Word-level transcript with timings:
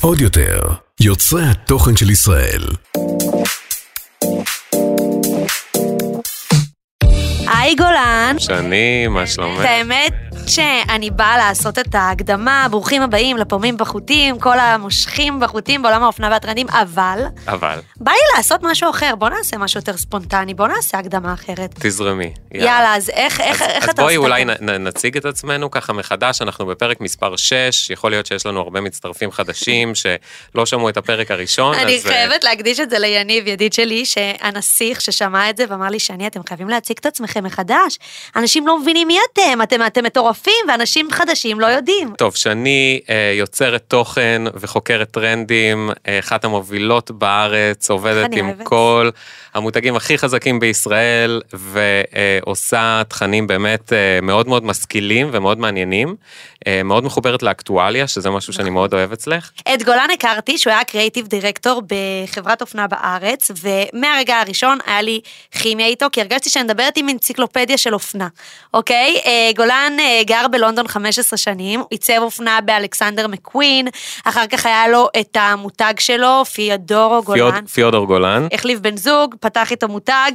עוד 0.00 0.20
יותר, 0.20 0.60
יוצרי 1.00 1.42
התוכן 1.50 1.96
של 1.96 2.10
ישראל. 2.10 2.62
היי 7.46 7.74
גולן. 7.74 8.36
שני, 8.38 9.06
מה 9.08 9.26
שלומך? 9.26 9.60
האמת 9.60 10.12
שאני 10.46 11.10
באה 11.10 11.38
לעשות 11.38 11.78
את 11.78 11.94
ההקדמה, 11.94 12.66
ברוכים 12.70 13.02
הבאים 13.02 13.36
לפורמים 13.36 13.76
בחוטים, 13.76 14.38
כל 14.38 14.58
המושכים 14.58 15.40
בחוטים 15.40 15.82
בעולם 15.82 16.02
האופנה 16.02 16.28
והטרנדים, 16.30 16.66
אבל 16.68 17.24
אבל, 17.48 17.78
בא 17.96 18.12
לי 18.12 18.18
לעשות 18.36 18.60
משהו 18.62 18.90
אחר, 18.90 19.14
בוא 19.18 19.28
נעשה 19.28 19.58
משהו 19.58 19.78
יותר 19.78 19.96
ספונטני, 19.96 20.54
בוא 20.54 20.68
נעשה 20.68 20.98
הקדמה 20.98 21.34
אחרת. 21.34 21.74
תזרמי. 21.78 22.32
יאללה, 22.54 22.96
אז 22.96 23.10
איך, 23.10 23.40
איך, 23.40 23.62
אז, 23.62 23.68
איך 23.68 23.84
אז 23.84 23.90
אתה 23.90 24.02
בואי 24.02 24.14
עושה 24.14 24.28
אולי 24.28 24.44
נ, 24.44 24.50
נ, 24.50 24.70
נציג 24.86 25.16
את 25.16 25.24
עצמנו 25.24 25.70
ככה 25.70 25.92
מחדש, 25.92 26.42
אנחנו 26.42 26.66
בפרק 26.66 27.00
מספר 27.00 27.36
6, 27.36 27.90
יכול 27.90 28.10
להיות 28.10 28.26
שיש 28.26 28.46
לנו 28.46 28.60
הרבה 28.60 28.80
מצטרפים 28.80 29.32
חדשים 29.32 29.94
שלא 30.00 30.66
שמעו 30.66 30.88
את 30.88 30.96
הפרק 30.96 31.30
הראשון, 31.30 31.74
אני 31.74 31.96
אז... 31.96 32.06
אה, 32.06 32.12
חייבת 32.12 32.44
להקדיש 32.44 32.80
את 32.80 32.90
זה 32.90 32.98
ליניב, 32.98 33.46
ידיד 33.46 33.72
שלי, 33.72 34.04
שהנסיך 34.04 35.00
ששמע 35.00 35.50
את 35.50 35.56
זה 35.56 35.64
ואמר 35.68 35.88
לי, 35.88 35.98
שני, 35.98 36.26
אתם 36.26 36.40
חייבים 36.48 36.68
להציג 36.68 36.96
את 37.00 37.06
עצמכם 37.06 37.44
מחדש. 37.44 37.98
אנשים 38.36 38.66
לא 38.66 38.78
מבינים 38.78 39.08
מי 39.08 39.18
אתם, 39.32 39.62
אתם, 39.62 39.86
אתם 39.86 40.04
מטורפים, 40.04 40.29
ואנשים 40.68 41.10
חדשים 41.10 41.60
לא 41.60 41.66
יודעים. 41.66 42.12
טוב, 42.18 42.34
שני 42.34 43.00
אה, 43.10 43.32
יוצרת 43.38 43.82
תוכן 43.88 44.42
וחוקרת 44.54 45.10
טרנדים, 45.10 45.90
אה, 46.08 46.18
אחת 46.18 46.44
המובילות 46.44 47.10
בארץ, 47.10 47.90
עובדת 47.90 48.30
עם 48.32 48.46
אוהבת. 48.46 48.66
כל 48.66 49.10
המותגים 49.54 49.96
הכי 49.96 50.18
חזקים 50.18 50.60
בישראל, 50.60 51.40
ועושה 51.52 53.02
תכנים 53.08 53.46
באמת 53.46 53.92
אה, 53.92 54.18
מאוד 54.22 54.48
מאוד 54.48 54.64
משכילים 54.64 55.28
ומאוד 55.32 55.58
מעניינים, 55.58 56.16
אה, 56.66 56.82
מאוד 56.82 57.04
מחוברת 57.04 57.42
לאקטואליה, 57.42 58.08
שזה 58.08 58.30
משהו 58.30 58.52
שאני 58.52 58.70
מאוד 58.70 58.94
אוהב 58.94 59.12
אצלך. 59.12 59.50
את 59.74 59.82
גולן 59.82 60.08
הכרתי, 60.14 60.58
שהוא 60.58 60.72
היה 60.72 60.84
קריאיטיב 60.84 61.26
דירקטור 61.26 61.82
בחברת 61.86 62.60
אופנה 62.60 62.86
בארץ, 62.86 63.50
ומהרגע 63.62 64.40
הראשון 64.40 64.78
היה 64.86 65.02
לי 65.02 65.20
כימיה 65.50 65.86
איתו, 65.86 66.06
כי 66.12 66.20
הרגשתי 66.20 66.50
שאני 66.50 66.64
מדברת 66.64 66.96
עם 66.96 67.08
אנציקלופדיה 67.08 67.78
של 67.78 67.94
אופנה, 67.94 68.28
אוקיי? 68.74 69.20
אה, 69.26 69.50
גולן 69.56 69.92
אה, 70.00 70.19
גר 70.24 70.48
בלונדון 70.50 70.88
15 70.88 71.36
שנים, 71.36 71.82
עיצב 71.90 72.18
אופנה 72.18 72.60
באלכסנדר 72.60 73.26
מקווין, 73.26 73.88
אחר 74.24 74.46
כך 74.46 74.66
היה 74.66 74.88
לו 74.88 75.08
את 75.20 75.36
המותג 75.40 75.94
שלו, 75.98 76.44
פיאדורו 76.44 77.22
פיוד, 77.22 77.38
גולן. 77.38 77.66
פיודור 77.66 78.06
גולן, 78.06 78.46
החליף 78.52 78.78
בן 78.78 78.96
זוג, 78.96 79.34
פתח 79.40 79.70
איתו 79.70 79.88
מותג. 79.88 80.32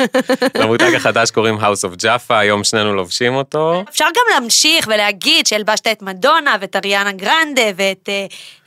למותג 0.60 0.94
החדש 0.94 1.30
קוראים 1.30 1.58
House 1.58 1.84
of 1.84 2.02
Jaffa, 2.02 2.34
היום 2.34 2.64
שנינו 2.64 2.94
לובשים 2.94 3.34
אותו. 3.34 3.84
אפשר 3.90 4.04
גם 4.04 4.22
להמשיך 4.34 4.86
ולהגיד 4.88 5.46
שהלבשת 5.46 5.86
את 5.86 6.02
מדונה 6.02 6.56
ואת 6.60 6.76
אריאנה 6.76 7.12
גרנדה 7.12 7.62
ואת... 7.76 8.08
אה, 8.08 8.26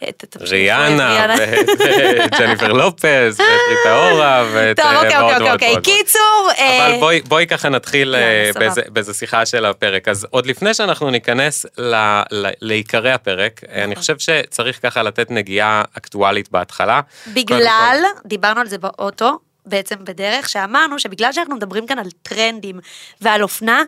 את- 0.10 0.24
את- 0.24 0.38
ריאנה. 0.42 1.26
ואת 1.40 2.40
ג'ניפר 2.40 2.74
לופז, 2.74 3.40
ואת 3.40 3.48
ריטה 3.70 4.10
אורה, 4.10 4.46
ואת 4.54 4.78
טוב, 4.78 4.86
אה, 4.86 4.96
אוקיי, 4.96 5.18
ועוד 5.20 5.34
אוקיי, 5.34 5.52
אוקיי. 5.52 5.72
ועוד. 5.72 5.84
קיצור... 5.84 6.50
אה, 6.58 6.88
אבל 6.88 7.00
בואי, 7.00 7.22
בואי 7.22 7.48
ככה 7.48 7.70
נתחיל 7.70 8.16
אה, 8.16 8.52
באיזה 8.90 9.14
שיחה 9.14 9.46
של 9.46 9.66
הפרק. 9.66 10.08
אז 10.08 10.28
עוד 10.30 10.48
לפני 10.50 10.74
שאנחנו 10.74 11.10
ניכנס 11.10 11.66
ל, 11.78 11.96
ל, 12.32 12.50
לעיקרי 12.62 13.12
הפרק, 13.12 13.62
נכון. 13.64 13.80
אני 13.80 13.96
חושב 13.96 14.20
שצריך 14.20 14.80
ככה 14.82 15.04
לתת 15.04 15.32
נגיעה 15.32 15.84
אקטואלית 15.98 16.52
בהתחלה. 16.52 17.02
בגלל, 17.34 18.04
דיברנו 18.26 18.62
על 18.62 18.68
זה 18.68 18.78
באוטו, 18.78 19.40
בעצם 19.66 19.96
בדרך, 20.04 20.50
שאמרנו 20.50 21.00
שבגלל 21.00 21.32
שאנחנו 21.32 21.56
מדברים 21.56 21.88
כאן 21.88 22.00
על 22.00 22.08
טרנדים 22.22 22.80
ועל 23.22 23.44
אופנה, 23.44 23.84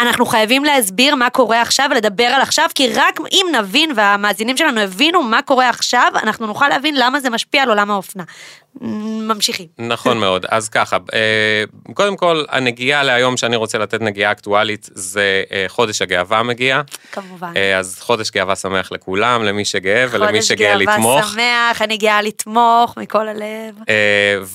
אנחנו 0.00 0.26
חייבים 0.26 0.64
להסביר 0.64 1.14
מה 1.14 1.30
קורה 1.30 1.62
עכשיו 1.62 1.88
ולדבר 1.90 2.24
על 2.24 2.42
עכשיו, 2.42 2.66
כי 2.74 2.88
רק 2.94 3.20
אם 3.32 3.46
נבין 3.58 3.92
והמאזינים 3.96 4.56
שלנו 4.56 4.80
הבינו 4.80 5.22
מה 5.22 5.42
קורה 5.42 5.68
עכשיו, 5.68 6.12
אנחנו 6.22 6.46
נוכל 6.46 6.68
להבין 6.68 6.94
למה 6.98 7.20
זה 7.20 7.30
משפיע 7.30 7.62
על 7.62 7.68
עולם 7.68 7.90
האופנה. 7.90 8.24
ממשיכים. 9.20 9.66
נכון 9.78 10.18
מאוד, 10.24 10.46
אז 10.48 10.68
ככה, 10.68 10.96
אה, 11.14 11.64
קודם 11.94 12.16
כל 12.16 12.44
הנגיעה 12.48 13.02
להיום 13.02 13.36
שאני 13.36 13.56
רוצה 13.56 13.78
לתת 13.78 14.00
נגיעה 14.00 14.32
אקטואלית 14.32 14.88
זה 14.92 15.42
אה, 15.52 15.64
חודש 15.68 16.02
הגאווה 16.02 16.42
מגיע. 16.42 16.80
כמובן. 17.12 17.52
אה, 17.56 17.78
אז 17.78 17.98
חודש 18.00 18.30
גאווה 18.30 18.56
שמח 18.56 18.92
לכולם, 18.92 19.44
למי 19.44 19.64
שגאה 19.64 20.06
ולמי 20.10 20.26
חודש 20.26 20.48
שגאה 20.48 20.78
גאווה 20.78 20.94
לתמוך. 20.94 21.32
שמח, 21.32 21.82
אני 21.82 21.96
גאה 21.96 22.22
לתמוך 22.22 22.94
מכל 22.96 23.28
הלב. 23.28 23.74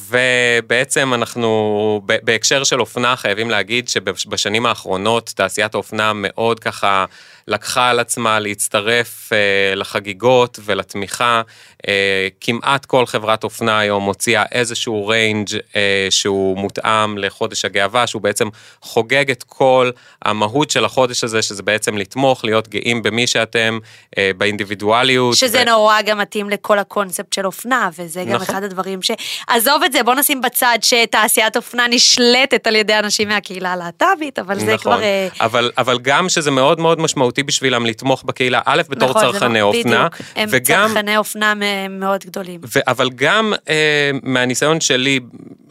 ובעצם 0.10 1.14
אנחנו 1.14 2.02
בהקשר 2.06 2.64
של 2.64 2.80
אופנה 2.80 3.16
חייבים 3.16 3.50
להגיד 3.50 3.90
שבשנים 3.90 4.66
האחרונות 4.66 5.34
תעשיית 5.36 5.74
האופנה 5.74 6.12
מאוד 6.16 6.60
ככה 6.60 7.06
לקחה 7.48 7.90
על 7.90 8.00
עצמה 8.00 8.40
להצטרף 8.40 9.30
אה, 9.34 9.76
לחגיגות 9.76 10.60
ולתמיכה. 10.66 11.42
אה, 11.88 12.28
כמעט 12.42 12.86
כל 12.86 13.06
חברת 13.06 13.44
אופנה 13.44 13.80
היום 13.80 14.04
מוציאה 14.04 14.44
איזשהו 14.52 15.08
ריינג' 15.08 15.50
אה, 15.76 16.08
שהוא 16.10 16.58
מותאם 16.58 17.18
לחודש 17.18 17.66
הגאווה, 17.66 18.08
שהוא 18.08 18.22
בעצם 18.22 18.50
חוגג 18.82 19.32
את 19.32 19.44
כל 19.44 19.92
המהות 20.22 20.72
של 20.72 20.86
החודש 20.86 21.24
הזה, 21.24 21.42
שזה 21.42 21.64
בעצם 21.64 21.98
לתמוך, 21.98 22.46
להיות 22.46 22.68
גאים 22.68 23.04
במי 23.04 23.28
שאתם, 23.28 23.80
אה, 24.18 24.32
באינדיבידואליות. 24.38 25.36
שזה 25.36 25.62
ו- 25.62 25.66
נורא 25.66 26.02
גם 26.02 26.18
מתאים 26.18 26.50
לכל 26.50 26.80
הקונספט 26.80 27.34
של 27.34 27.46
אופנה, 27.46 27.90
וזה 28.00 28.24
גם 28.24 28.30
נכון. 28.30 28.42
אחד 28.42 28.64
הדברים 28.64 29.02
ש... 29.02 29.12
עזוב 29.48 29.84
את 29.84 29.92
זה, 29.92 30.04
בוא 30.04 30.16
נשים 30.16 30.42
בצד 30.42 30.78
שתעשיית 30.82 31.58
אופנה 31.58 31.88
נשלטת 31.88 32.68
על 32.68 32.76
ידי 32.76 33.00
אנשים 33.00 33.28
מהקהילה 33.28 33.74
הלהט"בית, 33.74 34.40
אבל 34.40 34.60
זה 34.60 34.74
נכון, 34.74 34.78
כבר... 34.82 35.04
אה, 35.04 35.28
אבל, 35.42 35.72
אבל 35.78 36.00
גם 36.00 36.30
שזה 36.30 36.52
מאוד 36.52 36.80
מאוד 36.80 37.00
משמעותי 37.00 37.35
בשבילם 37.44 37.86
לתמוך 37.86 38.24
בקהילה, 38.24 38.62
א', 38.66 38.82
בתור 38.90 39.10
נכון, 39.10 39.26
זה 39.26 39.32
צרכני 39.32 39.60
לא- 39.60 39.66
אופנה, 39.66 40.08
בדיוק, 40.08 40.32
הם 40.36 40.50
וגם, 40.52 40.90
צרכני 40.90 41.18
אופנה 41.18 41.54
מאוד 41.90 42.24
גדולים. 42.26 42.62
ו, 42.76 42.80
אבל 42.88 43.10
גם 43.16 43.54
אה, 43.70 44.12
מהניסיון 44.24 44.82
שלי, 44.82 45.20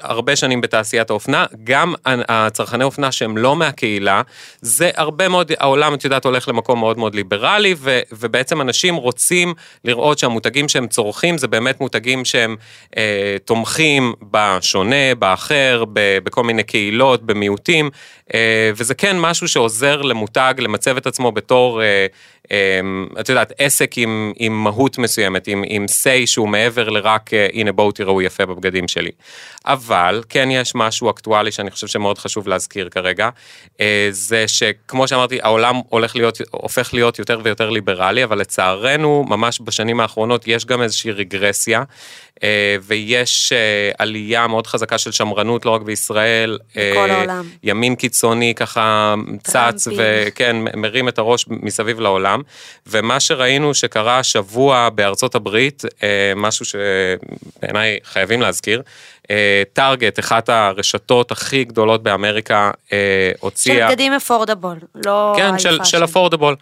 הרבה 0.01 0.37
שנים 0.37 0.61
בתעשיית 0.61 1.11
האופנה, 1.11 1.47
גם 1.65 1.95
הצרכני 2.07 2.85
אופנה 2.85 3.13
שהם 3.13 3.37
לא 3.37 3.57
מהקהילה, 3.57 4.23
זה 4.61 4.91
הרבה 4.97 5.29
מאוד, 5.29 5.53
העולם, 5.59 5.95
את 5.95 6.05
יודעת, 6.05 6.25
הולך 6.25 6.49
למקום 6.49 6.79
מאוד 6.81 6.99
מאוד 6.99 7.15
ליברלי, 7.15 7.75
ו, 7.79 8.01
ובעצם 8.13 8.61
אנשים 8.61 8.95
רוצים 8.95 9.55
לראות 9.85 10.19
שהמותגים 10.19 10.69
שהם 10.69 10.87
צורכים, 10.87 11.39
זה 11.39 11.49
באמת 11.49 11.81
מותגים 11.81 12.25
שהם 12.25 12.57
אה, 12.97 13.37
תומכים 13.45 14.13
בשונה, 14.31 15.15
באחר, 15.19 15.85
ב, 15.93 16.19
בכל 16.25 16.45
מיני 16.45 16.63
קהילות, 16.63 17.23
במיעוטים, 17.23 17.91
אה, 18.35 18.71
וזה 18.77 18.95
כן 18.95 19.17
משהו 19.19 19.49
שעוזר 19.49 20.03
למותג 20.03 20.55
למצב 20.59 20.97
את 20.97 21.07
עצמו 21.07 21.33
בתור, 21.33 21.54
אה, 21.55 21.81
אה, 21.83 22.07
את 23.21 23.28
יודעת, 23.28 23.53
עסק 23.59 23.99
עם, 23.99 24.32
עם 24.37 24.65
מהות 24.65 24.99
מסוימת, 24.99 25.49
עם, 25.49 25.65
עם 25.66 25.84
say 25.84 26.27
שהוא 26.27 26.49
מעבר 26.49 26.88
לרק, 26.88 27.34
אה, 27.34 27.47
הנה 27.53 27.72
בואו 27.72 27.93
תראו 27.93 28.22
יפה 28.22 28.47
בבגדים 28.47 28.88
שלי. 28.88 29.10
אבל 29.66 30.22
כן 30.28 30.49
יש 30.50 30.75
משהו 30.75 31.10
אקטואלי 31.10 31.53
שאני 31.53 31.71
חושב 31.71 31.87
שמאוד 31.87 32.19
חשוב 32.19 32.49
להזכיר 32.49 32.88
כרגע, 32.88 33.28
אה, 33.81 34.09
זה 34.10 34.49
שכמו 34.49 35.09
שאמרתי, 35.09 35.38
העולם 35.43 35.81
הולך 35.88 36.16
להיות, 36.16 36.38
הופך 36.50 36.94
להיות 36.94 37.19
יותר 37.19 37.41
ויותר 37.43 37.71
ליברלי, 37.71 38.25
אבל 38.25 38.38
לצערנו, 38.38 39.25
ממש 39.28 39.61
בשנים 39.65 40.00
האחרונות 40.00 40.49
יש 40.49 40.66
גם 40.66 40.82
איזושהי 40.82 41.11
רגרסיה, 41.11 41.82
אה, 42.43 42.76
ויש 42.82 43.53
עלייה 43.99 44.47
מאוד 44.47 44.66
חזקה 44.66 44.99
של 44.99 45.12
שמרנות, 45.12 45.66
לא 45.66 45.71
רק 45.71 45.82
בישראל. 45.82 46.59
בכל 46.76 47.11
העולם. 47.11 47.49
ימין 47.62 47.94
קיצוני 47.94 48.55
ככה 48.55 49.15
צץ. 49.43 49.88
וכן, 49.97 50.56
מרים 50.76 51.09
את 51.09 51.19
הראש 51.19 51.44
מסביב 51.49 52.00
לעולם. 52.00 52.34
ומה 52.87 53.21
שראינו 53.21 53.75
שקרה 53.75 54.19
השבוע 54.19 54.89
בארצות 54.89 55.34
הברית, 55.34 55.83
אה, 56.03 56.33
משהו 56.37 56.65
שבעיניי 56.65 57.99
חייבים 58.05 58.41
להזכיר, 58.41 58.83
טארגט, 59.73 60.19
אחת 60.19 60.49
הרשתות 60.49 61.33
הכי 61.33 61.65
גדולות 61.65 62.03
באמריקה, 62.03 62.71
אה, 62.93 62.99
של 63.35 63.41
הוציאה... 63.41 63.89
בגדים 63.89 64.12
אפורדבול, 64.12 64.77
לא 65.07 65.35
כן, 65.37 65.59
של, 65.59 65.85
של. 65.85 66.05
אפורדבול. 66.05 66.57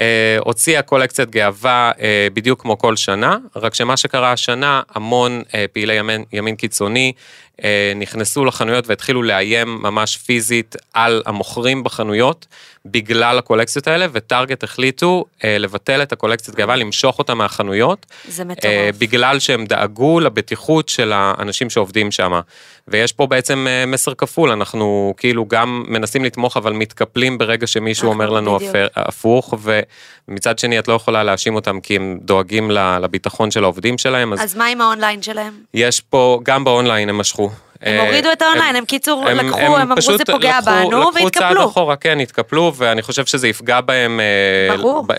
אה, 0.00 0.36
הוציאה 0.40 0.82
קולקציית 0.82 1.30
גאווה 1.30 1.90
אה, 2.00 2.28
בדיוק 2.34 2.62
כמו 2.62 2.78
כל 2.78 2.96
שנה, 2.96 3.36
רק 3.56 3.74
שמה 3.74 3.96
שקרה 3.96 4.32
השנה, 4.32 4.82
המון 4.94 5.42
אה, 5.54 5.64
פעילי 5.72 5.94
ימין, 5.94 6.24
ימין 6.32 6.56
קיצוני 6.56 7.12
אה, 7.64 7.92
נכנסו 7.96 8.44
לחנויות 8.44 8.88
והתחילו 8.88 9.22
לאיים 9.22 9.78
ממש 9.82 10.16
פיזית 10.16 10.76
על 10.92 11.22
המוכרים 11.26 11.84
בחנויות, 11.84 12.46
בגלל 12.84 13.38
הקולקציות 13.38 13.86
האלה, 13.86 14.06
וטארגט 14.12 14.64
החליטו 14.64 15.24
אה, 15.44 15.58
לבטל 15.58 16.02
את 16.02 16.12
הקולקציית 16.12 16.56
גאווה, 16.56 16.76
למשוך 16.76 17.18
אותה 17.18 17.34
מהחנויות. 17.34 18.06
זה 18.28 18.42
אה, 18.42 18.48
מטורף. 18.48 18.96
בגלל 18.98 19.38
שהם 19.38 19.66
דאגו 19.66 20.20
לבטיחות 20.20 20.88
של 20.88 21.12
האנשים 21.12 21.70
שעובדים 21.70 22.07
שם. 22.10 22.40
ויש 22.88 23.12
פה 23.12 23.26
בעצם 23.26 23.66
אה, 23.68 23.86
מסר 23.86 24.14
כפול, 24.14 24.50
אנחנו 24.50 25.14
כאילו 25.16 25.44
גם 25.48 25.84
מנסים 25.88 26.24
לתמוך, 26.24 26.56
אבל 26.56 26.72
מתקפלים 26.72 27.38
ברגע 27.38 27.66
שמישהו 27.66 28.08
אנחנו- 28.08 28.22
אומר 28.24 28.30
לנו 28.30 28.56
בדיוק. 28.56 28.74
הפ- 28.76 28.90
הפוך, 29.08 29.54
ומצד 30.28 30.58
שני 30.58 30.78
את 30.78 30.88
לא 30.88 30.92
יכולה 30.92 31.22
להאשים 31.24 31.54
אותם 31.54 31.80
כי 31.80 31.96
הם 31.96 32.18
דואגים 32.22 32.70
לביטחון 32.70 33.50
של 33.50 33.64
העובדים 33.64 33.98
שלהם, 33.98 34.32
אז 34.32 34.40
אז 34.44 34.56
מה 34.56 34.66
עם 34.66 34.80
האונליין 34.80 35.22
שלהם? 35.22 35.52
יש 35.74 36.00
פה, 36.00 36.40
גם 36.42 36.64
באונליין 36.64 37.08
הם 37.08 37.18
משכו. 37.18 37.50
הם 37.82 38.00
הורידו 38.00 38.32
את 38.32 38.42
האונליין, 38.42 38.76
הם 38.76 38.84
קיצור 38.84 39.24
לקחו, 39.24 39.58
הם 39.58 39.92
אמרו 39.92 40.16
זה 40.16 40.24
פוגע 40.24 40.60
בנו, 40.60 41.00
לקחו 41.00 41.30
צעד 41.30 41.42
והתקפלו. 41.42 41.64
אחורה, 41.66 41.96
כן, 41.96 42.20
התקפלו, 42.20 42.72
ואני 42.76 43.02
חושב 43.02 43.26
שזה 43.26 43.48
יפגע 43.48 43.80
בהם 43.80 44.20
אה, 44.20 44.76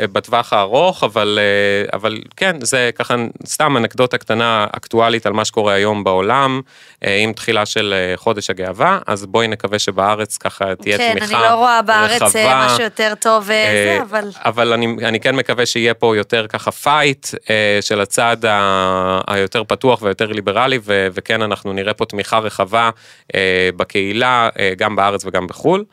בטווח 0.08 0.54
הארוך, 0.54 1.04
אבל, 1.04 1.40
אה, 1.42 1.98
אבל 1.98 2.18
כן, 2.36 2.56
זה 2.62 2.90
ככה 2.96 3.16
סתם 3.46 3.78
אנקדוטה 3.78 4.18
קטנה 4.18 4.68
אקטואלית 4.72 5.26
על 5.26 5.34
מה 5.34 5.46
שקורה 5.46 5.74
היום 5.74 6.04
בעולם, 6.04 6.62
אה, 7.06 7.18
עם 7.18 7.34
תחילה 7.34 7.66
של 7.66 7.94
אה, 7.98 8.18
חודש 8.18 8.50
הגאווה, 8.50 9.00
אז 9.08 9.26
בואי 9.26 9.48
נקווה 9.48 9.80
שבארץ 9.80 10.38
ככה 10.38 10.76
תהיה 10.76 10.98
כן, 10.98 11.12
תמיכה 11.12 11.36
אני 11.36 11.44
לא 11.44 11.56
רואה 11.56 11.82
בארץ 11.82 12.22
אה, 12.22 12.28
רחבה. 12.28 12.66
משהו 12.66 12.84
יותר 12.84 13.14
טוב, 13.20 13.52
אה, 13.52 13.56
אה, 13.56 13.96
זה, 13.98 14.02
אבל... 14.02 14.30
אבל 14.46 14.74
אני, 14.74 14.96
אני 15.04 15.20
כן 15.20 15.36
מקווה 15.36 15.66
שיהיה 15.66 15.94
פה 15.94 16.18
יותר 16.18 16.46
ככה 16.48 16.72
fight 16.72 17.28
אה, 17.50 17.78
של 17.82 18.02
הצד 18.02 18.46
ה, 18.46 19.22
היותר 19.28 19.64
פתוח 19.64 20.02
ויותר 20.02 20.28
ליברלי, 20.28 20.80
וכן 20.86 21.42
אנחנו 21.42 21.74
נראה 21.74 21.94
פה 21.94 22.06
תמיכה 22.06 22.40
רחבה 22.50 22.90
אה, 23.36 23.70
בקהילה, 23.78 24.50
אה, 24.60 24.74
גם 24.78 24.96
בארץ 24.96 25.26
וגם 25.26 25.48
בחו"ל. 25.48 25.86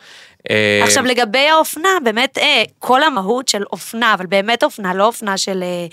אה, 0.51 0.81
עכשיו 0.85 1.05
לגבי 1.05 1.49
האופנה, 1.49 1.89
באמת 2.05 2.39
אה, 2.39 2.63
כל 2.79 3.03
המהות 3.03 3.49
של 3.49 3.63
אופנה, 3.73 4.15
אבל 4.15 4.27
באמת 4.27 4.65
אופנה, 4.65 4.95
לא 4.95 5.05
אופנה 5.05 5.39
של, 5.39 5.63
אה, 5.63 5.87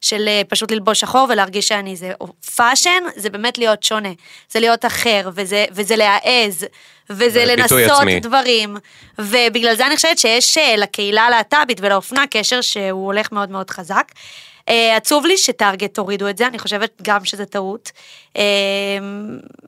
של 0.00 0.28
אה, 0.28 0.42
פשוט 0.48 0.70
ללבוש 0.70 1.00
שחור 1.00 1.26
ולהרגיש 1.30 1.68
שאני 1.68 1.96
זה. 1.96 2.12
fashion 2.56 3.02
זה 3.16 3.30
באמת 3.30 3.58
להיות 3.58 3.82
שונה, 3.82 4.08
זה 4.50 4.60
להיות 4.60 4.84
אחר, 4.84 5.30
וזה, 5.34 5.64
וזה 5.70 5.96
להעז, 5.96 6.66
וזה 7.10 7.44
לנסות 7.44 7.80
עצמי. 7.90 8.20
דברים. 8.20 8.76
ובגלל 9.18 9.74
זה 9.74 9.86
אני 9.86 9.96
חושבת 9.96 10.18
שיש 10.18 10.58
לקהילה 10.76 11.22
הלהט"בית 11.22 11.80
ולאופנה 11.80 12.24
קשר 12.30 12.60
שהוא 12.60 13.06
הולך 13.06 13.32
מאוד 13.32 13.50
מאוד 13.50 13.70
חזק. 13.70 14.04
אה, 14.68 14.96
עצוב 14.96 15.26
לי 15.26 15.36
שטארגט 15.38 15.98
הורידו 15.98 16.28
את 16.28 16.38
זה, 16.38 16.46
אני 16.46 16.58
חושבת 16.58 16.90
גם 17.02 17.24
שזה 17.24 17.44
טעות. 17.44 17.92
אה, 18.36 18.42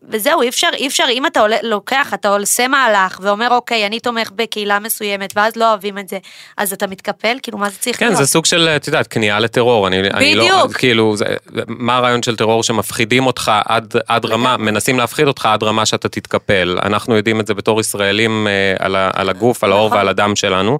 וזהו, 0.09 0.43
אי 0.43 0.49
אפשר, 0.49 0.69
אי 0.75 0.87
אפשר, 0.87 1.05
אם 1.11 1.27
אתה 1.27 1.41
עולה, 1.41 1.57
לוקח, 1.63 2.15
אתה 2.15 2.29
עושה 2.29 2.69
מהלך 2.69 3.19
ואומר, 3.23 3.49
אוקיי, 3.51 3.87
אני 3.87 4.01
תומך 4.01 4.31
בקהילה 4.37 4.79
מסוימת, 4.79 5.33
ואז 5.37 5.57
לא 5.57 5.69
אוהבים 5.69 5.99
את 5.99 6.09
זה, 6.09 6.19
אז 6.57 6.73
אתה 6.73 6.87
מתקפל? 6.87 7.37
כאילו, 7.43 7.59
מה 7.59 7.71
זה 7.71 7.77
צריך 7.79 7.99
כן, 7.99 8.07
להיות? 8.07 8.19
זה 8.19 8.27
סוג 8.27 8.47
של, 8.47 8.69
את 8.77 8.87
יודעת, 8.87 9.07
כניעה 9.07 9.41
לטרור. 9.41 9.87
אני, 9.87 10.01
אני 10.01 10.35
לא, 10.35 10.45
בדיוק. 10.45 10.77
כאילו, 10.77 11.17
זה, 11.17 11.25
מה 11.67 11.97
הרעיון 11.97 12.23
של 12.23 12.37
טרור 12.37 12.63
שמפחידים 12.63 13.27
אותך 13.27 13.53
עד, 13.65 13.95
עד 14.07 14.25
רמה, 14.25 14.57
מנסים 14.57 14.99
להפחיד 14.99 15.27
אותך 15.27 15.47
עד 15.47 15.63
רמה 15.63 15.87
שאתה 15.87 16.09
תתקפל. 16.09 16.79
אנחנו 16.83 17.17
יודעים 17.17 17.41
את 17.41 17.47
זה 17.47 17.55
בתור 17.55 17.81
ישראלים 17.81 18.47
אה, 18.47 18.75
על, 18.79 18.97
ה, 18.97 19.11
על 19.15 19.29
הגוף, 19.29 19.65
על 19.65 19.73
העור 19.73 19.87
נכון. 19.87 19.99
ועל 19.99 20.09
הדם 20.09 20.37
שלנו. 20.37 20.79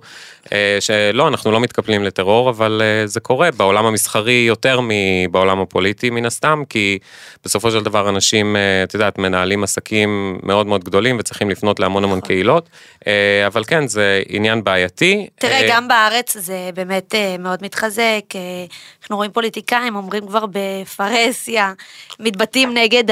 שלא, 0.81 1.29
אנחנו 1.29 1.53
לא 1.53 1.61
מתקפלים 1.61 2.05
לטרור, 2.05 2.51
אבל 2.51 2.83
זה 3.05 3.21
קורה 3.21 3.51
בעולם 3.51 3.87
המסחרי 4.11 4.45
יותר 4.49 4.81
מבעולם 4.83 5.61
הפוליטי 5.61 6.11
מן 6.11 6.27
הסתם, 6.27 6.63
כי 6.69 6.99
בסופו 7.45 7.71
של 7.71 7.85
דבר 7.85 8.09
אנשים, 8.09 8.57
אה, 8.57 8.83
את 8.83 8.95
יודעת, 8.95 9.19
מנהלים 9.19 9.65
עסקים 9.65 10.39
מאוד 10.43 10.67
מאוד 10.67 10.85
גדולים 10.85 11.17
וצריכים 11.19 11.51
לפנות 11.51 11.81
להמון 11.81 12.05
המון 12.05 12.21
קהילות. 12.21 12.69
אה, 13.07 13.47
אבל 13.47 13.65
כן, 13.65 13.87
זה 13.89 14.23
עניין 14.29 14.65
בעייתי. 14.65 15.27
תראה, 15.39 15.61
אה, 15.63 15.69
גם 15.69 15.89
בארץ 15.89 16.37
זה 16.37 16.71
באמת 16.75 17.15
מאוד 17.39 17.59
מתחזק, 17.63 18.25
אנחנו 19.03 19.17
רואים 19.17 19.31
פוליטיקאים 19.31 19.97
אומרים 19.97 20.27
כבר 20.27 20.45
בפרהסיה, 20.53 21.73
מתבטאים 22.21 22.75
נגד 22.75 23.05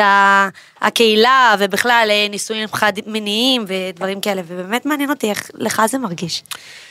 הקהילה 0.81 1.55
ובכלל 1.59 2.11
נישואים 2.31 2.69
חד 2.73 2.93
מיניים 3.07 3.65
ודברים 3.69 4.21
כאלה, 4.21 4.43
ובאמת 4.47 4.87
מעניין 4.87 5.11
אותי 5.11 5.31
איך 5.31 5.51
לך 5.55 5.83
זה 5.89 5.99
מרגיש. 5.99 6.43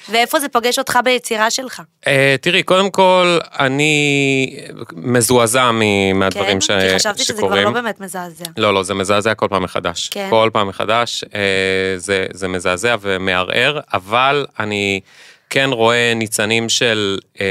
ואיפה 0.09 0.39
זה 0.39 0.49
פוגש 0.49 0.79
אותך 0.79 0.99
ביצירה 1.03 1.51
שלך. 1.51 1.81
אה, 2.07 2.35
תראי, 2.41 2.63
קודם 2.63 2.91
כל, 2.91 3.39
אני 3.59 3.96
מזועזע 4.95 5.71
מהדברים 6.15 6.47
כן? 6.47 6.61
ש... 6.61 6.71
כי 6.71 6.95
חשבתי 6.95 7.23
שזה 7.23 7.33
כבר 7.33 7.47
שקורים. 7.47 7.63
לא 7.63 7.71
באמת 7.71 7.99
מזעזע. 7.99 8.45
לא, 8.57 8.73
לא, 8.73 8.83
זה 8.83 8.93
מזעזע 8.93 9.33
כל 9.33 9.47
פעם 9.49 9.63
מחדש. 9.63 10.09
כן. 10.09 10.27
כל 10.29 10.49
פעם 10.53 10.67
מחדש, 10.67 11.23
אה, 11.35 11.39
זה, 11.97 12.25
זה 12.33 12.47
מזעזע 12.47 12.95
ומערער, 13.01 13.79
אבל 13.93 14.45
אני 14.59 14.99
כן 15.49 15.69
רואה 15.71 16.13
ניצנים 16.15 16.69
של 16.69 17.17
אה, 17.41 17.45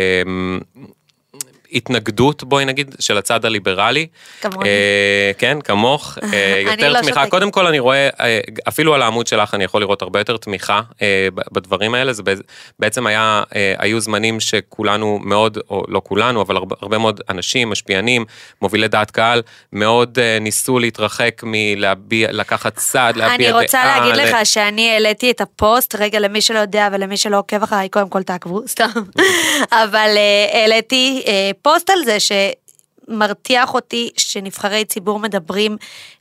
התנגדות, 1.72 2.44
בואי 2.44 2.64
נגיד, 2.64 2.94
של 3.00 3.18
הצד 3.18 3.44
הליברלי. 3.44 4.06
כמוני. 4.40 4.68
אה, 4.68 5.30
כן, 5.38 5.58
כמוך. 5.64 6.18
אה, 6.22 6.28
אני 6.62 6.70
יותר 6.70 6.92
לא 6.92 6.98
תמיכה. 7.00 7.14
שותקת. 7.20 7.30
קודם 7.30 7.50
כל 7.50 7.66
אני 7.66 7.78
רואה, 7.78 8.08
אה, 8.20 8.40
אפילו 8.68 8.94
על 8.94 9.02
העמוד 9.02 9.26
שלך 9.26 9.54
אני 9.54 9.64
יכול 9.64 9.80
לראות 9.80 10.02
הרבה 10.02 10.20
יותר 10.20 10.36
תמיכה 10.36 10.80
אה, 11.02 11.28
בדברים 11.52 11.94
האלה. 11.94 12.12
זה 12.12 12.22
בעצ- 12.22 12.42
בעצם 12.78 13.06
היה, 13.06 13.42
אה, 13.56 13.74
היו 13.78 14.00
זמנים 14.00 14.40
שכולנו 14.40 15.20
מאוד, 15.24 15.58
או 15.70 15.84
לא 15.88 16.00
כולנו, 16.04 16.42
אבל 16.42 16.56
הרבה, 16.56 16.76
הרבה 16.82 16.98
מאוד 16.98 17.20
אנשים, 17.30 17.70
משפיענים, 17.70 18.24
מובילי 18.62 18.88
דעת 18.88 19.10
קהל, 19.10 19.42
מאוד 19.72 20.18
אה, 20.18 20.38
ניסו 20.40 20.78
להתרחק 20.78 21.42
מלהביע, 21.44 22.28
לקחת 22.32 22.76
צד, 22.76 23.12
להביע 23.16 23.34
אני 23.34 23.50
דעה. 23.50 23.62
רוצה 23.62 23.84
להגיד 23.84 24.16
ל- 24.16 24.22
לך 24.24 24.36
שאני 24.46 24.90
העליתי 24.90 25.30
את 25.30 25.40
הפוסט, 25.40 25.94
רגע 25.98 26.18
למי 26.20 26.40
שלא 26.40 26.58
יודע 26.58 26.88
ולמי 26.92 27.16
שלא 27.16 27.38
עוקב 27.38 27.62
אחריי, 27.62 27.88
קודם 27.88 28.08
כל 28.08 28.22
תעקבו, 28.22 28.62
סתם. 28.68 28.88
אבל 29.84 30.10
אה, 30.16 30.60
העליתי 30.60 31.22
אה, 31.26 31.50
פוסט 31.62 31.90
על 31.90 32.04
זה 32.04 32.16
שמרתיח 32.20 33.74
אותי 33.74 34.10
שנבחרי 34.16 34.84
ציבור 34.84 35.18
מדברים 35.18 35.76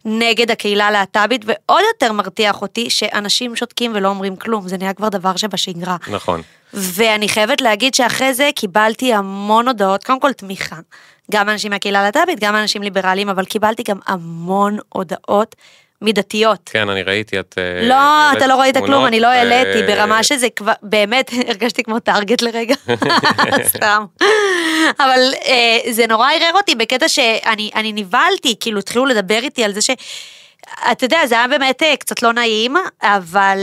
נגד 0.05 0.51
הקהילה 0.51 0.87
הלהט"בית, 0.87 1.41
ועוד 1.45 1.81
יותר 1.93 2.11
מרתיח 2.11 2.61
אותי 2.61 2.89
שאנשים 2.89 3.55
שותקים 3.55 3.91
ולא 3.95 4.07
אומרים 4.07 4.35
כלום, 4.35 4.67
זה 4.67 4.77
נהיה 4.77 4.93
כבר 4.93 5.09
דבר 5.09 5.35
שבשגרה. 5.35 5.97
נכון. 6.07 6.41
ואני 6.73 7.29
חייבת 7.29 7.61
להגיד 7.61 7.93
שאחרי 7.93 8.33
זה 8.33 8.49
קיבלתי 8.55 9.13
המון 9.13 9.67
הודעות, 9.67 10.03
קודם 10.03 10.19
כל 10.19 10.33
תמיכה, 10.33 10.75
גם 11.31 11.49
אנשים 11.49 11.71
מהקהילה 11.71 11.99
הלהט"בית, 11.99 12.39
גם 12.39 12.55
אנשים 12.55 12.83
ליברליים, 12.83 13.29
אבל 13.29 13.45
קיבלתי 13.45 13.83
גם 13.83 13.99
המון 14.07 14.77
הודעות 14.89 15.55
מידתיות. 16.01 16.69
כן, 16.73 16.89
אני 16.89 17.03
ראיתי, 17.03 17.39
את... 17.39 17.55
אה, 17.57 17.87
לא, 17.87 18.37
אתה 18.37 18.47
לא 18.47 18.55
ראית 18.55 18.77
כלום, 18.77 19.05
אני 19.05 19.19
לא 19.19 19.27
העליתי, 19.27 19.83
ברמה 19.87 20.23
שזה 20.23 20.47
כבר, 20.55 20.73
באמת, 20.81 21.31
הרגשתי 21.49 21.83
כמו 21.83 21.99
טארגט 21.99 22.41
לרגע, 22.41 22.75
סתם. 23.75 24.05
אבל 24.99 25.33
אה, 25.45 25.91
זה 25.91 26.07
נורא 26.07 26.31
ערער 26.31 26.53
אותי 26.53 26.75
בקטע 26.75 27.07
שאני 27.09 27.71
אני 27.75 27.93
נבהלתי, 27.93 28.55
כאילו 28.59 28.79
התחילו 28.79 29.05
לדבר 29.05 29.39
איתי 29.43 29.63
על 29.63 29.73
זה 29.73 29.81
ש... 29.81 29.89
אתה 30.91 31.05
יודע, 31.05 31.25
זה 31.25 31.35
היה 31.35 31.47
באמת 31.47 31.83
אה, 31.83 31.97
קצת 31.97 32.23
לא 32.23 32.33
נעים, 32.33 32.75
אבל... 33.01 33.57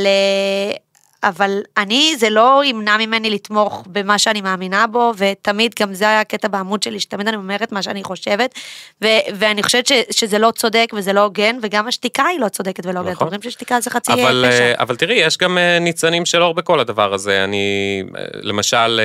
אבל 1.24 1.60
אני, 1.76 2.14
זה 2.18 2.30
לא 2.30 2.62
ימנע 2.64 2.96
ממני 2.96 3.30
לתמוך 3.30 3.84
במה 3.86 4.18
שאני 4.18 4.40
מאמינה 4.40 4.86
בו, 4.86 5.12
ותמיד 5.16 5.74
גם 5.80 5.94
זה 5.94 6.08
היה 6.08 6.20
הקטע 6.20 6.48
בעמוד 6.48 6.82
שלי, 6.82 7.00
שתמיד 7.00 7.28
אני 7.28 7.36
אומרת 7.36 7.72
מה 7.72 7.82
שאני 7.82 8.04
חושבת, 8.04 8.54
ו- 9.02 9.06
ואני 9.34 9.62
חושבת 9.62 9.86
ש- 9.86 9.92
שזה 10.10 10.38
לא 10.38 10.50
צודק 10.50 10.92
וזה 10.94 11.12
לא 11.12 11.20
הוגן, 11.20 11.58
וגם 11.62 11.88
השתיקה 11.88 12.24
היא 12.24 12.40
לא 12.40 12.48
צודקת 12.48 12.86
ולא 12.86 12.98
הוגנת. 12.98 13.14
נכון. 13.14 13.26
אומרים 13.26 13.42
ששתיקה 13.42 13.80
זה 13.80 13.90
חצי 13.90 14.12
אבל, 14.12 14.44
פשע. 14.48 14.60
אה, 14.60 14.74
אבל 14.78 14.96
תראי, 14.96 15.14
יש 15.14 15.38
גם 15.38 15.58
אה, 15.58 15.78
ניצנים 15.78 16.26
של 16.26 16.42
אור 16.42 16.54
בכל 16.54 16.80
הדבר 16.80 17.14
הזה. 17.14 17.44
אני, 17.44 18.02
אה, 18.18 18.24
למשל, 18.42 19.00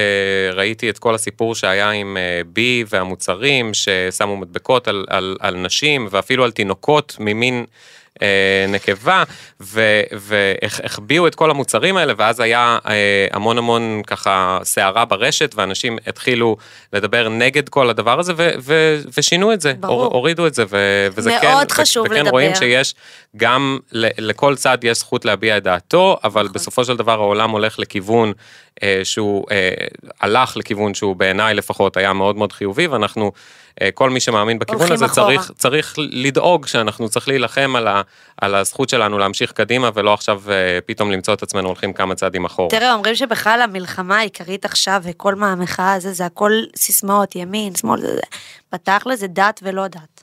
ראיתי 0.53 0.89
את 0.89 0.99
כל 0.99 1.15
הסיפור 1.15 1.55
שהיה 1.55 1.89
עם 1.91 2.17
בי 2.47 2.83
והמוצרים, 2.89 3.71
ששמו 3.73 4.37
מדבקות 4.37 4.87
על, 4.87 5.05
על, 5.09 5.37
על 5.39 5.55
נשים, 5.55 6.07
ואפילו 6.11 6.43
על 6.43 6.51
תינוקות 6.51 7.15
ממין... 7.19 7.65
אה, 8.21 8.27
נקבה, 8.69 9.23
והחביאו 10.11 11.27
את 11.27 11.35
כל 11.35 11.51
המוצרים 11.51 11.97
האלה, 11.97 12.13
ואז 12.17 12.39
היה 12.39 12.77
אה, 12.87 12.93
המון 13.31 13.57
המון 13.57 14.01
ככה 14.07 14.59
סערה 14.63 15.05
ברשת, 15.05 15.53
ואנשים 15.55 15.97
התחילו 16.07 16.57
לדבר 16.93 17.29
נגד 17.29 17.69
כל 17.69 17.89
הדבר 17.89 18.19
הזה, 18.19 18.33
ו- 18.37 18.49
ו- 18.59 18.97
ושינו 19.17 19.53
את 19.53 19.61
זה, 19.61 19.73
ברור. 19.79 20.03
הור- 20.03 20.13
הורידו 20.13 20.47
את 20.47 20.53
זה, 20.53 20.63
ו- 20.69 21.07
וזה 21.15 21.37
כן, 21.41 21.47
מאוד 21.47 21.67
ו- 21.71 21.73
חשוב 21.73 22.05
וכן 22.05 22.15
לדבר. 22.15 22.29
רואים 22.29 22.55
שיש 22.55 22.95
גם 23.37 23.79
לכל 23.93 24.55
צד 24.55 24.77
יש 24.83 24.97
זכות 24.97 25.25
להביע 25.25 25.57
את 25.57 25.63
דעתו, 25.63 26.17
אבל 26.23 26.41
נכון. 26.41 26.53
בסופו 26.53 26.85
של 26.85 26.97
דבר 26.97 27.13
העולם 27.13 27.49
הולך 27.49 27.79
לכיוון 27.79 28.31
אה, 28.83 29.01
שהוא 29.03 29.45
אה, 29.51 29.69
הלך 30.21 30.57
לכיוון 30.57 30.93
שהוא 30.93 31.15
בעיניי 31.15 31.53
לפחות 31.53 31.97
היה 31.97 32.13
מאוד 32.13 32.35
מאוד 32.35 32.51
חיובי, 32.53 32.87
ואנחנו, 32.87 33.31
כל 33.93 34.09
מי 34.09 34.19
שמאמין 34.19 34.59
בכיוון 34.59 34.91
הזה 34.91 35.05
אחורה. 35.05 35.27
צריך, 35.27 35.51
צריך 35.57 35.95
לדאוג 35.97 36.67
שאנחנו 36.67 37.09
צריך 37.09 37.27
להילחם 37.27 37.75
על, 37.75 37.87
ה, 37.87 38.01
על 38.41 38.55
הזכות 38.55 38.89
שלנו 38.89 39.17
להמשיך 39.17 39.51
קדימה, 39.51 39.89
ולא 39.93 40.13
עכשיו 40.13 40.41
אה, 40.49 40.79
פתאום 40.85 41.11
למצוא 41.11 41.33
את 41.33 41.43
עצמנו 41.43 41.67
הולכים 41.67 41.93
כמה 41.93 42.15
צעדים 42.15 42.45
אחורה. 42.45 42.69
תראה, 42.69 42.93
אומרים 42.93 43.15
שבכלל 43.15 43.61
המלחמה 43.63 44.17
העיקרית 44.17 44.65
עכשיו, 44.65 45.01
וכל 45.03 45.35
מהמחאה 45.35 45.93
הזה, 45.93 46.13
זה 46.13 46.25
הכל 46.25 46.51
סיסמאות, 46.75 47.35
ימין, 47.35 47.75
שמאל, 47.75 48.01
זה 48.01 48.15
זה. 48.15 48.21
בתכל'ס 48.73 49.19
זה 49.19 49.27
דת 49.27 49.59
ולא 49.63 49.87
דת. 49.87 50.16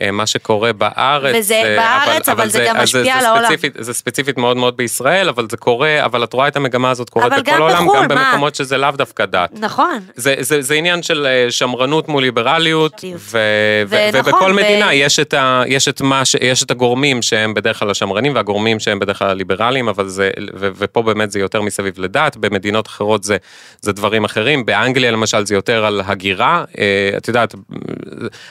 אה, 0.00 0.10
מה 0.10 0.26
שקורה 0.26 0.72
בארץ. 0.72 1.36
וזה 1.38 1.54
אה, 1.54 1.76
בארץ, 1.76 2.28
אבל 2.28 2.48
זה 2.48 2.64
גם 2.68 2.76
אז 2.76 2.82
משפיע 2.82 3.02
זה 3.04 3.14
על 3.14 3.24
העולם. 3.24 3.44
ספציפית, 3.44 3.72
זה 3.78 3.94
ספציפית 3.94 4.38
מאוד 4.38 4.56
מאוד 4.56 4.76
בישראל, 4.76 5.28
אבל 5.28 5.46
זה 5.50 5.56
קורה, 5.56 6.04
אבל 6.04 6.24
את 6.24 6.32
רואה 6.32 6.48
את 6.48 6.56
המגמה 6.56 6.90
הזאת 6.90 7.10
קורית 7.10 7.32
אבל 7.32 7.42
בכל 7.42 7.52
העולם, 7.52 7.84
בחו"ל, 7.86 8.06
גם 8.08 8.14
מה? 8.14 8.24
במקומות 8.24 8.54
שזה 8.54 8.78
לאו 8.78 8.90
דווקא 8.90 9.24
דת. 9.24 9.50
נכון. 9.52 10.00
זה, 10.14 10.34
זה, 10.40 10.62
זה 10.62 10.74
עניין 10.74 11.02
של 11.02 11.26
אה, 11.26 11.50
שמרנות 11.50 12.08
מול 12.08 12.22
ליברליות, 12.22 12.94
בדיוק. 12.98 13.20
ו, 13.20 13.38
ו, 13.86 13.96
ונכון, 14.12 14.20
ובכל 14.20 14.50
ו- 14.50 14.54
מדינה 14.54 14.94
יש 14.94 15.18
את, 15.18 15.34
ה, 15.34 15.62
יש, 15.66 15.88
את 15.88 16.00
מה, 16.00 16.24
ש- 16.24 16.36
יש 16.40 16.62
את 16.62 16.70
הגורמים 16.70 17.22
שהם 17.22 17.54
בדרך 17.54 17.78
כלל 17.78 17.90
השמרנים 17.90 18.34
והגורמים 18.34 18.80
שהם 18.80 18.98
בדרך 18.98 19.18
כלל 19.18 19.28
הליברליים, 19.30 19.88
אבל 19.88 20.08
זה, 20.08 20.30
ו, 20.54 20.68
ופה 20.76 21.02
באמת 21.02 21.30
זה 21.30 21.40
יותר 21.40 21.62
מסביב 21.62 21.94
לדת, 21.98 22.36
במדינות 22.36 22.86
אחרות 22.86 23.24
זה, 23.24 23.36
זה 23.80 23.92
דברים 23.92 24.24
אחרים, 24.24 24.66
באנגליה 24.66 25.10
למשל 25.10 25.46
זה 25.46 25.54
יותר 25.54 25.84
על 25.84 26.00
הגירה, 26.06 26.64
אה, 26.78 27.10
את 27.16 27.28
יודעת, 27.28 27.54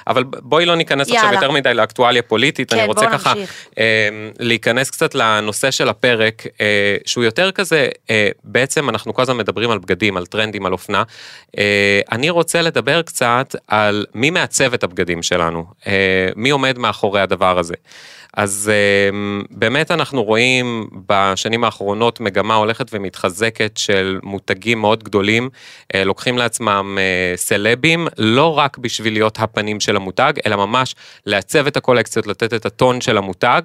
אבל 0.08 0.24
בואי 0.24 0.66
לא 0.66 0.76
ניכנס 0.76 1.12
עכשיו. 1.12 1.33
יותר 1.34 1.52
מדי 1.52 1.74
לאקטואליה 1.74 2.22
פוליטית, 2.22 2.70
כן, 2.70 2.78
אני 2.78 2.88
רוצה 2.88 3.08
ככה. 3.12 3.34
אה, 3.80 4.10
להיכנס 4.40 4.90
קצת 4.90 5.16
לנושא 5.16 5.72
של 5.72 5.90
הפרק, 5.90 6.44
אה, 6.62 6.98
שהוא 7.06 7.24
יותר 7.24 7.52
כזה, 7.52 7.88
אה, 8.10 8.30
בעצם 8.44 8.90
אנחנו 8.90 9.14
כל 9.14 9.22
הזמן 9.22 9.38
מדברים 9.38 9.72
על 9.72 9.78
בגדים, 9.78 10.18
על 10.18 10.26
טרנדים, 10.26 10.66
על 10.66 10.72
אופנה. 10.72 11.04
אה, 11.58 12.00
אני 12.12 12.30
רוצה 12.30 12.62
לדבר 12.62 13.02
קצת 13.02 13.56
על 13.68 14.06
מי 14.14 14.30
מעצב 14.30 14.74
את 14.74 14.84
הבגדים 14.84 15.24
שלנו, 15.24 15.66
אה, 15.88 16.30
מי 16.36 16.50
עומד 16.50 16.78
מאחורי 16.78 17.22
הדבר 17.22 17.60
הזה. 17.60 17.76
אז 18.38 18.72
אה, 18.74 19.18
באמת 19.52 19.92
אנחנו 19.92 20.24
רואים 20.24 20.88
בשנים 21.08 21.64
האחרונות 21.64 22.20
מגמה 22.20 22.56
הולכת 22.56 22.88
ומתחזקת 22.94 23.78
של 23.78 24.20
מותגים 24.24 24.82
מאוד 24.82 25.04
גדולים, 25.04 25.50
אה, 25.96 26.04
לוקחים 26.04 26.38
לעצמם 26.38 26.98
אה, 27.00 27.38
סלבים, 27.38 28.08
לא 28.18 28.58
רק 28.58 28.78
בשביל 28.78 29.14
להיות 29.14 29.40
הפנים 29.40 29.80
של 29.80 29.96
המותג, 29.96 30.34
אלא 30.46 30.56
ממש 30.56 30.96
לעצב 31.26 31.68
את 31.68 31.78
הקולקציות, 31.78 32.28
לתת 32.28 32.54
את 32.54 32.66
הטון 32.66 33.02
של 33.02 33.18
המותג. 33.18 33.62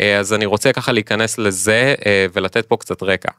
אה, 0.00 0.18
אז 0.18 0.32
אני 0.32 0.46
רוצה 0.46 0.72
ככה 0.72 0.92
להיכנס 0.92 1.38
לזה 1.38 1.94
ולתת 2.32 2.66
פה 2.66 2.76
קצת 2.76 3.02
רקע. 3.02 3.30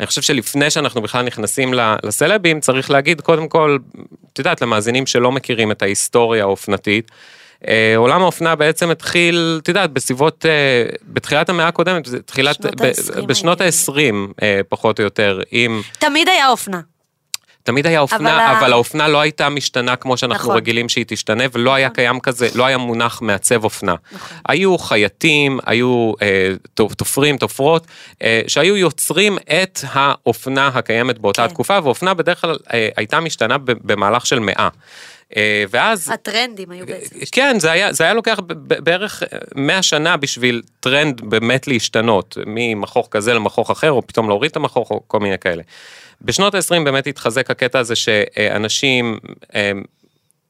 אני 0.00 0.06
חושב 0.06 0.22
שלפני 0.22 0.70
שאנחנו 0.70 1.02
בכלל 1.02 1.22
נכנסים 1.22 1.74
לסלבים, 2.02 2.60
צריך 2.60 2.90
להגיד 2.90 3.20
קודם 3.20 3.48
כל, 3.48 3.78
את 4.32 4.38
יודעת, 4.38 4.62
למאזינים 4.62 5.06
שלא 5.06 5.32
מכירים 5.32 5.70
את 5.70 5.82
ההיסטוריה 5.82 6.42
האופנתית, 6.42 7.10
עולם 7.96 8.22
האופנה 8.22 8.54
בעצם 8.54 8.90
התחיל, 8.90 9.58
את 9.62 9.68
יודעת, 9.68 9.90
בסביבות, 9.90 10.46
אה, 10.46 10.50
בתחילת 11.08 11.48
המאה 11.48 11.68
הקודמת, 11.68 12.08
תחילת, 12.26 12.56
בשנות 12.60 12.80
ב- 12.80 12.84
ה-עשרים 12.84 13.26
בשנות 13.26 13.60
הייתי. 13.60 13.76
ה-20 13.88 14.32
פחות 14.68 14.98
או 14.98 15.04
יותר, 15.04 15.40
עם, 15.50 15.80
תמיד 15.98 16.28
היה 16.28 16.48
אופנה. 16.48 16.80
תמיד 17.66 17.86
היה 17.86 17.98
אבל 17.98 18.02
אופנה, 18.02 18.38
ה- 18.48 18.58
אבל 18.58 18.72
האופנה 18.72 19.08
לא 19.08 19.20
הייתה 19.20 19.48
משתנה 19.48 19.96
כמו 19.96 20.16
שאנחנו 20.16 20.44
נכון. 20.44 20.56
רגילים 20.56 20.88
שהיא 20.88 21.04
תשתנה, 21.08 21.44
ולא 21.52 21.74
היה 21.74 21.90
קיים 21.90 22.20
כזה, 22.20 22.48
לא 22.54 22.66
היה 22.66 22.78
מונח 22.78 23.22
מעצב 23.22 23.64
אופנה. 23.64 23.94
נכון. 24.12 24.38
היו 24.48 24.78
חייטים, 24.78 25.58
היו 25.66 26.12
אה, 26.22 26.48
תופ- 26.74 26.94
תופרים, 26.94 27.36
תופרות, 27.36 27.86
אה, 28.22 28.40
שהיו 28.46 28.76
יוצרים 28.76 29.38
את 29.62 29.80
האופנה 29.92 30.66
הקיימת 30.74 31.18
באותה 31.18 31.42
כן. 31.42 31.48
תקופה, 31.54 31.78
ואופנה 31.82 32.14
בדרך 32.14 32.40
כלל 32.40 32.56
אה, 32.72 32.88
הייתה 32.96 33.20
משתנה 33.20 33.56
במהלך 33.64 34.26
של 34.26 34.38
מאה. 34.38 34.68
אה, 35.36 35.64
ואז 35.70 36.10
הטרנדים 36.10 36.70
היו 36.70 36.86
בעצם. 36.86 37.16
כן, 37.32 37.56
זה 37.60 37.70
היה, 37.70 37.92
זה 37.92 38.04
היה 38.04 38.14
לוקח 38.14 38.38
בערך 38.58 39.22
100 39.54 39.82
שנה 39.82 40.16
בשביל 40.16 40.62
טרנד 40.80 41.20
באמת 41.24 41.68
להשתנות, 41.68 42.38
ממכוך 42.46 43.08
כזה 43.10 43.34
למכוך 43.34 43.70
אחר, 43.70 43.90
או 43.92 44.06
פתאום 44.06 44.28
להוריד 44.28 44.50
את 44.50 44.56
המכוך, 44.56 44.90
או 44.90 45.00
כל 45.06 45.20
מיני 45.20 45.38
כאלה. 45.38 45.62
בשנות 46.22 46.54
ה-20 46.54 46.84
באמת 46.84 47.06
התחזק 47.06 47.50
הקטע 47.50 47.78
הזה 47.78 47.96
שאנשים 47.96 49.18
אה, 49.54 49.72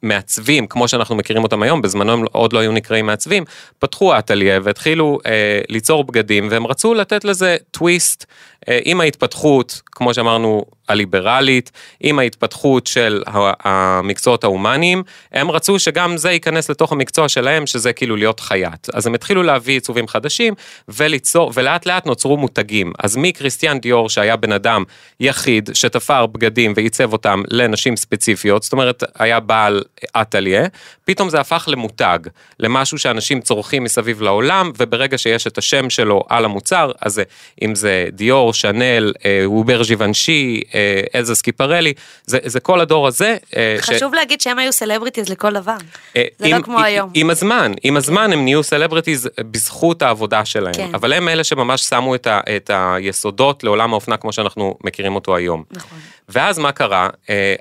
מעצבים, 0.03 0.67
כמו 0.67 0.89
שאנחנו 0.89 1.17
מכירים 1.17 1.43
אותם 1.43 1.63
היום, 1.63 1.83
בזמנו 1.83 2.13
הם 2.13 2.25
עוד 2.33 2.53
לא 2.53 2.59
היו 2.59 2.73
נקראים 2.73 3.07
מעצבים, 3.07 3.45
פתחו 3.79 4.19
אטליה 4.19 4.61
והתחילו 4.63 5.19
אה, 5.27 5.61
ליצור 5.69 6.05
בגדים, 6.05 6.49
והם 6.51 6.67
רצו 6.67 6.95
לתת 6.95 7.25
לזה 7.25 7.57
טוויסט 7.71 8.25
אה, 8.69 8.79
עם 8.85 9.01
ההתפתחות, 9.01 9.81
כמו 9.93 10.15
שאמרנו, 10.15 10.65
הליברלית, 10.89 11.71
עם 12.01 12.19
ההתפתחות 12.19 12.87
של 12.87 13.23
המקצועות 13.27 14.45
ההומניים, 14.45 15.03
הם 15.33 15.51
רצו 15.51 15.79
שגם 15.79 16.17
זה 16.17 16.31
ייכנס 16.31 16.71
לתוך 16.71 16.93
המקצוע 16.93 17.29
שלהם, 17.29 17.67
שזה 17.67 17.93
כאילו 17.93 18.17
להיות 18.17 18.41
חייט. 18.41 18.89
אז 18.95 19.07
הם 19.07 19.15
התחילו 19.15 19.43
להביא 19.43 19.75
עיצובים 19.75 20.09
חדשים, 20.09 20.55
וליצור, 20.89 21.53
ולאט 21.55 21.87
לאט 21.87 22.07
נוצרו 22.07 22.37
מותגים. 22.37 22.93
אז 22.99 23.17
מקריסטיאן 23.17 23.79
דיור, 23.79 24.09
שהיה 24.09 24.37
בן 24.37 24.53
אדם 24.53 24.85
יחיד, 25.21 25.71
שתפר 25.75 26.27
בגדים 26.27 26.73
ועיצב 26.77 27.13
אותם 27.13 27.43
לנשים 27.51 27.97
ספציפיות, 27.97 28.63
זאת 28.63 28.73
אומרת, 28.73 29.03
היה 29.19 29.41
בעל 29.41 29.83
אטליה, 30.13 30.67
פתאום 31.05 31.29
זה 31.29 31.41
הפך 31.41 31.65
למותג, 31.69 32.19
למשהו 32.61 32.99
שאנשים 32.99 33.41
צורכים 33.41 33.85
מסביב 33.85 34.23
לעולם, 34.23 34.73
וברגע 34.79 35.19
שיש 35.19 35.47
את 35.47 35.59
השם 35.59 35.91
שלו 35.91 36.23
על 36.29 36.45
המוצר, 36.45 36.93
אז 37.01 37.21
אם 37.63 37.75
זה 37.75 38.07
דיור, 38.13 38.53
שנל, 38.53 39.13
אה, 39.25 39.43
הובר 39.45 39.83
ז'יבנשי, 39.83 40.63
אה, 40.77 41.01
אלזה 41.15 41.35
סקיאפרלי, 41.35 41.93
זה, 42.27 42.39
זה 42.45 42.61
כל 42.61 42.81
הדור 42.81 43.07
הזה. 43.07 43.37
אה, 43.57 43.77
ש- 43.83 43.91
חשוב 43.91 44.15
להגיד 44.15 44.41
שהם 44.41 44.59
היו 44.59 44.73
סלבריטיז 44.73 45.29
לכל 45.29 45.53
דבר. 45.53 45.77
אה, 46.17 46.25
זה 46.39 46.49
לא 46.49 46.63
כמו 46.63 46.81
היום. 46.81 47.11
עם 47.15 47.31
הזמן, 47.31 47.73
עם 47.83 47.97
הזמן 47.97 48.33
הם 48.33 48.45
נהיו 48.45 48.63
סלבריטיז 48.63 49.29
בזכות 49.41 50.03
העבודה 50.03 50.45
שלהם, 50.45 50.75
כן. 50.75 50.91
אבל 50.95 51.13
הם 51.13 51.29
אלה 51.29 51.45
שממש 51.45 51.81
שמו 51.83 52.15
את, 52.15 52.27
ה, 52.27 52.41
את 52.57 52.71
היסודות 52.75 53.65
לעולם 53.65 53.93
האופנה 53.93 54.17
כמו 54.17 54.33
שאנחנו 54.33 54.79
מכירים 54.85 55.15
אותו 55.15 55.37
היום. 55.37 55.63
נכון. 55.71 55.99
ואז 56.29 56.59
מה 56.59 56.73
קרה? 56.73 57.09
אה, 57.31 57.55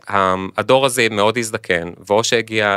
הדור 0.57 0.85
הזה 0.85 1.07
מאוד 1.11 1.37
הזדקן, 1.37 1.91
ואו 2.07 2.23
שהגיע 2.23 2.75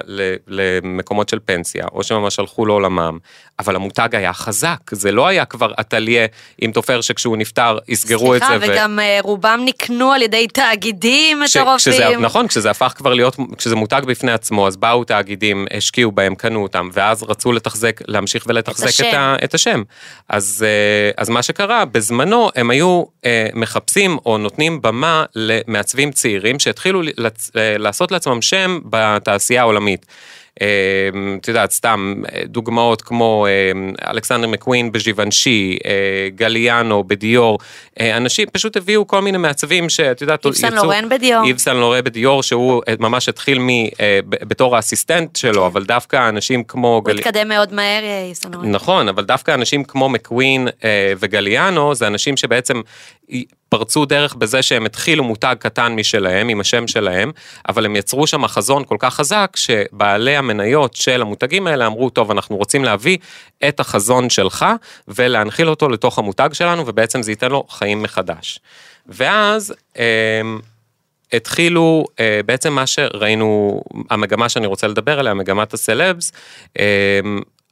למקומות 0.49 1.29
של 1.29 1.39
פנסיה, 1.45 1.85
או 1.93 2.03
שממש 2.03 2.39
הלכו 2.39 2.67
לעולמם, 2.67 3.19
אבל 3.59 3.77
המותג 3.77 4.09
היה 4.13 4.33
חזק, 4.33 4.79
זה 4.91 5.13
לא 5.13 5.27
היה 5.27 5.45
כבר 5.45 5.73
אטליה 5.81 6.27
עם 6.59 6.73
תופר 6.73 7.01
שכשהוא 7.01 7.37
נפטר 7.37 7.79
יסגרו 7.89 8.35
את 8.35 8.41
זה. 8.41 8.47
סליחה, 8.47 8.73
וגם 8.73 8.99
אה, 8.99 9.19
רובם 9.23 9.61
נקנו 9.65 10.13
על 10.13 10.23
ידי 10.23 10.47
תאגידים 10.47 11.43
כש- 11.45 11.57
מטורפים. 11.57 11.93
כשזה, 11.93 12.17
נכון, 12.21 12.49
כשזה 12.49 12.71
הפך 12.71 12.93
כבר 12.97 13.15
להיות, 13.15 13.37
כשזה 13.57 13.77
מותג 13.77 14.03
בפני 14.07 14.33
עצמו, 14.33 14.67
אז 14.67 14.77
באו 14.77 15.05
תאגידים, 15.05 15.67
השקיעו 15.77 16.13
בהם, 16.13 16.35
קנו 16.35 16.63
אותם, 16.63 16.89
ואז 16.93 17.23
רצו 17.23 17.53
לתחזק, 17.53 18.01
להמשיך 18.09 18.45
ולתחזק 18.49 18.85
את, 18.85 18.89
השם. 18.89 19.17
ה, 19.17 19.37
את 19.45 19.55
השם. 19.55 19.83
אז, 20.29 20.65
אה, 20.67 21.23
אז 21.23 21.29
מה 21.29 21.43
שקרה, 21.43 21.85
בזמנו 21.85 22.51
הם 22.57 22.71
היו 22.71 23.05
מחפשים 23.55 24.19
או 24.27 24.39
נותנים 24.39 24.83
במה 24.83 25.25
למעצבים 25.79 26.13
צעירים 26.13 26.59
שהתחילו 26.59 27.03
לצ- 27.03 27.51
אה, 27.57 27.79
לעשות 27.79 28.13
לעצמם 28.13 28.43
שם 28.43 28.79
בתעשייה 28.85 29.61
העולמית. 29.61 30.07
אה, 30.63 30.67
את 31.41 31.49
יודעת, 31.49 31.71
סתם 31.71 32.23
אה, 32.33 32.43
דוגמאות 32.45 33.03
כמו 33.03 33.47
אה, 33.49 33.73
אלכסנדר 34.11 34.47
מקווין 34.49 34.93
בז'יוונשי, 34.93 35.79
אה, 35.87 35.91
גליאנו 36.35 37.05
בדיור, 37.05 37.59
אנשים 38.01 38.47
פשוט 38.53 38.77
הביאו 38.77 39.07
כל 39.07 39.23
מיני 39.23 39.39
מעצבים 39.39 39.89
שאת 39.89 40.21
יודעת, 40.21 40.47
איב 40.47 40.55
סן 40.55 40.67
יצאו- 40.69 40.75
לורן 40.85 41.09
בדיור. 41.09 41.45
איב 41.45 41.59
סן 41.59 41.77
לורה 41.77 42.03
בדיור, 42.03 42.43
שהוא 42.43 42.83
ממש 43.01 43.29
התחיל 43.29 43.59
מ, 43.59 43.69
בתור 44.29 44.77
האסיסטנט 44.77 45.37
שלו, 45.37 45.67
אבל 45.67 45.85
דווקא 45.85 46.29
אנשים 46.29 46.65
כמו... 46.65 46.95
הוא 46.95 47.05
גלי- 47.05 47.21
התקדם 47.21 47.49
מאוד 47.49 47.75
מהר, 47.75 48.03
איסון 48.29 48.53
לורן. 48.55 48.71
נכון, 48.73 49.09
אבל 49.09 49.25
דווקא 49.25 49.55
אנשים 49.55 49.85
כמו 49.85 50.09
מקווין 50.09 50.69
וגליאנו, 51.19 51.95
זה 51.95 52.07
אנשים 52.07 52.37
שבעצם 52.37 52.81
פרצו 53.69 54.05
דרך 54.05 54.35
בזה 54.35 54.63
שהם 54.63 54.87
התחילו 54.87 55.25
מותג 55.25 55.57
קטן 55.59 55.93
משלהם, 55.93 56.49
עם 56.49 56.61
השם 56.61 56.87
שלהם, 56.87 57.33
אבל 57.69 57.85
הם 57.85 57.97
יצרו 57.97 58.27
שם 58.27 58.47
חזון 58.47 58.85
כל 58.85 58.97
כך 58.99 59.15
חזק, 59.15 59.53
שבעלי 59.57 60.37
המניות 60.37 60.95
של 60.95 61.23
המותגים 61.23 61.67
האלה 61.67 61.87
אמרו, 61.87 62.11
טוב, 62.11 62.31
אנחנו 62.31 62.57
רוצים 62.57 62.85
להביא 62.85 63.19
את 63.69 63.81
החזון 63.81 64.31
שלך, 64.31 64.67
ולהנחיל 65.09 65.69
אותו 65.69 65.89
לתוך 65.89 66.19
המותג 66.19 66.49
שלנו, 66.53 66.87
ובעצם 66.87 67.23
זה 67.23 67.33
ייתן 67.33 67.51
לו 67.51 67.65
חיים 67.69 68.03
מחדש. 68.03 68.61
ואז... 69.07 69.75
אה, 69.99 70.43
התחילו 71.33 72.05
אה, 72.21 72.41
בעצם 72.47 72.73
מה 72.73 72.87
שראינו, 72.87 73.83
המגמה 74.11 74.49
שאני 74.49 74.67
רוצה 74.67 74.87
לדבר 74.87 75.19
עליה, 75.19 75.35
מגמת 75.35 75.75
הסלבס, 75.75 76.33
אה, 76.79 77.21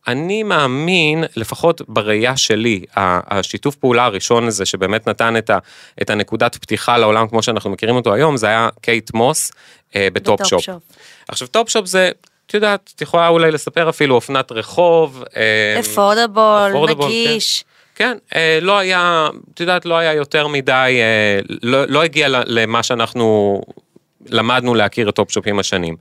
אני 0.08 0.42
מאמין, 0.42 1.24
לפחות 1.36 1.82
בראייה 1.88 2.36
שלי, 2.36 2.84
השיתוף 2.96 3.74
פעולה 3.76 4.04
הראשון 4.04 4.46
הזה 4.46 4.66
שבאמת 4.66 5.08
נתן 5.08 5.36
את, 5.36 5.50
ה, 5.50 5.58
את 6.02 6.10
הנקודת 6.10 6.56
פתיחה 6.56 6.98
לעולם 6.98 7.28
כמו 7.28 7.42
שאנחנו 7.42 7.70
מכירים 7.70 7.96
אותו 7.96 8.14
היום, 8.14 8.36
זה 8.36 8.46
היה 8.46 8.68
קייט 8.80 9.14
מוס 9.14 9.52
אה, 9.96 10.08
בטופ 10.12 10.44
שופ. 10.44 10.60
בטופ-שופ. 10.60 10.82
עכשיו 11.28 11.48
טופ 11.48 11.68
שופ 11.68 11.86
זה, 11.86 12.10
את 12.46 12.54
יודעת, 12.54 12.92
את 12.96 13.02
יכולה 13.02 13.28
אולי 13.28 13.50
לספר 13.50 13.88
אפילו 13.88 14.14
אופנת 14.14 14.52
רחוב. 14.52 15.24
אה, 15.36 15.80
affordable, 15.80 16.72
affordable, 16.74 17.04
נגיש. 17.04 17.64
כן, 17.94 18.18
אה, 18.34 18.58
לא 18.62 18.78
היה, 18.78 19.28
את 19.54 19.60
יודעת, 19.60 19.86
לא 19.86 19.94
היה 19.94 20.12
יותר 20.12 20.46
מדי, 20.46 20.98
אה, 21.00 21.40
לא, 21.62 21.84
לא 21.84 22.02
הגיע 22.02 22.28
למה 22.30 22.82
שאנחנו 22.82 23.60
למדנו 24.28 24.74
להכיר 24.74 25.08
את 25.08 25.14
טופ-שופ 25.14 25.46
עם 25.46 25.58
השנים. 25.58 25.96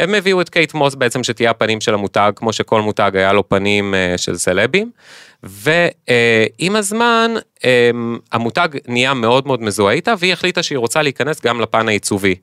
הם 0.00 0.14
הביאו 0.14 0.40
את 0.40 0.48
קייט 0.48 0.74
מוס 0.74 0.94
בעצם 0.94 1.24
שתהיה 1.24 1.50
הפנים 1.50 1.80
של 1.80 1.94
המותג, 1.94 2.32
כמו 2.36 2.52
שכל 2.52 2.80
מותג 2.80 3.10
היה 3.14 3.32
לו 3.32 3.48
פנים 3.48 3.94
אה, 3.94 4.18
של 4.18 4.36
סלבים, 4.36 4.90
ועם 5.42 6.76
הזמן 6.76 7.34
אה, 7.64 7.90
המותג 8.32 8.68
נהיה 8.88 9.14
מאוד 9.14 9.46
מאוד 9.46 9.62
מזוהה 9.62 9.94
איתה, 9.94 10.14
והיא 10.18 10.32
החליטה 10.32 10.62
שהיא 10.62 10.78
רוצה 10.78 11.02
להיכנס 11.02 11.40
גם 11.44 11.60
לפן 11.60 11.88
העיצובי. 11.88 12.34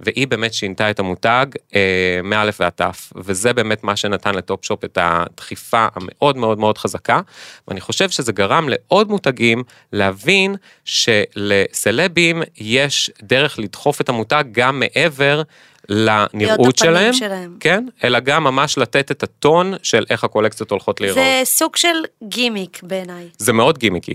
והיא 0.00 0.26
באמת 0.26 0.54
שינתה 0.54 0.90
את 0.90 0.98
המותג 0.98 1.46
אה, 1.74 2.20
מאלף 2.24 2.60
ועד 2.60 2.72
תף, 2.72 3.12
וזה 3.16 3.52
באמת 3.52 3.84
מה 3.84 3.96
שנתן 3.96 4.34
לטופ 4.34 4.64
שופ 4.64 4.84
את 4.84 4.98
הדחיפה 5.00 5.86
המאוד 5.94 6.36
מאוד 6.36 6.58
מאוד 6.58 6.78
חזקה, 6.78 7.20
ואני 7.68 7.80
חושב 7.80 8.10
שזה 8.10 8.32
גרם 8.32 8.68
לעוד 8.68 9.08
מותגים 9.08 9.62
להבין 9.92 10.56
שלסלבים 10.84 12.42
יש 12.56 13.10
דרך 13.22 13.58
לדחוף 13.58 14.00
את 14.00 14.08
המותג 14.08 14.44
גם 14.52 14.80
מעבר 14.80 15.42
לנראות 15.88 16.78
שלהם, 16.78 17.12
שלהם. 17.12 17.56
כן, 17.60 17.86
אלא 18.04 18.20
גם 18.20 18.44
ממש 18.44 18.78
לתת 18.78 19.10
את 19.10 19.22
הטון 19.22 19.74
של 19.82 20.04
איך 20.10 20.24
הקולקציות 20.24 20.70
הולכות 20.70 21.00
להיראות. 21.00 21.18
זה 21.24 21.40
סוג 21.44 21.76
של 21.76 21.96
גימיק 22.22 22.80
בעיניי. 22.82 23.28
זה 23.38 23.52
מאוד 23.52 23.78
גימיקי. 23.78 24.14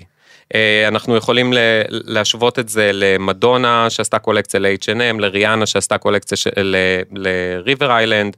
אה, 0.56 0.88
אנחנו 0.88 1.16
יכולים 1.16 1.54
להשוות 1.90 2.60
את 2.60 2.70
זה 2.70 2.92
למדונה 2.94 3.90
שעשתה 3.90 4.20
קולקציה 4.20 4.60
ל-H&M, 4.60 5.20
לריאנה 5.20 5.66
שעשתה 5.66 5.98
קולקציה 5.98 6.38
של- 6.38 6.50
ל- 6.58 7.02
לריבר 7.12 7.92
איילנד. 7.92 8.38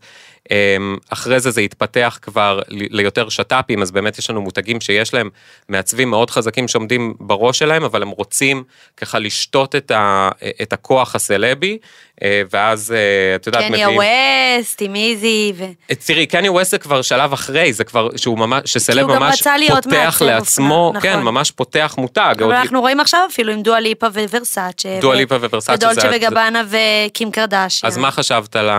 אמ, 0.51 0.97
אחרי 1.09 1.39
זה 1.39 1.51
זה 1.51 1.61
התפתח 1.61 2.19
כבר 2.21 2.61
ליותר 2.69 3.29
שת"פים, 3.29 3.81
אז 3.81 3.91
באמת 3.91 4.17
יש 4.19 4.29
לנו 4.29 4.41
מותגים 4.41 4.81
שיש 4.81 5.13
להם 5.13 5.29
מעצבים 5.69 6.09
מאוד 6.09 6.29
חזקים 6.29 6.67
שעומדים 6.67 7.13
בראש 7.19 7.59
שלהם, 7.59 7.83
אבל 7.83 8.01
הם 8.01 8.09
רוצים 8.09 8.63
ככה 8.97 9.19
לשתות 9.19 9.75
את, 9.75 9.91
ה, 9.91 10.29
את 10.61 10.73
הכוח 10.73 11.15
הסלבי, 11.15 11.71
אה, 11.71 11.77
ואז 12.23 12.91
אה, 12.91 13.35
את 13.35 13.47
יודעת, 13.47 13.63
קניה 13.63 13.89
ווסט 13.89 14.81
עם 14.81 14.95
איזי, 14.95 15.53
ו... 15.57 15.63
תראי, 16.05 16.25
קניה 16.25 16.51
ווסט 16.51 16.71
זה 16.71 16.77
כבר 16.77 17.01
שלב 17.01 17.33
אחרי, 17.33 17.73
זה 17.73 17.83
כבר, 17.83 18.09
שהוא 18.15 18.37
ממש, 18.37 18.61
שסלב 18.65 19.07
ממש 19.07 19.43
פותח 19.69 20.21
לעצמו, 20.25 20.87
אופנה, 20.87 21.01
כן, 21.01 21.11
נכון. 21.11 21.23
ממש 21.23 21.51
פותח 21.51 21.95
מותג. 21.97 22.35
אבל 22.43 22.55
אנחנו 22.55 22.81
רואים 22.81 22.99
עכשיו 22.99 23.19
אפילו 23.31 23.53
עם 23.53 23.61
דואה 23.61 23.79
ליפה 23.79 24.07
וורסאצ'ה. 24.07 24.97
דואה 25.01 25.15
ו- 25.15 25.17
ליפה 25.17 25.35
וורסאצ'ה 25.35 25.87
ודולצ'ה 25.87 26.09
וגבנה 26.15 26.63
וקים 26.69 27.31
קרדשיאן. 27.31 27.91
אז 27.91 27.97
מה 27.97 28.11
חשבת 28.11 28.55
על 28.55 28.69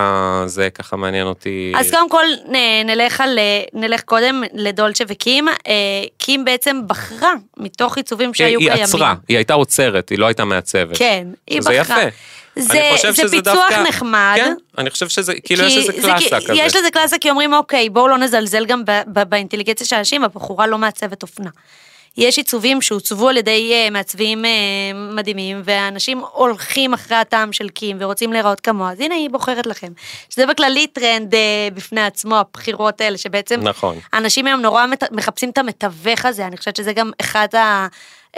זה, 0.45 0.69
ככה 0.69 0.95
מעניין 0.95 1.27
אותי. 1.27 1.73
אז 1.75 1.91
קודם 1.91 2.09
כל 2.09 2.25
נלך, 2.85 3.21
על, 3.21 3.39
נלך 3.73 4.01
קודם 4.01 4.43
לדולצ'ה 4.53 5.03
וקים. 5.07 5.47
אה, 5.47 5.53
קים 6.17 6.45
בעצם 6.45 6.81
בחרה 6.87 7.33
מתוך 7.57 7.97
עיצובים 7.97 8.33
שהיו 8.33 8.59
היא 8.59 8.67
קיימים. 8.67 8.83
עצרה, 8.83 9.15
היא 9.27 9.37
הייתה 9.37 9.53
עוצרת, 9.53 10.09
היא 10.09 10.19
לא 10.19 10.25
הייתה 10.25 10.45
מעצבת. 10.45 10.97
כן, 10.97 11.27
היא 11.47 11.61
זה 11.61 11.79
בחרה. 11.79 12.03
זה, 12.55 12.73
אני 12.89 12.95
חושב 12.95 13.11
זה 13.11 13.21
שזה 13.21 13.31
פיצוח 13.37 13.53
דווקא- 13.55 13.83
נחמד. 13.89 14.33
כן, 14.35 14.53
אני 14.77 14.89
חושב 14.89 15.09
שזה, 15.09 15.33
כאילו 15.43 15.63
יש 15.63 15.73
כי 15.73 15.79
איזה 15.79 15.91
זה 16.01 16.01
קלאסה 16.07 16.39
כזה. 16.41 16.53
יש 16.55 16.75
לזה 16.75 16.91
קלאסה 16.91 17.17
כי 17.17 17.29
אומרים, 17.29 17.53
אוקיי, 17.53 17.89
בואו 17.89 18.07
לא 18.07 18.17
נזלזל 18.17 18.65
גם 18.65 18.85
ב- 18.85 19.01
ב- 19.13 19.23
באינטליגנציה 19.29 19.87
של 19.87 19.95
אנשים, 19.95 20.23
הבחורה 20.23 20.67
לא 20.67 20.77
מעצבת 20.77 21.23
אופנה. 21.23 21.49
יש 22.17 22.37
עיצובים 22.37 22.81
שהוצבו 22.81 23.29
על 23.29 23.37
ידי 23.37 23.71
אה, 23.73 23.89
מעצבים 23.89 24.45
אה, 24.45 24.49
מדהימים, 25.15 25.61
ואנשים 25.65 26.21
הולכים 26.33 26.93
אחרי 26.93 27.17
הטעם 27.17 27.53
של 27.53 27.69
קים 27.69 27.97
ורוצים 27.99 28.33
להיראות 28.33 28.59
כמוה, 28.59 28.91
אז 28.91 28.99
הנה 28.99 29.15
היא 29.15 29.29
בוחרת 29.29 29.65
לכם. 29.67 29.87
שזה 30.29 30.45
בכללי 30.45 30.87
טרנד 30.87 31.35
אה, 31.35 31.39
בפני 31.73 32.01
עצמו, 32.01 32.35
הבחירות 32.37 33.01
האלה, 33.01 33.17
שבעצם 33.17 33.59
נכון. 33.63 33.97
אנשים 34.13 34.47
היום 34.47 34.61
נורא 34.61 34.85
מת- 34.87 35.11
מחפשים 35.11 35.49
את 35.49 35.57
המתווך 35.57 36.25
הזה, 36.25 36.47
אני 36.47 36.57
חושבת 36.57 36.75
שזה 36.75 36.93
גם 36.93 37.11
אחד 37.21 37.47
ה... 37.55 37.87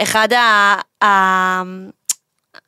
אחד 0.02 0.32
ה... 0.32 0.74
ה... 1.04 1.62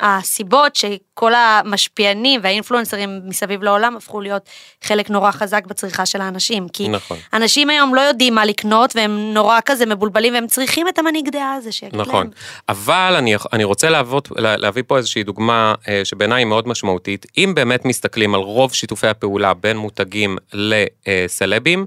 הסיבות 0.00 0.76
שכל 0.76 1.33
המשפיענים 1.35 2.41
והאינפלואנסרים 2.43 3.21
מסביב 3.25 3.62
לעולם 3.62 3.97
הפכו 3.97 4.21
להיות 4.21 4.49
חלק 4.85 5.11
נורא 5.11 5.31
חזק 5.31 5.67
בצריכה 5.67 6.07
של 6.07 6.21
האנשים. 6.21 6.69
כי 6.69 6.88
נכון. 6.88 7.17
אנשים 7.33 7.71
היום 7.71 7.95
לא 7.95 8.00
יודעים 8.00 8.35
מה 8.35 8.45
לקנות 8.45 8.97
והם 8.97 9.35
נורא 9.35 9.59
כזה 9.65 9.87
מבולבלים 9.87 10.35
והם 10.35 10.47
צריכים 10.47 10.88
את 10.88 10.99
המנהיג 10.99 11.29
דעה 11.29 11.55
הזה 11.55 11.73
שיגיד 11.73 12.00
נכון, 12.00 12.15
להם. 12.26 12.31
אבל 12.69 13.15
אני, 13.19 13.35
אני 13.53 13.65
רוצה 13.65 13.91
להוות, 13.91 14.29
לה- 14.37 14.57
להביא 14.57 14.83
פה 14.87 14.97
איזושהי 14.97 15.23
דוגמה 15.23 15.75
אה, 15.88 16.00
שבעיניי 16.05 16.41
היא 16.41 16.47
מאוד 16.47 16.69
משמעותית. 16.69 17.26
אם 17.38 17.53
באמת 17.57 17.85
מסתכלים 17.85 18.35
על 18.35 18.41
רוב 18.41 18.75
שיתופי 18.75 19.07
הפעולה 19.07 19.55
בין 19.55 19.76
מותגים 19.76 20.37
לסלבים, 20.53 21.87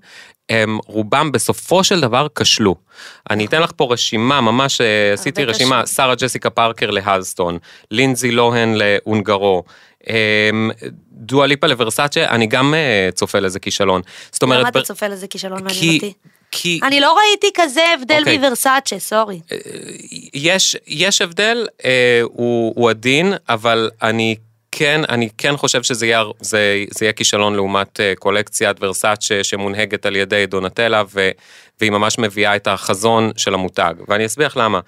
הם 0.49 0.79
רובם 0.85 1.31
בסופו 1.31 1.83
של 1.83 2.01
דבר 2.01 2.27
כשלו. 2.35 2.75
אני 3.29 3.45
אתן 3.45 3.61
לך 3.61 3.71
פה 3.75 3.87
רשימה, 3.91 4.41
ממש 4.41 4.81
אה, 4.81 5.13
עשיתי 5.13 5.45
רשימה. 5.45 5.87
שרה 5.87 6.15
ג'סיקה 6.15 6.49
פארקר 6.49 6.89
להלסטון, 6.89 7.57
לינזי 7.91 8.31
לוהן 8.31 8.73
להונגרו. 8.73 9.63
אמ, 10.09 10.71
דואה 11.11 11.47
ליפה 11.47 11.67
לוורסאצ'ה, 11.67 12.25
אני 12.25 12.47
גם 12.47 12.73
אה, 12.73 13.09
צופה 13.13 13.39
לזה 13.39 13.59
כישלון. 13.59 14.01
זאת 14.31 14.43
אומרת, 14.43 14.59
למה 14.59 14.69
אתה 14.69 14.81
צופה 14.81 15.07
לזה 15.07 15.27
כישלון 15.27 15.63
מעניין 15.63 15.95
אותי? 15.95 16.13
כי 16.51 16.79
אני 16.83 16.99
לא 16.99 17.17
ראיתי 17.17 17.47
כזה 17.53 17.81
הבדל 17.93 18.19
אוקיי. 18.19 18.37
מוורסאצ'ה, 18.37 18.99
סורי. 18.99 19.39
יש, 20.33 20.75
יש 20.87 21.21
הבדל, 21.21 21.67
אה, 21.85 22.19
הוא, 22.23 22.73
הוא 22.75 22.89
עדין, 22.89 23.33
אבל 23.49 23.89
אני 24.01 24.35
כן, 24.71 25.01
אני 25.09 25.29
כן 25.37 25.57
חושב 25.57 25.83
שזה 25.83 26.05
יהיה, 26.05 26.23
זה, 26.39 26.85
זה 26.89 27.05
יהיה 27.05 27.13
כישלון 27.13 27.55
לעומת 27.55 27.99
אה, 27.99 28.13
קולקציית 28.19 28.77
ורסאצ'ה 28.79 29.43
שמונהגת 29.43 30.05
על 30.05 30.15
ידי 30.15 30.45
דונטלה, 30.45 31.03
ו, 31.13 31.29
והיא 31.79 31.91
ממש 31.91 32.19
מביאה 32.19 32.55
את 32.55 32.67
החזון 32.67 33.31
של 33.37 33.53
המותג, 33.53 33.93
ואני 34.07 34.25
אסביר 34.25 34.47
לך 34.47 34.57
למה. 34.57 34.79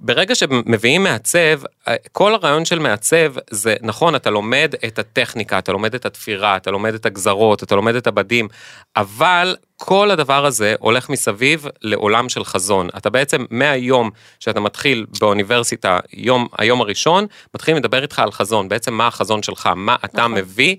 ברגע 0.00 0.34
שמביאים 0.34 1.02
מעצב, 1.02 1.60
אה, 1.88 1.94
כל 2.12 2.34
הרעיון 2.34 2.64
של 2.64 2.78
מעצב 2.78 3.34
זה, 3.50 3.74
נכון, 3.80 4.14
אתה 4.14 4.30
לומד 4.30 4.74
את 4.86 4.98
הטכניקה, 4.98 5.58
אתה 5.58 5.72
לומד 5.72 5.94
את 5.94 6.06
התפירה, 6.06 6.56
אתה 6.56 6.70
לומד 6.70 6.94
את 6.94 7.06
הגזרות, 7.06 7.62
אתה 7.62 7.74
לומד 7.74 7.94
את 7.94 8.06
הבדים, 8.06 8.48
אבל 8.96 9.56
כל 9.86 10.10
הדבר 10.10 10.46
הזה 10.46 10.74
הולך 10.78 11.08
מסביב 11.10 11.66
לעולם 11.82 12.28
של 12.28 12.44
חזון. 12.44 12.88
אתה 12.96 13.10
בעצם, 13.10 13.44
מהיום 13.50 14.10
שאתה 14.40 14.60
מתחיל 14.60 15.06
באוניברסיטה, 15.20 15.98
יום, 16.12 16.48
היום 16.58 16.80
הראשון, 16.80 17.26
מתחילים 17.54 17.82
לדבר 17.82 18.02
איתך 18.02 18.18
על 18.18 18.32
חזון, 18.32 18.68
בעצם 18.68 18.94
מה 18.94 19.06
החזון 19.06 19.42
שלך, 19.42 19.68
מה 19.76 19.96
אתה 20.04 20.18
נכון. 20.18 20.34
מביא 20.34 20.76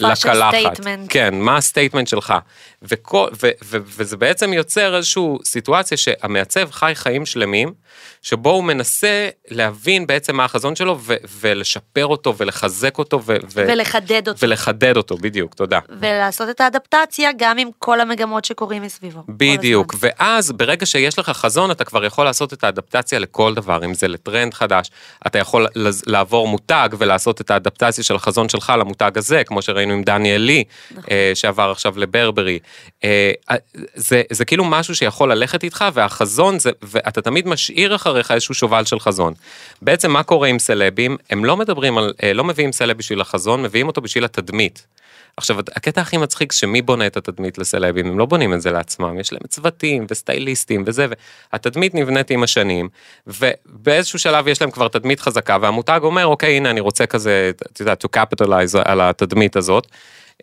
לקלחת. 0.00 0.54
statement? 0.54 1.08
כן, 1.08 1.34
מה 1.34 1.56
ה 1.56 1.61
statement 1.61 2.08
שלך. 2.08 2.34
וכל, 2.82 3.28
ו, 3.42 3.50
ו, 3.64 3.76
וזה 3.84 4.16
בעצם 4.16 4.52
יוצר 4.52 4.96
איזושהי 4.96 5.22
סיטואציה 5.44 5.96
שהמעצב 5.96 6.70
חי 6.70 6.92
חיים 6.94 7.26
שלמים, 7.26 7.72
שבו 8.22 8.50
הוא 8.50 8.64
מנסה 8.64 9.28
להבין 9.48 10.06
בעצם 10.06 10.36
מה 10.36 10.44
החזון 10.44 10.76
שלו 10.76 10.98
ו, 11.00 11.14
ולשפר 11.40 12.06
אותו 12.06 12.36
ולחזק 12.36 12.98
אותו 12.98 13.22
ו, 13.22 13.36
ו, 13.54 13.64
ולחדד 13.68 14.28
אותו. 14.28 14.46
ולחדד 14.46 14.96
אותו, 14.96 15.16
בדיוק, 15.16 15.54
תודה. 15.54 15.78
ולעשות 16.00 16.48
את 16.50 16.60
האדפטציה 16.60 17.30
גם 17.36 17.58
עם 17.58 17.68
כל 17.78 18.00
המגמות 18.24 18.44
שקורים 18.44 18.82
מסביבו. 18.82 19.22
בדיוק. 19.28 19.94
ואז 20.00 20.52
ברגע 20.52 20.86
שיש 20.86 21.18
לך 21.18 21.30
חזון, 21.30 21.70
אתה 21.70 21.84
כבר 21.84 22.04
יכול 22.04 22.24
לעשות 22.24 22.52
את 22.52 22.64
האדפטציה 22.64 23.18
לכל 23.18 23.54
דבר, 23.54 23.84
אם 23.84 23.94
זה 23.94 24.08
לטרנד 24.08 24.54
חדש, 24.54 24.90
אתה 25.26 25.38
יכול 25.38 25.66
לעבור 26.06 26.48
מותג 26.48 26.88
ולעשות 26.98 27.40
את 27.40 27.50
האדפטציה 27.50 28.04
של 28.04 28.14
החזון 28.14 28.48
שלך 28.48 28.72
למותג 28.78 29.10
הזה, 29.16 29.44
כמו 29.44 29.62
שראינו 29.62 29.92
עם 29.92 30.02
דניאל 30.02 30.40
לי, 30.40 30.64
נכון. 30.90 31.04
אה, 31.10 31.32
שעבר 31.34 31.70
עכשיו 31.70 31.98
לברברי. 31.98 32.58
אה, 33.04 33.32
זה, 33.94 34.22
זה 34.32 34.44
כאילו 34.44 34.64
משהו 34.64 34.94
שיכול 34.94 35.32
ללכת 35.32 35.64
איתך, 35.64 35.84
והחזון 35.94 36.58
זה, 36.58 36.70
ואתה 36.82 37.22
תמיד 37.22 37.48
משאיר 37.48 37.94
אחריך 37.94 38.30
איזשהו 38.30 38.54
שובל 38.54 38.84
של 38.84 39.00
חזון. 39.00 39.34
בעצם 39.82 40.10
מה 40.10 40.22
קורה 40.22 40.48
עם 40.48 40.58
סלבים? 40.58 41.16
הם 41.30 41.44
לא 41.44 41.56
מדברים 41.56 41.98
על, 41.98 42.12
אה, 42.22 42.32
לא 42.32 42.44
מביאים 42.44 42.72
סלב 42.72 42.98
בשביל 42.98 43.20
החזון, 43.20 43.62
מביאים 43.62 43.86
אותו 43.86 44.00
בשביל 44.00 44.24
התדמית. 44.24 44.86
עכשיו, 45.36 45.58
הקטע 45.58 46.00
הכי 46.00 46.16
מצחיק, 46.16 46.52
שמי 46.52 46.82
בונה 46.82 47.06
את 47.06 47.16
התדמית 47.16 47.58
לסלבים? 47.58 48.06
הם 48.06 48.18
לא 48.18 48.26
בונים 48.26 48.54
את 48.54 48.60
זה 48.60 48.70
לעצמם, 48.70 49.18
יש 49.20 49.32
להם 49.32 49.42
צוותים 49.48 50.06
וסטייליסטים 50.10 50.84
וזה, 50.86 51.06
והתדמית 51.52 51.94
נבנית 51.94 52.30
עם 52.30 52.42
השנים, 52.42 52.88
ובאיזשהו 53.26 54.18
שלב 54.18 54.48
יש 54.48 54.60
להם 54.60 54.70
כבר 54.70 54.88
תדמית 54.88 55.20
חזקה, 55.20 55.56
והמותג 55.60 56.00
אומר, 56.02 56.26
אוקיי, 56.26 56.56
הנה, 56.56 56.70
אני 56.70 56.80
רוצה 56.80 57.06
כזה, 57.06 57.50
את 57.72 57.80
יודעת, 57.80 58.04
to 58.04 58.08
capitalize 58.16 58.78
על 58.84 59.00
התדמית 59.00 59.56
הזאת, 59.56 59.86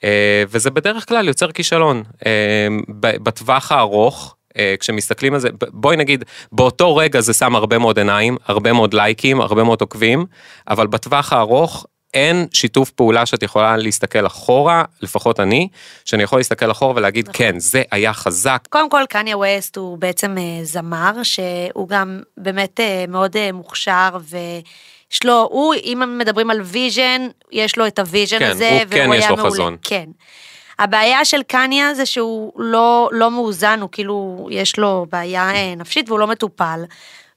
אה, 0.04 0.43
וזה 0.47 0.71
בדרך 0.71 1.08
כלל 1.08 1.27
יוצר 1.27 1.51
כישלון. 1.51 2.04
אה, 2.25 2.67
בטווח 2.99 3.71
הארוך, 3.71 4.36
אה, 4.58 4.75
כשמסתכלים 4.80 5.34
על 5.34 5.39
זה, 5.39 5.49
בואי 5.69 5.97
נגיד, 5.97 6.23
באותו 6.51 6.95
רגע 6.95 7.21
זה 7.21 7.34
שם 7.34 7.56
הרבה 7.56 7.77
מאוד 7.77 7.97
עיניים, 7.97 8.38
הרבה 8.45 8.73
מאוד 8.73 8.93
לייקים, 8.93 9.41
הרבה 9.41 9.63
מאוד 9.63 9.82
עוקבים, 9.82 10.25
אבל 10.67 10.88
בטווח 10.88 11.34
הארוך 11.34 11.86
אין 12.13 12.47
שיתוף 12.54 12.89
פעולה 12.89 13.26
שאת 13.26 13.43
יכולה 13.43 13.78
להסתכל 13.78 14.28
אחורה, 14.28 14.84
לפחות 15.02 15.39
אני, 15.39 15.67
שאני 16.06 16.24
יכול 16.24 16.39
להסתכל 16.39 16.71
אחורה 16.71 16.93
ולהגיד, 16.95 17.30
נכון. 17.30 17.38
כן, 17.38 17.60
זה 17.60 17.84
היה 17.91 18.13
חזק. 18.13 18.67
קודם 18.69 18.89
כל, 18.89 19.04
קניה 19.10 19.38
ווסט 19.38 19.78
הוא 19.78 19.97
בעצם 19.97 20.38
אה, 20.38 20.63
זמר, 20.63 21.24
שהוא 21.24 21.88
גם 21.88 22.19
באמת 22.38 22.80
אה, 22.80 23.06
מאוד 23.08 23.38
אה, 23.38 23.52
מוכשר, 23.52 24.10
ויש 24.21 25.24
לו, 25.26 25.47
הוא, 25.52 25.74
אם 25.84 26.17
מדברים 26.17 26.50
על 26.50 26.62
vision, 26.62 27.28
יש 27.52 27.78
לו 27.78 27.88
את 27.88 28.00
ה 28.00 28.05
vision 28.05 28.39
כן, 28.39 28.50
הזה, 28.50 28.69
הוא 28.69 28.78
והוא 28.78 28.89
כן 28.89 29.10
יש 29.13 29.24
היה 29.24 29.36
מעולה. 29.36 29.52
חזון. 29.52 29.78
כן. 29.82 30.06
הבעיה 30.80 31.26
של 31.26 31.43
קניה 31.43 31.93
זה 31.93 32.06
שהוא 32.06 32.54
לא, 32.56 33.10
לא 33.12 33.32
מאוזן, 33.32 33.80
הוא 33.82 33.89
כאילו, 33.91 34.47
יש 34.52 34.78
לו 34.78 35.06
בעיה 35.12 35.52
אה, 35.56 35.76
נפשית 35.78 36.10
והוא 36.10 36.19
לא 36.19 36.28
מטופל. 36.28 36.84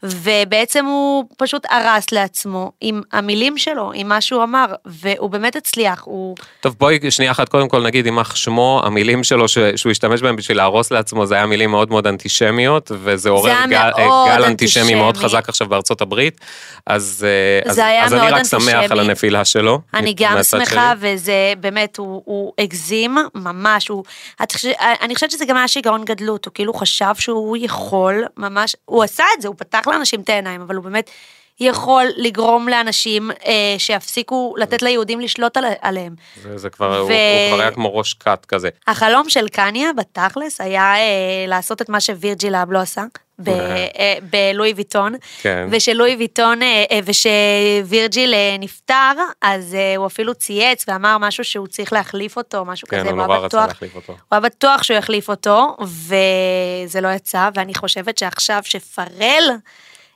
ובעצם 0.05 0.85
הוא 0.85 1.25
פשוט 1.37 1.67
הרס 1.71 2.13
לעצמו 2.13 2.73
עם 2.81 3.01
המילים 3.13 3.59
שלו, 3.59 3.91
עם 3.95 4.09
מה 4.09 4.21
שהוא 4.21 4.43
אמר, 4.43 4.67
והוא 4.87 5.31
באמת 5.31 5.57
הצליח, 5.57 6.03
הוא... 6.05 6.37
טוב, 6.61 6.75
בואי 6.79 7.11
שנייה 7.11 7.31
אחת 7.33 7.49
קודם 7.49 7.69
כל 7.69 7.83
נגיד, 7.83 8.07
יימח 8.07 8.37
שמו, 8.37 8.81
המילים 8.85 9.25
שלו 9.25 9.49
ש- 9.49 9.59
שהוא 9.77 9.91
השתמש 9.91 10.23
בהם 10.23 10.37
בשביל 10.37 10.57
להרוס 10.57 10.91
לעצמו, 10.91 11.27
זה 11.27 11.35
היה 11.35 11.47
מילים 11.47 11.71
מאוד 11.71 11.91
מאוד 11.91 12.07
אנטישמיות, 12.07 12.91
וזה 13.03 13.29
עורר 13.31 13.53
גל, 13.71 13.91
מאוד 13.99 14.29
גל 14.29 14.45
אנטישמי 14.45 14.95
מאוד 14.95 15.07
אנטישמי. 15.07 15.29
חזק 15.29 15.49
עכשיו 15.49 15.69
בארצות 15.69 16.01
הברית, 16.01 16.41
אז, 16.87 17.27
אה, 17.65 17.71
אז, 17.71 17.79
אז 18.03 18.13
אני 18.13 18.21
מאוד 18.21 18.33
רק 18.33 18.43
שמח 18.47 18.61
על 18.63 18.75
אנטישמי. 18.83 19.01
הנפילה 19.01 19.45
שלו. 19.45 19.81
אני 19.95 20.15
גם 20.17 20.43
שמחה, 20.43 20.65
שלי. 21.01 21.15
וזה 21.15 21.33
באמת, 21.61 21.97
הוא, 21.97 22.23
הוא 22.25 22.53
הגזים 22.59 23.17
ממש, 23.35 23.89
הוא, 23.89 24.05
את 24.43 24.53
חושב- 24.53 24.71
אני 25.03 25.15
חושבת 25.15 25.31
שזה 25.31 25.45
גם 25.45 25.57
היה 25.57 25.69
שיגעון 25.69 26.05
גדלות, 26.05 26.45
הוא 26.45 26.55
כאילו 26.55 26.75
חשב 26.75 27.15
שהוא 27.19 27.57
יכול 27.61 28.25
ממש, 28.37 28.77
הוא 28.85 29.05
עשה 29.05 29.25
את 29.37 29.43
זה, 29.43 29.49
הוא 29.49 29.57
פתח 29.59 29.81
לאנשים 29.95 30.21
את 30.21 30.29
העיניים, 30.29 30.61
אבל 30.61 30.75
הוא 30.75 30.85
באמת 30.85 31.11
יכול 31.61 32.07
לגרום 32.17 32.69
לאנשים 32.69 33.31
אה, 33.31 33.75
שיפסיקו 33.79 34.55
לתת 34.59 34.83
ליהודים 34.83 35.21
לשלוט 35.21 35.57
על, 35.57 35.65
עליהם. 35.81 36.15
זה, 36.43 36.59
זה 36.59 36.71
כבר, 36.71 36.99
הוא, 36.99 37.09
ו- 37.09 37.13
הוא 37.13 37.53
כבר 37.53 37.61
היה 37.61 37.71
כמו 37.71 37.97
ראש 37.97 38.15
כת 38.15 38.45
כזה. 38.49 38.69
החלום 38.87 39.29
של 39.29 39.49
קניה 39.49 39.93
בתכלס 39.93 40.61
היה 40.61 40.97
אה, 40.97 41.45
לעשות 41.49 41.83
את 41.83 41.89
מה 41.89 42.01
שווירג'יל 42.01 42.55
אב 42.55 42.73
לא 42.73 42.79
עשה. 42.79 43.05
ב- 43.39 43.49
אה. 43.49 44.15
בלואי 44.31 44.73
ויטון, 44.77 45.15
כן. 45.43 45.69
ושלואי 45.71 46.17
ויטון, 46.17 46.63
אה, 46.63 46.85
אה, 46.91 46.99
ושווירג'יל 47.05 48.35
נפטר, 48.59 49.13
אז 49.43 49.77
הוא 49.97 50.07
אפילו 50.07 50.35
צייץ 50.35 50.85
ואמר 50.89 51.19
משהו 51.19 51.45
שהוא 51.45 51.67
צריך 51.67 51.93
להחליף 51.93 52.37
אותו, 52.37 52.65
משהו 52.65 52.89
כן, 52.89 53.01
כזה, 53.01 53.11
הוא 53.11 53.19
הוא 53.19 53.27
נורא 53.27 53.39
רצה 53.39 53.67
להחליף 53.67 53.97
אותו. 53.97 54.13
הוא 54.13 54.19
היה 54.31 54.41
בטוח 54.41 54.83
שהוא 54.83 54.97
יחליף 54.97 55.29
אותו, 55.29 55.77
וזה 55.81 57.01
לא 57.01 57.09
יצא, 57.09 57.49
ואני 57.55 57.75
חושבת 57.75 58.19
שעכשיו 58.19 58.61
שפרל... 58.65 59.51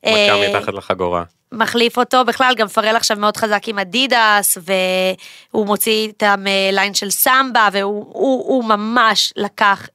מכה 0.07 0.17
אה, 0.17 0.49
מתחת 0.49 0.75
לחגורה. 0.75 1.23
מחליף 1.53 1.99
אותו, 1.99 2.25
בכלל 2.25 2.55
גם 2.57 2.69
פרל 2.69 2.97
עכשיו 2.97 3.17
מאוד 3.17 3.37
חזק 3.37 3.69
עם 3.69 3.79
אדידס, 3.79 4.59
והוא 5.53 5.67
מוציא 5.67 6.07
איתם 6.07 6.45
אה, 6.47 6.71
ליין 6.73 6.95
של 6.95 7.11
סמבה, 7.11 7.69
והוא 7.73 8.07
הוא, 8.09 8.45
הוא 8.49 8.65
ממש 8.65 9.33
לקח 9.37 9.89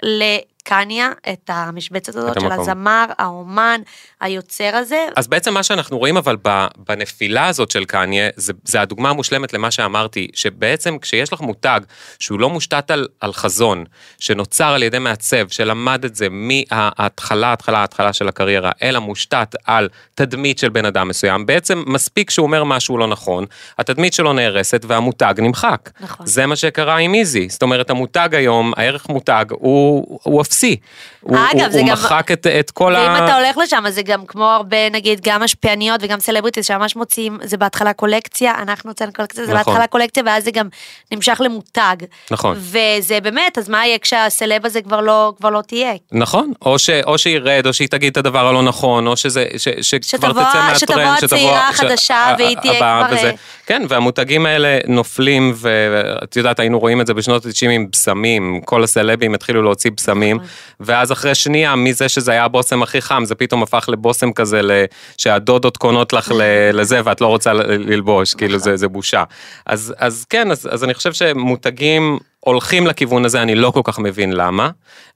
לקניה 0.68 1.12
את 1.34 1.50
המשבצת 1.54 2.16
הזאת 2.16 2.40
של 2.40 2.46
המקום. 2.46 2.60
הזמר, 2.60 3.06
האומן, 3.20 3.82
היוצר 4.22 4.76
הזה. 4.76 5.06
אז 5.16 5.28
בעצם 5.28 5.54
מה 5.54 5.64
שאנחנו 5.64 5.98
רואים 5.98 6.18
אבל 6.18 6.38
בנפילה 6.78 7.48
הזאת 7.48 7.72
של 7.72 7.86
קניה, 7.86 8.30
זה, 8.36 8.54
זה 8.64 8.82
הדוגמה 8.82 9.10
המושלמת 9.10 9.54
למה 9.54 9.72
שאמרתי, 9.72 10.28
שבעצם 10.34 10.98
כשיש 11.00 11.34
לך 11.34 11.42
מותג 11.42 11.80
שהוא 12.20 12.40
לא 12.40 12.50
מושתת 12.50 12.92
על, 12.92 13.08
על 13.20 13.34
חזון, 13.34 13.84
שנוצר 14.20 14.68
על 14.68 14.84
ידי 14.84 15.00
מעצב, 15.00 15.48
שלמד 15.48 16.06
את 16.06 16.16
זה 16.16 16.28
מההתחלה, 16.32 17.48
ההתחלה, 17.48 17.80
ההתחלה 17.80 18.14
של 18.14 18.28
הקריירה, 18.28 18.72
אלא 18.82 19.00
מושתת 19.00 19.56
על 19.66 19.90
תדמית 20.16 20.58
של 20.58 20.70
בן 20.70 20.86
אדם 20.86 21.08
מסוים, 21.08 21.46
בעצם 21.46 21.84
מספיק 21.88 22.30
שהוא 22.30 22.46
אומר 22.46 22.64
משהו 22.64 22.98
לא 22.98 23.08
נכון, 23.08 23.46
התדמית 23.78 24.14
שלו 24.14 24.34
נהרסת 24.34 24.86
והמותג 24.88 25.34
נמחק. 25.38 25.90
נכון. 26.00 26.26
זה 26.26 26.46
מה 26.46 26.56
שקרה 26.56 26.98
עם 26.98 27.16
איזי, 27.16 27.50
זאת 27.50 27.62
אומרת 27.62 27.90
המותג 27.90 28.30
היום, 28.32 28.74
הערך 28.78 29.10
מותג 29.10 29.46
הוא, 29.50 30.20
הוא 30.24 30.42
אפסי. 30.54 30.76
הוא, 31.22 31.38
אגב, 31.52 31.72
הוא, 31.72 31.80
הוא 31.80 31.88
גם- 31.90 31.94
מחק 31.94 32.32
את, 32.32 32.48
את 32.48 32.72
כל 32.72 32.94
ואם 32.98 33.10
ה... 33.10 33.26
אתה 33.26 33.36
הולך 33.38 33.58
לשם, 33.58 33.84
אז 33.88 33.96
זה 33.96 34.02
גם 34.02 34.26
כמו 34.26 34.46
הרבה, 34.46 34.90
נגיד, 34.90 35.20
גם 35.24 35.44
משפיעניות 35.44 36.00
וגם 36.04 36.20
סלבריטיז 36.20 36.66
שממש 36.66 36.96
מוציאים, 36.96 37.38
זה 37.44 37.58
בהתחלה 37.58 37.94
קולקציה, 37.94 38.54
אנחנו 38.62 38.90
הוצאנו 38.90 39.14
קולקציה, 39.14 39.46
זה 39.46 39.54
נכון. 39.54 39.64
בהתחלה 39.74 39.88
קולקציה, 39.88 40.24
ואז 40.26 40.44
זה 40.44 40.52
גם 40.52 40.68
נמשך 41.12 41.42
למותג. 41.46 41.96
נכון. 42.32 42.58
וזה 42.60 43.20
באמת, 43.24 43.58
אז 43.58 43.70
מה 43.70 43.86
יהיה 43.88 43.98
כשהסלב 44.00 44.66
הזה 44.66 44.82
כבר 44.82 45.02
לא, 45.02 45.34
כבר 45.38 45.50
לא 45.50 45.62
תהיה? 45.68 45.94
נכון, 46.12 46.52
או, 46.62 46.80
ש, 46.80 46.90
או 46.90 47.18
שירד, 47.18 47.68
או 47.68 47.74
שהיא 47.74 47.88
תגיד 47.88 48.12
את 48.12 48.18
הדבר 48.18 48.48
הלא 48.48 48.64
נכון, 48.64 49.08
או 49.08 49.18
שזה, 49.18 49.46
ש, 49.58 49.68
שכבר 49.82 49.98
שתבוא- 50.02 50.30
תצא 50.30 50.42
מהטרנד, 50.42 50.78
שתבוא 50.78 51.02
הצעירה 51.02 51.70
החדשה 51.70 52.36
והיא 52.38 52.58
תהיה 52.62 52.76
כבר, 52.78 53.02
וזה. 53.12 53.28
אה, 53.30 53.32
כן, 53.66 53.84
והמותגים 53.90 54.46
האלה 54.46 54.78
נופלים, 54.88 55.54
ואת 55.56 56.36
יודעת, 56.36 56.60
היינו 56.60 56.80
רואים 56.80 57.02
את 57.02 57.08
זה 57.08 57.14
בשנות 57.14 57.46
ה-90 57.46 57.70
עם 57.70 57.88
בשמים, 57.92 58.62
כל 58.66 58.84
הסלבים 58.84 59.34
התחילו 59.34 59.62
להוציא 59.62 59.92
בשמים. 59.98 60.38
ואז 60.80 61.12
אחרי 61.12 61.36
שנייה, 61.36 61.76
מזה 61.76 62.10
שזה 62.10 62.32
היה 62.32 62.44
הבושם 62.44 62.84
הכי 62.84 63.02
חם, 63.02 63.24
זה 63.26 63.36
פתאום 63.36 63.64
הפך 63.64 63.86
לבושם 63.88 64.32
כזה, 64.32 64.86
שהדודות 65.18 65.78
קונות 65.78 66.14
לך 66.14 66.32
לזה, 66.74 67.02
ואת 67.04 67.22
לא 67.22 67.28
רוצה 67.28 67.54
ללבוש, 67.54 68.34
כאילו 68.34 68.56
נכון. 68.56 68.64
זה, 68.64 68.78
זה 68.78 68.88
בושה. 68.88 69.24
אז, 69.66 69.94
אז 69.98 70.26
כן, 70.30 70.52
אז, 70.52 70.70
אז 70.72 70.84
אני 70.84 70.94
חושב 70.94 71.14
שמותגים... 71.14 72.20
הולכים 72.46 72.88
לכיוון 72.88 73.26
הזה, 73.26 73.42
אני 73.42 73.56
לא 73.56 73.72
כל 73.72 73.82
כך 73.84 74.00
מבין 74.00 74.34
למה. 74.34 74.70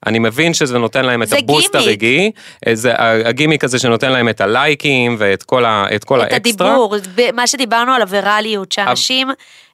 אני 0.05 0.19
מבין 0.19 0.53
שזה 0.53 0.77
נותן 0.77 1.05
להם 1.05 1.23
את 1.23 1.33
הבוסט 1.33 1.71
גימיק. 1.71 1.87
הרגעי, 1.87 2.31
זה 2.73 2.93
הגימיק 2.97 3.63
הזה 3.63 3.79
שנותן 3.79 4.11
להם 4.11 4.29
את 4.29 4.41
הלייקים 4.41 5.15
ואת 5.19 5.43
כל, 5.43 5.65
ה, 5.65 5.85
את 5.95 6.03
כל 6.03 6.21
את 6.21 6.33
האקסטרה. 6.33 6.69
הדיבור, 6.69 6.95
ב- 7.15 7.31
מה 7.35 7.47
שדיברנו 7.47 7.91
על 7.91 8.01
הווירליות, 8.01 8.71
שאנשים 8.71 9.29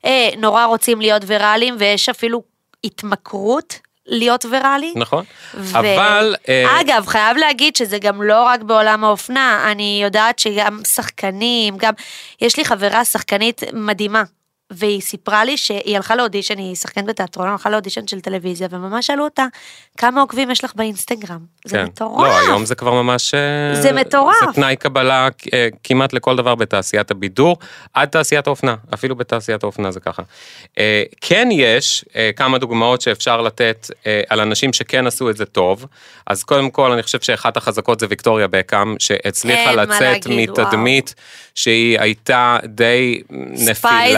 אה, 0.06 0.30
נורא 0.38 0.66
רוצים 0.66 1.02
להיות 1.02 1.22
ויראליים, 1.28 1.76
ויש 1.80 2.10
אפילו 2.10 2.44
התמכרות 2.84 3.80
להיות 4.08 4.46
ויראלי. 4.46 4.94
נכון, 4.96 5.24
ו- 5.54 5.80
אבל... 5.80 6.36
אה, 6.50 6.82
אגב, 6.82 7.06
חייב 7.08 7.38
להגיד 7.38 7.76
שזה 7.76 8.00
גם 8.00 8.22
לא 8.22 8.44
רק 8.44 8.62
בעולם 8.62 9.04
האופנה, 9.04 9.72
אני 9.72 10.00
יודעת 10.04 10.40
שגם 10.40 10.80
שחקנים, 10.88 11.78
גם... 11.78 11.94
יש 12.42 12.58
לי 12.58 12.66
חברה 12.66 13.06
שחקנית 13.06 13.62
מדהימה, 13.74 14.24
והיא 14.76 15.02
סיפרה 15.02 15.46
לי 15.46 15.58
שהיא 15.58 15.96
הלכה 15.96 16.16
לאודישן, 16.16 16.58
היא 16.58 16.76
שחקנית 16.76 17.06
בתיאטרון, 17.06 17.48
הלכה 17.48 17.70
לאודישן 17.70 18.08
של 18.08 18.22
טלוויזיה, 18.22 18.68
וממש 18.72 19.08
שאלו 19.08 19.24
אותה, 19.24 19.46
כמה 19.98 20.22
עוקבים 20.22 20.52
יש 20.52 20.64
לך 20.64 20.72
באינסטגרם? 20.76 21.40
זה 21.66 21.78
כן. 21.78 21.86
מטורף. 21.86 22.28
לא, 22.28 22.40
היום 22.40 22.66
זה 22.66 22.76
כבר 22.76 23.02
ממש... 23.02 23.34
אה, 23.34 23.82
זה 23.82 23.92
מטורף. 23.92 24.36
זה 24.46 24.54
תנאי 24.54 24.76
קבלה 24.76 25.28
אה, 25.54 25.68
כמעט 25.84 26.14
לכל 26.14 26.36
דבר 26.36 26.56
בתעשיית 26.56 27.12
הבידור, 27.12 27.58
עד 27.94 28.10
תעשיית 28.10 28.48
האופנה, 28.48 28.76
אפילו 28.94 29.16
בתעשיית 29.16 29.64
האופנה 29.64 29.92
זה 29.92 30.00
ככה. 30.00 30.24
אה, 30.78 31.04
כן 31.22 31.50
יש 31.52 32.06
כמה 32.36 32.58
דוגמאות 32.58 33.02
שאפשר 33.02 33.42
לתת 33.42 33.92
על 34.30 34.40
אנשים 34.40 34.74
שכן 34.74 35.08
עשו 35.08 35.30
את 35.30 35.38
זה 35.38 35.46
טוב, 35.46 35.86
אז 36.28 36.44
קודם 36.44 36.70
כל 36.70 36.92
אני 36.92 37.04
חושב 37.04 37.22
שאחת 37.22 37.58
החזקות 37.58 38.00
זה 38.00 38.06
ויקטוריה 38.10 38.48
בקאם, 38.48 38.96
שהצליחה 39.00 39.72
לצאת 39.72 40.26
להגיד, 40.26 40.50
מתדמית 40.50 41.16
שהיא 41.56 42.00
הייתה 42.00 42.58
די 42.66 43.22
נפילה, 43.30 43.74
ספייס 43.74 44.16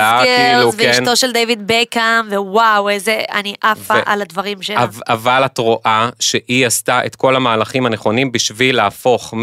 כאילו, 0.53 0.71
כן. 0.71 0.77
ואשתו 0.77 1.15
של 1.15 1.31
דיוויד 1.31 1.63
בקאם, 1.65 2.27
ווואו, 2.31 2.89
איזה, 2.89 3.21
אני 3.31 3.53
עפה 3.61 3.93
ו- 3.93 4.01
על 4.05 4.21
הדברים 4.21 4.61
שלה. 4.61 4.85
אבל, 5.07 5.45
את 5.45 5.57
רואה 5.57 6.09
שהיא 6.19 6.65
עשתה 6.67 7.05
את 7.05 7.15
כל 7.15 7.35
המהלכים 7.35 7.85
הנכונים 7.85 8.31
בשביל 8.31 8.75
להפוך 8.75 9.33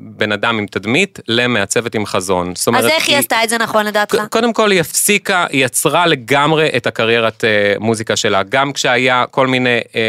מבן 0.00 0.32
אדם 0.32 0.58
עם 0.58 0.66
תדמית 0.66 1.20
למעצבת 1.28 1.94
עם 1.94 2.06
חזון. 2.06 2.52
זאת 2.54 2.66
אומרת, 2.66 2.84
אז 2.84 2.90
איך 2.90 3.08
היא 3.08 3.16
עשתה 3.16 3.44
את 3.44 3.48
זה 3.48 3.58
נכון 3.58 3.86
לדעתך? 3.86 4.18
קודם 4.30 4.52
כל 4.52 4.70
היא 4.70 4.80
הפסיקה, 4.80 5.46
היא 5.50 5.64
יצרה 5.64 6.06
לגמרי 6.06 6.68
את 6.76 6.86
הקריירת 6.86 7.44
אה, 7.44 7.48
מוזיקה 7.80 8.16
שלה. 8.16 8.42
גם 8.42 8.72
כשהיה 8.72 9.24
כל 9.30 9.46
מיני 9.46 9.68
אה, 9.96 10.00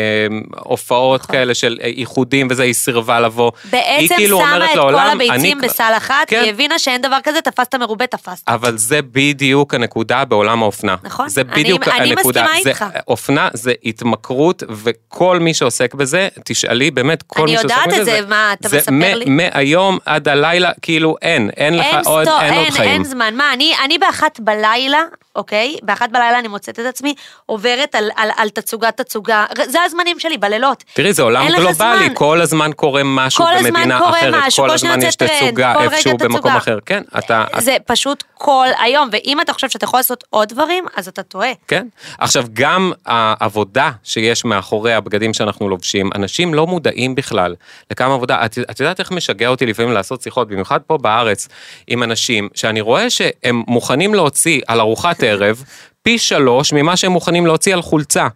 הופעות 0.59 1.21
נכון. 1.21 1.35
כאלה 1.35 1.53
של 1.53 1.77
אה, 1.81 1.87
איחודים 1.87 2.47
וזה, 2.51 2.63
היא 2.63 2.73
סירבה 2.73 3.19
לבוא. 3.19 3.51
היא 3.63 3.71
בעצם 3.71 4.15
כאילו 4.15 4.37
שמה 4.39 4.65
את 4.65 4.69
כל 4.69 4.75
לעולם, 4.75 5.09
הביצים 5.21 5.31
אני- 5.59 5.67
בסל 5.67 5.93
אחת, 5.97 6.15
כן. 6.27 6.41
היא 6.43 6.49
הבינה 6.49 6.79
שאין 6.79 7.01
דבר 7.01 7.17
כזה, 7.23 7.41
תפסת 7.41 7.75
מרובה, 7.75 8.07
תפסת. 8.07 8.43
אבל 8.47 8.77
זה 8.77 8.99
בדיוק 9.01 9.73
הנקודה 9.73 10.25
בעולם 10.25 10.61
האופנה. 10.63 10.95
נכון, 11.03 11.29
זה 11.29 11.41
אני- 11.41 11.63
בדיוק 11.63 11.87
אני 11.87 12.09
הנקודה. 12.09 12.43
מסכימה 12.43 12.63
זה, 12.63 12.69
איתך. 12.69 12.85
אופנה 13.07 13.49
זה 13.53 13.73
התמכרות, 13.85 14.63
וכל 14.69 15.39
מי 15.39 15.53
שעוסק 15.53 15.93
בזה, 15.93 16.27
תשאלי 16.45 16.91
באמת, 16.91 17.23
כל 17.23 17.41
אני 17.43 17.51
מי 17.51 17.57
שעוסק 17.57 17.75
יודעת 17.77 17.87
בזה, 17.87 18.01
את 18.01 18.23
זה, 18.23 18.29
מה, 18.29 18.53
אתה 18.53 18.69
מספר 18.77 19.15
לי? 19.15 19.25
מהיום 19.29 19.97
עד 20.05 20.27
הלילה, 20.27 20.71
כאילו 20.81 21.15
אין, 21.21 21.49
אין 21.57 21.77
לך 21.77 21.85
אין 21.85 22.01
עוד, 22.05 22.25
סטו, 22.25 22.41
אין 22.41 22.53
עוד 22.53 22.63
אין, 22.63 22.71
חיים. 22.71 22.89
אין 22.89 23.03
זמן. 23.03 23.35
מה, 23.35 23.53
אני, 23.53 23.73
אני 23.85 23.97
באחת 23.97 24.39
בלילה, 24.39 25.01
אוקיי? 25.35 25.75
באחת 25.83 26.09
בלילה 26.09 26.39
אני 26.39 26.47
מוצאת 26.47 26.79
את 26.79 26.85
עצמי 26.85 27.13
עוברת 27.45 27.95
על, 27.95 28.09
על, 28.15 28.29
על 28.37 28.49
תצוגת 28.49 28.97
תצוגה. 29.01 29.45
זה 29.67 29.79
הזמנים 29.85 30.19
שלי, 30.19 30.37
בלילות. 30.37 30.83
תראי, 30.93 31.13
זה 31.13 31.21
עולם 31.21 31.41
אין 31.41 31.55
גלובלי. 31.55 32.09
כל 32.13 32.41
הזמן 32.41 32.71
קורה 32.75 33.01
משהו 33.05 33.45
כל 33.45 33.53
הזמן 33.53 33.73
במדינה 33.73 34.09
אחרת, 34.09 34.33
משהו, 34.47 34.63
כל 34.63 34.71
הזמן 34.71 35.01
יש 35.01 35.15
תצוגה 35.15 35.83
איפשהו 35.83 36.17
במקום 36.17 36.39
תצוגה. 36.39 36.57
אחר. 36.57 36.79
כן, 36.85 37.03
אתה... 37.17 37.45
זה 37.57 37.77
פשוט 37.85 38.23
כל 38.33 38.67
היום, 38.79 39.09
ואם 39.11 39.41
אתה 39.41 39.53
חושב 39.53 39.69
שאתה 39.69 39.85
יכול 39.85 39.99
לעשות 39.99 40.23
עוד 40.29 40.49
דברים, 40.49 40.85
אז 40.95 41.07
אתה 41.07 41.23
טועה. 41.23 41.51
כן. 41.67 41.87
עכשיו, 42.17 42.45
גם 42.53 42.91
העבודה 43.05 43.91
שיש 44.03 44.45
מאחורי 44.45 44.93
הבגדים 44.93 45.33
שאנחנו 45.33 45.69
לובשים, 45.69 46.09
אנשים 46.15 46.53
לא 46.53 46.67
מודעים 46.67 47.15
בכלל 47.15 47.55
לכמה 47.91 48.13
עבודה. 48.13 48.45
את, 48.45 48.57
את 48.71 48.79
יודעת 48.79 48.99
איך 48.99 49.11
משגע 49.19 49.47
אותי 49.47 49.65
לפעמים 49.65 49.91
לעשות 49.91 50.21
שיחות, 50.21 50.47
במיוחד 50.47 50.79
פה 50.87 50.97
בארץ, 50.97 51.47
עם 51.87 52.03
אנשים, 52.03 52.49
שאני 52.55 52.81
רואה 52.81 53.09
שהם 53.09 53.63
מוכנים 53.67 54.13
להוציא 54.13 54.61
על 54.67 54.79
ארוחת 54.79 55.23
ערב 55.23 55.63
פי 56.01 56.17
שלוש 56.17 56.73
ממה 56.73 56.97
שהם 56.97 57.11
מוכנים 57.11 57.45
להוציא 57.45 57.73
על 57.73 57.81
חולצה. 57.81 58.27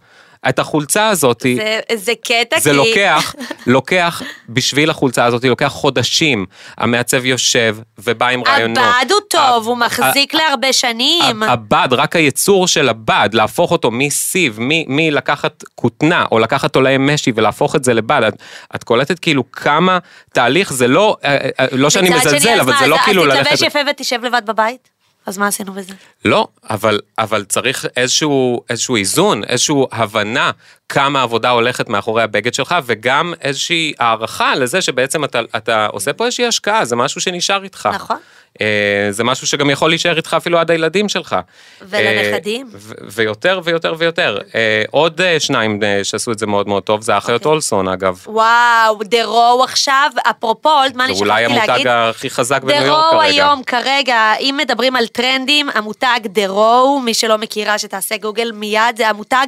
את 0.49 0.59
החולצה 0.59 1.09
הזאתי, 1.09 1.55
זה, 1.55 1.79
זה 1.95 2.13
קטע, 2.23 2.59
זה 2.59 2.69
כי... 2.69 2.75
לוקח, 2.75 3.35
לוקח, 3.67 4.21
בשביל 4.49 4.89
החולצה 4.89 5.25
הזאת, 5.25 5.43
לוקח 5.43 5.67
חודשים. 5.67 6.45
המעצב 6.77 7.25
יושב 7.25 7.77
ובא 7.97 8.27
עם 8.27 8.43
רעיונות. 8.47 8.77
הבד 8.77 9.11
הוא 9.11 9.19
טוב, 9.29 9.67
הוא 9.67 9.77
מחזיק 9.77 10.33
להרבה 10.33 10.73
שנים. 10.73 11.43
הבד, 11.43 11.87
רק 11.91 12.15
הייצור 12.15 12.67
של 12.67 12.89
הבד, 12.89 13.29
להפוך 13.33 13.71
אותו 13.71 13.91
מסיב, 13.91 14.57
מלקחת 14.87 15.63
כותנה, 15.75 16.25
או 16.31 16.39
לקחת 16.39 16.75
עולי 16.75 16.95
משי 16.99 17.31
ולהפוך 17.35 17.75
את 17.75 17.83
זה 17.83 17.93
לבד, 17.93 18.21
את, 18.27 18.33
את 18.75 18.83
קולטת 18.83 19.19
כאילו 19.19 19.51
כמה 19.51 19.97
תהליך, 20.33 20.73
זה 20.73 20.87
לא, 20.87 21.17
אה, 21.25 21.37
אה, 21.59 21.65
לא 21.71 21.89
שאני 21.89 22.09
מזלזל, 22.09 22.49
אז 22.49 22.59
אבל 22.61 22.73
זה 22.79 22.87
לא 22.87 22.95
אז- 22.95 23.01
כאילו 23.05 23.23
אז 23.23 23.27
ללכת... 23.27 23.43
תתלבש 23.45 23.61
יפה 23.61 23.79
ותשב 23.89 24.25
לבד 24.25 24.41
בבית? 24.45 24.92
אז 25.25 25.37
מה 25.37 25.47
עשינו 25.47 25.73
בזה? 25.73 25.93
לא, 26.25 26.47
אבל, 26.69 26.99
אבל 27.17 27.43
צריך 27.43 27.85
איזשהו, 27.97 28.61
איזשהו 28.69 28.95
איזון, 28.95 29.43
איזשהו 29.43 29.87
הבנה 29.91 30.51
כמה 30.89 31.21
עבודה 31.21 31.49
הולכת 31.49 31.89
מאחורי 31.89 32.23
הבגד 32.23 32.53
שלך, 32.53 32.75
וגם 32.85 33.33
איזושהי 33.41 33.93
הערכה 33.99 34.55
לזה 34.55 34.81
שבעצם 34.81 35.23
אתה, 35.23 35.39
אתה 35.57 35.85
עושה 35.85 36.13
פה 36.13 36.25
איזושהי 36.25 36.45
השקעה, 36.45 36.85
זה 36.85 36.95
משהו 36.95 37.21
שנשאר 37.21 37.63
איתך. 37.63 37.89
נכון. 37.93 38.17
אה, 38.61 39.07
זה 39.09 39.23
משהו 39.23 39.47
שגם 39.47 39.69
יכול 39.69 39.89
להישאר 39.89 40.17
איתך 40.17 40.33
אפילו 40.37 40.59
עד 40.59 40.71
הילדים 40.71 41.09
שלך. 41.09 41.35
ולנכדים. 41.81 42.69
אה, 42.73 42.79
ויותר 43.11 43.59
ויותר 43.63 43.95
ויותר. 43.97 44.37
אה, 44.55 44.83
עוד 44.91 45.21
שניים 45.39 45.79
שעשו 46.03 46.31
את 46.31 46.39
זה 46.39 46.45
מאוד 46.45 46.67
מאוד 46.67 46.83
טוב, 46.83 47.01
זה 47.01 47.15
האחיות 47.15 47.41
אוקיי. 47.41 47.51
אולסון 47.51 47.87
אגב. 47.87 48.23
וואו, 48.27 49.03
דה 49.03 49.25
רו 49.25 49.61
עכשיו, 49.63 50.11
אפרופו 50.29 50.69
אולדמן, 50.69 51.05
זה 51.05 51.11
אני 51.11 51.19
אולי 51.19 51.43
שכחתי 51.43 51.59
המותג 51.59 51.69
להגיד. 51.69 51.87
הכי 51.87 52.29
חזק 52.29 52.63
בניו 52.63 52.79
דה 52.79 52.85
יורק 52.85 53.03
רו 53.03 53.19
כרגע. 53.19 53.23
היום, 53.23 53.63
כרגע, 53.63 54.33
אם 54.39 54.59
מדברים 54.63 54.95
על 54.95 55.07
טרנדים, 55.07 55.69
המותג 55.73 56.19
דה 56.25 56.47
רו, 56.47 57.01
מי 57.05 57.13
שלא 57.13 57.37
מכירה 57.37 57.77
שתעשה 57.77 58.17
גוגל 58.17 58.51
מיד, 58.51 58.97
זה 58.97 59.09
המותג 59.09 59.47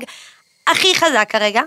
הכי 0.68 0.96
חזק 0.96 1.26
כרגע. 1.30 1.62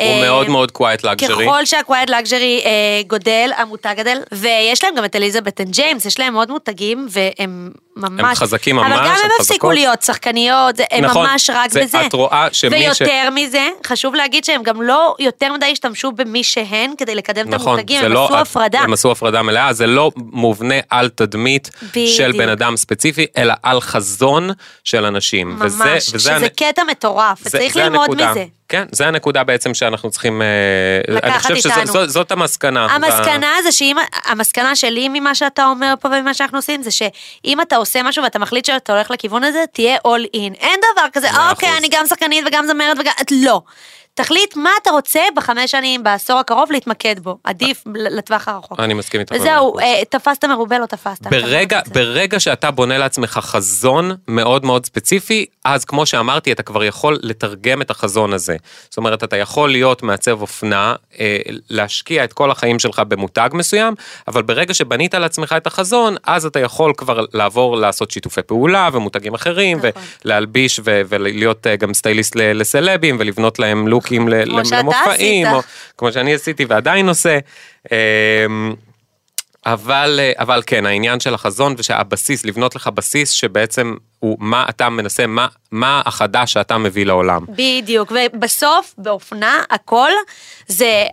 הוא 0.00 0.14
אה, 0.16 0.20
מאוד 0.22 0.48
מאוד 0.48 0.70
quiet 0.70 1.04
luxury. 1.04 1.44
ככל 1.46 1.64
שה 1.64 1.81
quiet 1.81 2.10
luxury 2.10 2.60
אה, 2.64 2.70
גודל, 3.06 3.50
המותג 3.56 3.94
גדל, 3.98 4.18
ויש 4.32 4.84
להם 4.84 4.94
גם 4.94 5.04
את 5.04 5.16
אליזבת 5.16 5.60
אנד 5.60 5.70
ג'יימס, 5.70 6.04
יש 6.04 6.18
להם 6.18 6.34
עוד 6.34 6.50
מותגים, 6.50 7.06
והם 7.10 7.70
ממש... 7.96 8.20
הם 8.20 8.34
חזקים 8.34 8.78
אבל 8.78 8.88
ממש, 8.88 8.98
גם 8.98 9.04
הם 9.04 9.10
הם 9.10 9.30
הפסיקו 9.38 9.54
חזקות. 9.54 9.74
להיות 9.74 10.02
שחקניות, 10.02 10.76
זה- 10.76 10.84
הם 10.90 11.04
נכון, 11.04 11.26
ממש 11.26 11.50
רק 11.54 11.70
זה- 11.70 11.80
בזה. 11.82 12.06
את 12.06 12.12
רואה 12.12 12.48
שמי 12.52 12.70
ש- 12.94 13.00
ויותר 13.00 13.28
מזה, 13.34 13.68
חשוב 13.86 14.14
להגיד 14.14 14.44
שהם 14.44 14.62
גם 14.62 14.82
לא 14.82 15.14
יותר 15.18 15.52
מדי 15.52 15.66
השתמשו 15.72 16.12
במי 16.12 16.44
שהן 16.44 16.92
כדי 16.98 17.14
לקדם 17.14 17.48
את 17.48 17.54
נכון, 17.54 17.68
המותגים, 17.72 18.00
זה 18.00 18.06
הם 18.06 18.12
לא, 18.12 18.24
עשו 18.26 18.36
הפרדה. 18.36 18.80
הם 18.80 18.92
עשו 18.92 19.10
הפרדה 19.12 19.42
מלאה, 19.42 19.72
זה 19.72 19.86
לא 19.86 20.10
מובנה 20.16 20.74
על 20.90 21.08
תדמית 21.08 21.70
של 21.80 21.86
בדיוק. 22.28 22.36
בן 22.36 22.48
אדם 22.48 22.76
ספציפי, 22.76 23.26
אלא 23.38 23.54
על 23.62 23.80
חזון 23.80 24.50
של 24.84 25.04
אנשים. 25.04 25.48
ממש, 25.48 25.62
וזה, 25.66 25.84
וזה 25.96 26.18
שזה 26.18 26.36
הנ- 26.36 26.48
קטע 26.48 26.82
מטורף, 26.90 27.40
וצריך 27.46 27.76
ללמוד 27.76 28.00
הנקודה. 28.00 28.30
מזה. 28.30 28.44
כן, 28.70 28.84
זה 28.92 29.06
הנקודה 29.06 29.44
בעצם 29.44 29.74
שאנחנו 29.74 30.10
צריכים... 30.10 30.42
אה, 30.42 31.14
לקחת 31.14 31.50
אני 31.50 31.60
חושב 31.60 31.70
איתנו. 31.70 31.92
שזאת 31.92 32.32
המסקנה. 32.32 32.86
המסקנה 32.86 33.52
זה 33.62 33.72
שאם, 33.72 33.96
המסקנה 34.24 34.76
שלי 34.76 35.08
ממה 35.08 35.34
שאתה 35.34 35.64
אומר 35.64 35.94
פה 36.00 36.08
וממה 36.08 36.34
שאנחנו 36.34 36.58
עושים, 36.58 36.82
זה 36.82 36.90
שאם 36.90 37.60
אתה 37.60 37.76
עושה 37.76 38.02
משהו 38.02 38.24
ואתה 38.24 38.38
מחליט 38.38 38.64
שאתה 38.64 38.92
הולך 38.92 39.10
לכיוון 39.10 39.44
הזה, 39.44 39.64
תהיה 39.72 39.96
all 39.96 40.36
in. 40.36 40.54
אין 40.60 40.80
דבר 40.92 41.06
כזה, 41.12 41.28
אוקיי. 41.50 41.76
אני 41.78 41.88
גם 41.90 42.06
שחקנית 42.06 42.44
וגם 42.46 42.66
זמרת 42.66 42.96
וגם... 42.98 43.12
לא. 43.44 43.62
תחליט 44.22 44.56
מה 44.56 44.70
אתה 44.82 44.90
רוצה 44.90 45.20
בחמש 45.36 45.70
שנים, 45.70 46.02
בעשור 46.02 46.38
הקרוב, 46.38 46.72
להתמקד 46.72 47.18
בו. 47.18 47.38
עדיף 47.44 47.84
לטווח 47.94 48.48
הרחוק. 48.48 48.80
אני 48.80 48.94
מסכים 48.94 49.20
איתך. 49.20 49.32
וזהו. 49.32 49.78
אה, 49.78 50.02
תפסת 50.08 50.44
מרובה, 50.44 50.78
לא 50.78 50.86
תפסת. 50.86 51.26
ברגע, 51.26 51.78
אתה 51.78 51.88
יודע. 51.88 52.00
ברגע 52.00 52.40
שאתה 52.40 52.70
בונה 52.70 52.98
לעצמך 52.98 53.40
חזון 53.42 54.10
מאוד 54.28 54.64
מאוד 54.64 54.86
ספציפי, 54.86 55.46
אז 55.64 55.84
כמו 55.84 56.06
שאמרתי, 56.06 56.52
אתה 56.52 56.62
כבר 56.62 56.84
יכול 56.84 57.18
לתרגם 57.22 57.82
את 57.82 57.90
החזון 57.90 58.32
הזה. 58.32 58.56
זאת 58.88 58.96
אומרת, 58.96 59.24
אתה 59.24 59.36
יכול 59.36 59.70
להיות 59.70 60.02
מעצב 60.02 60.40
אופנה, 60.40 60.94
אה, 61.20 61.36
להשקיע 61.70 62.24
את 62.24 62.32
כל 62.32 62.50
החיים 62.50 62.78
שלך 62.78 63.02
במותג 63.08 63.50
מסוים, 63.52 63.94
אבל 64.28 64.42
ברגע 64.42 64.74
שבנית 64.74 65.14
לעצמך 65.14 65.54
את 65.56 65.66
החזון, 65.66 66.16
אז 66.24 66.46
אתה 66.46 66.60
יכול 66.60 66.92
כבר 66.96 67.24
לעבור 67.32 67.76
לעשות 67.76 68.10
שיתופי 68.10 68.42
פעולה 68.42 68.88
ומותגים 68.92 69.34
אחרים, 69.34 69.78
נכון. 69.78 69.90
ולהלביש 70.24 70.80
ו- 70.84 71.00
ולהיות 71.08 71.66
אה, 71.66 71.76
גם 71.76 71.94
סטייליסט 71.94 72.36
לסלבים, 72.36 73.16
ולבנות 73.20 73.58
להם 73.58 73.88
לוקים 73.88 74.09
ל- 74.18 74.44
כמו 74.44 74.64
שאתה 74.64 74.78
למופעים, 74.78 75.46
עשית. 75.46 75.64
כמו 75.98 76.12
שאני 76.12 76.34
עשיתי 76.34 76.64
ועדיין 76.64 77.08
עושה. 77.08 77.38
אבל, 79.66 80.20
אה, 80.22 80.32
אבל 80.38 80.62
כן, 80.66 80.86
העניין 80.86 81.20
של 81.20 81.34
החזון 81.34 81.74
ושהבסיס, 81.78 82.44
לבנות 82.44 82.76
לך 82.76 82.86
בסיס 82.86 83.30
שבעצם 83.30 83.94
הוא 84.18 84.36
מה 84.40 84.66
אתה 84.68 84.88
מנסה, 84.88 85.26
מה, 85.26 85.46
מה 85.72 86.02
החדש 86.06 86.52
שאתה 86.52 86.78
מביא 86.78 87.06
לעולם. 87.06 87.44
בדיוק, 87.48 88.12
ובסוף, 88.14 88.94
באופנה, 88.98 89.62
הכל 89.70 90.10
זה, 90.66 91.04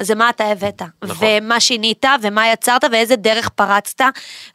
זה 0.00 0.14
מה 0.14 0.30
אתה 0.30 0.44
הבאת. 0.44 0.82
נכון. 1.04 1.28
ומה 1.30 1.60
שינית, 1.60 2.04
ומה 2.22 2.52
יצרת, 2.52 2.84
ואיזה 2.92 3.16
דרך 3.16 3.48
פרצת. 3.48 4.04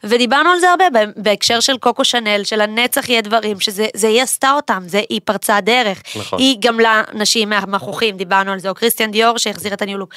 ודיברנו 0.04 0.50
על 0.50 0.60
זה 0.60 0.70
הרבה 0.70 0.84
בהקשר 1.16 1.60
של 1.60 1.78
קוקו 1.78 2.04
שנל, 2.04 2.44
של 2.44 2.60
הנצח 2.60 3.08
יהיה 3.08 3.20
דברים, 3.20 3.60
שזה 3.60 3.86
זה 3.94 4.08
היא 4.08 4.22
עשתה 4.22 4.52
אותם, 4.52 4.82
זה, 4.86 5.02
היא 5.08 5.20
פרצה 5.24 5.60
דרך. 5.60 6.02
נכון. 6.16 6.38
היא 6.38 6.56
גמלה 6.60 7.02
נשים 7.12 7.48
מהמכוחים, 7.48 8.16
דיברנו 8.16 8.52
על 8.52 8.58
זה, 8.58 8.68
או 8.68 8.74
קריסטיאן 8.74 9.10
דיור 9.10 9.38
שהחזיר 9.38 9.74
את 9.74 9.82
הניו-לוק. 9.82 10.14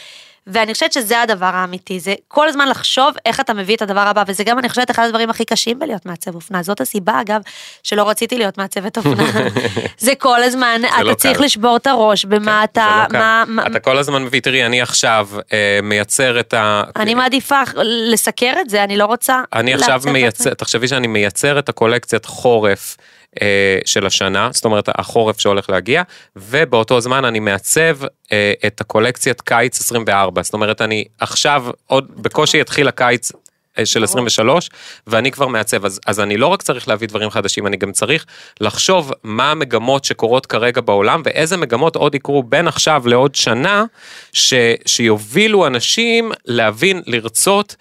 ואני 0.47 0.73
חושבת 0.73 0.93
שזה 0.93 1.21
הדבר 1.21 1.49
האמיתי, 1.53 1.99
זה 1.99 2.13
כל 2.27 2.47
הזמן 2.47 2.69
לחשוב 2.69 3.15
איך 3.25 3.39
אתה 3.39 3.53
מביא 3.53 3.75
את 3.75 3.81
הדבר 3.81 3.99
הבא, 3.99 4.23
וזה 4.27 4.43
גם, 4.43 4.59
אני 4.59 4.69
חושבת, 4.69 4.91
אחד 4.91 5.05
הדברים 5.05 5.29
הכי 5.29 5.45
קשים 5.45 5.79
בלהיות 5.79 6.05
מעצב 6.05 6.35
אופנה. 6.35 6.63
זאת 6.63 6.81
הסיבה, 6.81 7.21
אגב, 7.21 7.41
שלא 7.83 8.09
רציתי 8.09 8.37
להיות 8.37 8.57
מעצבת 8.57 8.97
אופנה. 8.97 9.23
זה 9.97 10.15
כל 10.15 10.43
הזמן, 10.43 10.81
אתה 10.87 11.03
לא 11.03 11.13
צריך 11.13 11.37
קל. 11.37 11.43
לשבור 11.43 11.77
את 11.77 11.87
הראש 11.87 12.25
במה 12.25 12.59
זה 12.59 12.63
אתה, 12.63 13.05
לא. 13.13 13.19
מה, 13.19 13.43
מה, 13.47 13.67
אתה 13.67 13.79
כל 13.79 13.97
הזמן 13.97 14.23
מביא, 14.23 14.41
תראי, 14.41 14.65
אני 14.65 14.81
עכשיו 14.81 15.29
אה, 15.53 15.79
מייצר 15.83 16.39
את 16.39 16.53
ה... 16.53 16.83
אני 16.95 17.13
מעדיפה 17.13 17.61
לסקר 17.83 18.53
את 18.61 18.69
זה, 18.69 18.83
אני 18.83 18.97
לא 18.97 19.05
רוצה 19.05 19.41
אני 19.53 19.73
עכשיו 19.73 20.01
מייצר. 20.05 20.53
תחשבי 20.53 20.87
שאני 20.87 21.07
מייצר 21.07 21.59
את 21.59 21.69
הקולקציית 21.69 22.25
חורף 22.25 22.97
אה, 23.41 23.79
של 23.85 24.05
השנה, 24.05 24.49
זאת 24.51 24.65
אומרת 24.65 24.89
החורף 24.95 25.39
שהולך 25.39 25.69
להגיע, 25.69 26.03
ובאותו 26.35 27.01
זמן 27.01 27.25
אני 27.25 27.39
מעצב 27.39 27.97
אה, 28.31 28.53
את 28.67 28.81
הקולקציית 28.81 29.41
קיץ 29.41 29.79
24, 29.81 30.43
זאת 30.43 30.53
אומרת 30.53 30.81
אני 30.81 31.05
עכשיו 31.19 31.65
עוד 31.87 32.11
בקושי 32.15 32.61
התחיל 32.61 32.87
הקיץ. 32.87 33.31
אה, 33.79 33.85
של 33.85 34.03
23, 34.03 34.69
ואני 35.07 35.31
כבר 35.31 35.47
מעצב, 35.47 35.85
אז, 35.85 35.99
אז 36.05 36.19
אני 36.19 36.37
לא 36.37 36.47
רק 36.47 36.61
צריך 36.61 36.87
להביא 36.87 37.07
דברים 37.07 37.29
חדשים, 37.29 37.67
אני 37.67 37.77
גם 37.77 37.91
צריך 37.91 38.25
לחשוב 38.61 39.11
מה 39.23 39.51
המגמות 39.51 40.03
שקורות 40.05 40.45
כרגע 40.45 40.81
בעולם, 40.81 41.21
ואיזה 41.25 41.57
מגמות 41.57 41.95
עוד 41.95 42.15
יקרו 42.15 42.43
בין 42.43 42.67
עכשיו 42.67 43.03
לעוד 43.05 43.35
שנה, 43.35 43.85
ש, 44.33 44.53
שיובילו 44.85 45.67
אנשים 45.67 46.31
להבין, 46.45 47.01
לרצות 47.05 47.75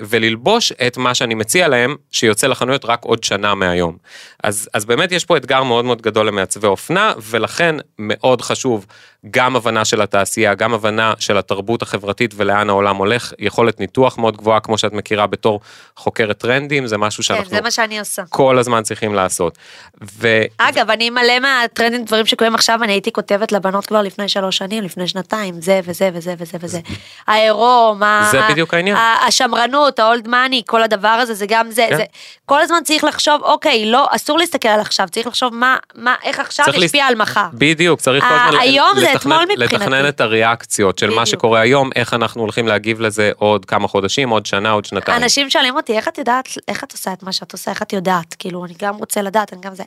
וללבוש 0.00 0.72
את 0.86 0.96
מה 0.96 1.14
שאני 1.14 1.34
מציע 1.34 1.68
להם, 1.68 1.96
שיוצא 2.10 2.46
לחנויות 2.46 2.84
רק 2.84 3.04
עוד 3.04 3.24
שנה 3.24 3.54
מהיום. 3.54 3.96
אז, 4.44 4.68
אז 4.74 4.84
באמת 4.84 5.12
יש 5.12 5.24
פה 5.24 5.36
אתגר 5.36 5.62
מאוד 5.62 5.84
מאוד 5.84 6.02
גדול 6.02 6.26
למעצבי 6.26 6.66
אופנה, 6.66 7.12
ולכן 7.30 7.76
מאוד 7.98 8.42
חשוב 8.42 8.86
גם 9.30 9.56
הבנה 9.56 9.84
של 9.84 10.02
התעשייה, 10.02 10.54
גם 10.54 10.74
הבנה 10.74 11.14
של 11.18 11.38
התרבות 11.38 11.82
החברתית 11.82 12.34
ולאן 12.36 12.68
העולם 12.70 12.96
הולך, 12.96 13.32
יכולת 13.38 13.80
ניתוח 13.80 14.18
מאוד 14.18 14.36
גבוהה, 14.36 14.60
כמו 14.60 14.78
שאת 14.78 14.92
מכירה 14.92 15.26
בתור 15.26 15.60
חוקרת 15.96 16.38
טרנדים, 16.38 16.86
זה 16.86 16.98
משהו 16.98 17.22
כן, 17.22 17.26
שאנחנו 17.26 17.50
זה 17.56 17.60
מה 17.60 17.70
שאני 17.70 17.98
עושה. 17.98 18.22
כל 18.28 18.58
הזמן 18.58 18.82
צריכים 18.82 19.14
לעשות. 19.14 19.58
ו... 20.18 20.42
אגב, 20.58 20.90
אני 20.90 21.10
מלא 21.10 21.38
מהטרנדים, 21.40 22.04
דברים 22.04 22.26
שקורים 22.26 22.54
עכשיו, 22.54 22.82
אני 22.82 22.92
הייתי 22.92 23.12
כותבת 23.12 23.52
לבנות 23.52 23.86
כבר 23.86 24.02
לפני 24.02 24.28
שלוש 24.28 24.56
שנים, 24.58 24.84
לפני 24.84 25.08
שנתיים, 25.08 25.60
זה 25.60 25.80
וזה 25.84 26.10
וזה 26.14 26.34
וזה 26.38 26.58
וזה. 26.60 26.80
העירום, 27.26 28.02
ה- 28.02 28.28
זה 28.30 28.40
ה- 28.44 28.50
בדיוק 28.50 28.74
העניין. 28.74 28.96
השמרנות, 29.34 29.98
האולד 29.98 30.28
מאני, 30.28 30.62
כל 30.66 30.82
הדבר 30.82 31.08
הזה, 31.08 31.34
זה 31.34 31.46
גם 31.48 31.70
זה, 31.70 31.86
כן. 31.90 31.96
זה. 31.96 32.04
כל 32.46 32.60
הזמן 32.60 32.78
צריך 32.84 33.04
לחשוב, 33.04 33.42
אוקיי, 33.42 33.86
לא, 33.90 34.06
אסור 34.10 34.38
להסתכל 34.38 34.68
על 34.68 34.80
עכשיו, 34.80 35.08
צריך 35.08 35.26
לחשוב 35.26 35.54
מה, 35.54 35.76
מה, 35.94 36.14
איך 36.24 36.38
עכשיו 36.40 36.66
ישפיע 36.68 37.04
להס- 37.04 37.10
על 37.10 37.16
מחר. 37.16 37.46
בדיוק, 37.54 38.00
צריך 38.00 38.24
כל 38.24 38.34
הזמן 38.34 38.58
היום 38.60 38.88
זה 38.94 39.00
לתכנן- 39.00 39.16
אתמול 39.16 39.42
מבחינתי. 39.42 39.74
לתכנן 39.74 40.08
את 40.08 40.20
הריאקציות 40.20 40.98
של 40.98 41.06
מה 41.06 41.12
בדיוק. 41.12 41.24
שקורה 41.26 41.60
היום, 41.60 41.90
איך 41.96 42.14
אנחנו 42.14 42.40
הולכים 42.42 42.68
להגיב 42.68 43.00
לזה 43.00 43.30
עוד 43.36 43.64
כמה 43.64 43.88
חודשים, 43.88 44.30
עוד 44.30 44.46
שנה, 44.46 44.70
עוד 44.70 44.84
שנתיים. 44.84 45.22
אנשים 45.22 45.50
שואלים 45.50 45.76
אותי, 45.76 45.96
איך 45.96 46.08
את 46.08 46.18
יודעת, 46.18 46.48
איך 46.68 46.84
את 46.84 46.92
עושה 46.92 47.12
את 47.12 47.22
מה 47.22 47.32
שאת 47.32 47.52
עושה, 47.52 47.70
איך 47.70 47.82
את 47.82 47.92
יודעת, 47.92 48.34
כאילו, 48.38 48.64
אני 48.64 48.74
גם 48.82 48.96
רוצה 48.96 49.22
לדעת, 49.22 49.52
אני 49.52 49.60
גם 49.60 49.74
זה. 49.74 49.82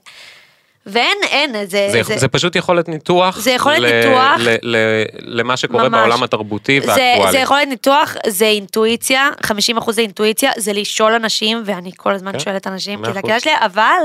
ואין, 0.85 1.17
אין, 1.23 1.53
זה, 1.53 1.65
זה, 1.65 2.03
זה, 2.03 2.17
זה 2.17 2.27
פשוט 2.27 2.55
יכולת 2.55 2.89
ניתוח. 2.89 3.39
זה 3.39 3.51
יכולת 3.51 3.79
ל, 3.79 3.85
ניתוח. 3.85 4.39
ל, 4.39 4.55
ל, 4.61 4.77
למה 5.19 5.57
שקורה 5.57 5.89
ממש. 5.89 5.99
בעולם 5.99 6.23
התרבותי 6.23 6.81
זה, 6.81 6.87
והאקטואלי. 6.87 7.31
זה 7.31 7.37
יכולת 7.37 7.67
ניתוח, 7.67 8.15
זה 8.27 8.45
אינטואיציה, 8.45 9.29
50 9.43 9.77
אחוז 9.77 9.95
זה 9.95 10.01
אינטואיציה, 10.01 10.51
זה 10.57 10.73
לשאול 10.73 11.13
אנשים, 11.13 11.61
ואני 11.65 11.91
כל 11.97 12.13
הזמן 12.13 12.31
כן, 12.31 12.39
שואלת 12.39 12.67
אנשים, 12.67 13.05
כי 13.05 13.13
זה. 13.13 13.19
הקטע 13.19 13.39
שלי, 13.39 13.51
אבל 13.59 14.01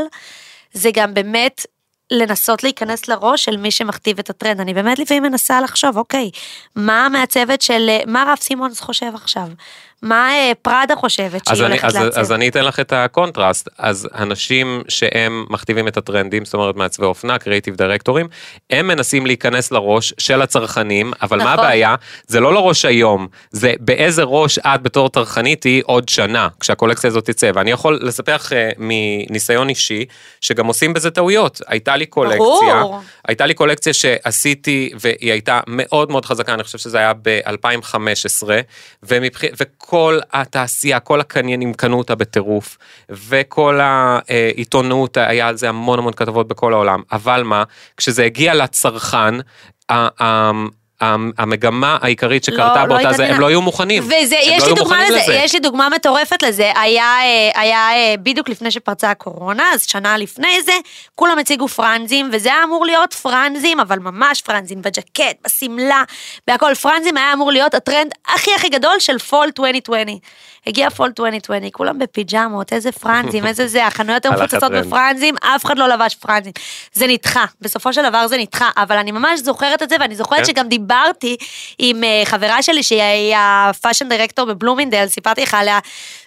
זה 0.73 0.91
גם 0.95 1.15
באמת 1.15 1.67
לנסות 2.11 2.63
להיכנס 2.63 3.09
לראש 3.09 3.45
של 3.45 3.57
מי 3.57 3.71
שמכתיב 3.71 4.19
את 4.19 4.31
הטרנד. 4.31 4.61
אני 4.61 4.75
באמת 4.75 4.99
לפעמים 4.99 5.23
מנסה 5.23 5.61
לחשוב, 5.61 5.97
אוקיי, 5.97 6.31
מה 6.77 7.07
המעצבת 7.07 7.63
של, 7.63 7.91
מה 8.07 8.25
רב 8.29 8.39
סימונס 8.41 8.81
חושב 8.81 9.15
עכשיו? 9.15 9.49
מה 10.03 10.31
אה, 10.31 10.53
פראדה 10.63 10.97
חושבת 10.97 11.49
אז 11.49 11.57
שהיא 11.57 11.67
הולכת 11.67 11.85
אז, 11.85 11.97
לעצב? 11.97 12.19
אז 12.19 12.33
אני 12.33 12.49
אתן 12.49 12.65
לך 12.65 12.81
את 12.81 12.93
הקונטרסט, 12.93 13.69
אז 13.79 14.09
אנשים 14.15 14.83
שהם 14.89 15.45
מכתיבים 15.51 15.89
את 15.89 15.97
הטרנדים, 15.97 16.45
זאת 16.45 16.55
אומרת 16.55 16.77
מעצבי 16.77 17.07
אופנה, 17.07 17.39
creative 17.39 17.77
director 17.77 18.14
ים, 18.14 18.29
הם 18.71 18.89
מנסים 18.89 19.27
להיכנס 19.27 19.73
לראש 19.73 20.15
של 20.19 20.43
הצרכנים, 20.43 21.13
אבל 21.23 21.39
מה 21.39 21.45
נכון. 21.45 21.59
הבעיה? 21.59 21.95
זה 22.27 22.41
לא 22.41 22.55
לראש 22.55 22.85
היום, 22.85 23.27
זה 23.51 23.73
באיזה 23.81 24.23
ראש 24.23 24.59
את 24.59 24.83
בתור 24.83 25.09
צרכנית 25.09 25.65
היא 25.65 25.83
עוד 25.87 26.09
שנה, 26.09 26.49
כשהקולקציה 26.61 27.09
הזאת 27.09 27.25
תצא, 27.25 27.51
ואני 27.55 27.71
יכול 27.71 27.99
לספר 28.03 28.35
לך 28.35 28.53
אה, 28.53 28.71
מניסיון 28.79 29.69
אישי, 29.69 30.05
שגם 30.41 30.67
עושים 30.67 30.93
בזה 30.93 31.11
טעויות. 31.11 31.61
הייתה 31.67 31.97
לי 31.97 32.07
קולקציה, 32.07 32.39
ברור. 32.39 33.01
הייתה 33.29 33.47
לי 33.47 33.55
קולקציה 33.55 33.93
שעשיתי, 33.93 34.91
והיא 35.01 35.33
הייתה 35.33 35.61
מאוד 35.67 36.11
מאוד 36.11 36.25
חזקה, 36.25 36.55
אני 36.55 36.63
חושב 36.63 36.79
שזה 36.79 36.99
היה 36.99 37.13
ב-2015, 37.23 38.49
ומבח... 39.03 39.41
וכל 39.89 40.19
התעשייה, 40.33 41.01
כל 41.01 41.21
הקניינים 41.21 41.75
קנו 41.75 41.99
אותה 41.99 42.15
בטירוף, 42.15 42.79
וכל 43.11 43.81
העיתונות, 43.83 45.17
היה 45.17 45.49
על 45.49 45.57
זה 45.57 45.69
המון 45.69 45.99
המון 45.99 46.13
כתבות 46.13 46.49
בכל 46.49 46.73
העולם, 46.73 47.03
אבל 47.13 47.43
מה, 47.43 47.65
כשזה 47.97 48.25
הגיע 48.25 48.55
לצרכן, 48.55 49.35
המגמה 51.01 51.99
העיקרית 52.01 52.45
שקרתה 52.45 52.83
לא 52.83 52.87
באותה 52.87 53.03
זה, 53.03 53.09
התעניינה. 53.09 53.35
הם 53.35 53.41
לא 53.41 53.47
היו 53.47 53.63
מוכנים. 53.63 54.03
וזה, 54.03 54.37
יש 54.43 54.63
לא 54.63 54.69
לי 54.69 54.75
דוגמה 54.75 54.97
מוכנים 54.97 55.19
לזה, 55.23 55.35
יש 55.35 55.55
לי 55.55 55.61
דוגמה 55.61 55.89
מטורפת 55.89 56.43
לזה. 56.43 56.73
היה, 56.77 57.05
אה, 57.05 57.61
היה 57.61 57.91
אה, 57.93 58.15
בדיוק 58.23 58.49
לפני 58.49 58.71
שפרצה 58.71 59.11
הקורונה, 59.11 59.65
אז 59.75 59.87
שנה 59.87 60.17
לפני 60.17 60.63
זה, 60.65 60.73
כולם 61.15 61.39
הציגו 61.39 61.69
פרנזים, 61.69 62.31
וזה 62.33 62.49
היה 62.49 62.65
אמור 62.65 62.87
להיות 62.87 63.15
פרנזים, 63.15 63.81
אבל 63.81 63.99
ממש 63.99 64.43
פרנזים, 64.43 64.83
בג'קט, 64.83 65.37
בשמלה, 65.47 66.03
בהכל. 66.47 66.75
פרנזים 66.75 67.17
היה 67.17 67.33
אמור 67.33 67.53
להיות 67.53 67.75
הטרנד 67.75 68.11
הכי 68.35 68.51
הכי 68.55 68.69
גדול 68.69 68.95
של 68.99 69.19
fall 69.19 69.45
2020. 69.59 70.19
הגיע 70.69 70.91
fall 70.91 71.07
2020, 71.19 71.71
כולם 71.71 71.99
בפיג'מות, 71.99 72.73
איזה 72.73 72.93
פרנזים, 72.93 73.47
איזה 73.47 73.67
זה, 73.67 73.87
החנויות 73.87 74.25
היו 74.25 74.33
מפוצצות. 74.33 74.73
בפרנזים, 74.73 75.35
אף 75.41 75.65
אחד 75.65 75.79
לא 75.79 75.89
לבש 75.89 76.15
פרנזים. 76.15 76.53
זה 76.93 77.07
נדחה, 77.07 77.45
בסופו 77.61 77.93
של 77.93 78.09
דבר 78.09 78.27
זה 78.27 78.37
נדחה, 78.37 78.71
אבל 78.77 78.97
אני 78.97 79.13
ממש 79.13 79.41
זוכרת 79.41 79.83
את 79.83 79.89
זה, 79.89 79.97
ואני 80.01 80.17
זוכרת 80.17 80.39
כן. 80.39 80.45
שגם 80.45 80.69
דיברתי 80.69 81.37
עם 81.79 82.05
אה, 82.05 82.23
חברה 82.25 82.63
שלי, 82.63 82.83
שהיא 82.83 83.35
ה 83.37 83.46
fashion 83.46 84.09
director 84.09 84.45
בבלומינדל, 84.47 85.07
סיפרתי 85.07 85.43
לך 85.43 85.55
עליה, 85.55 85.79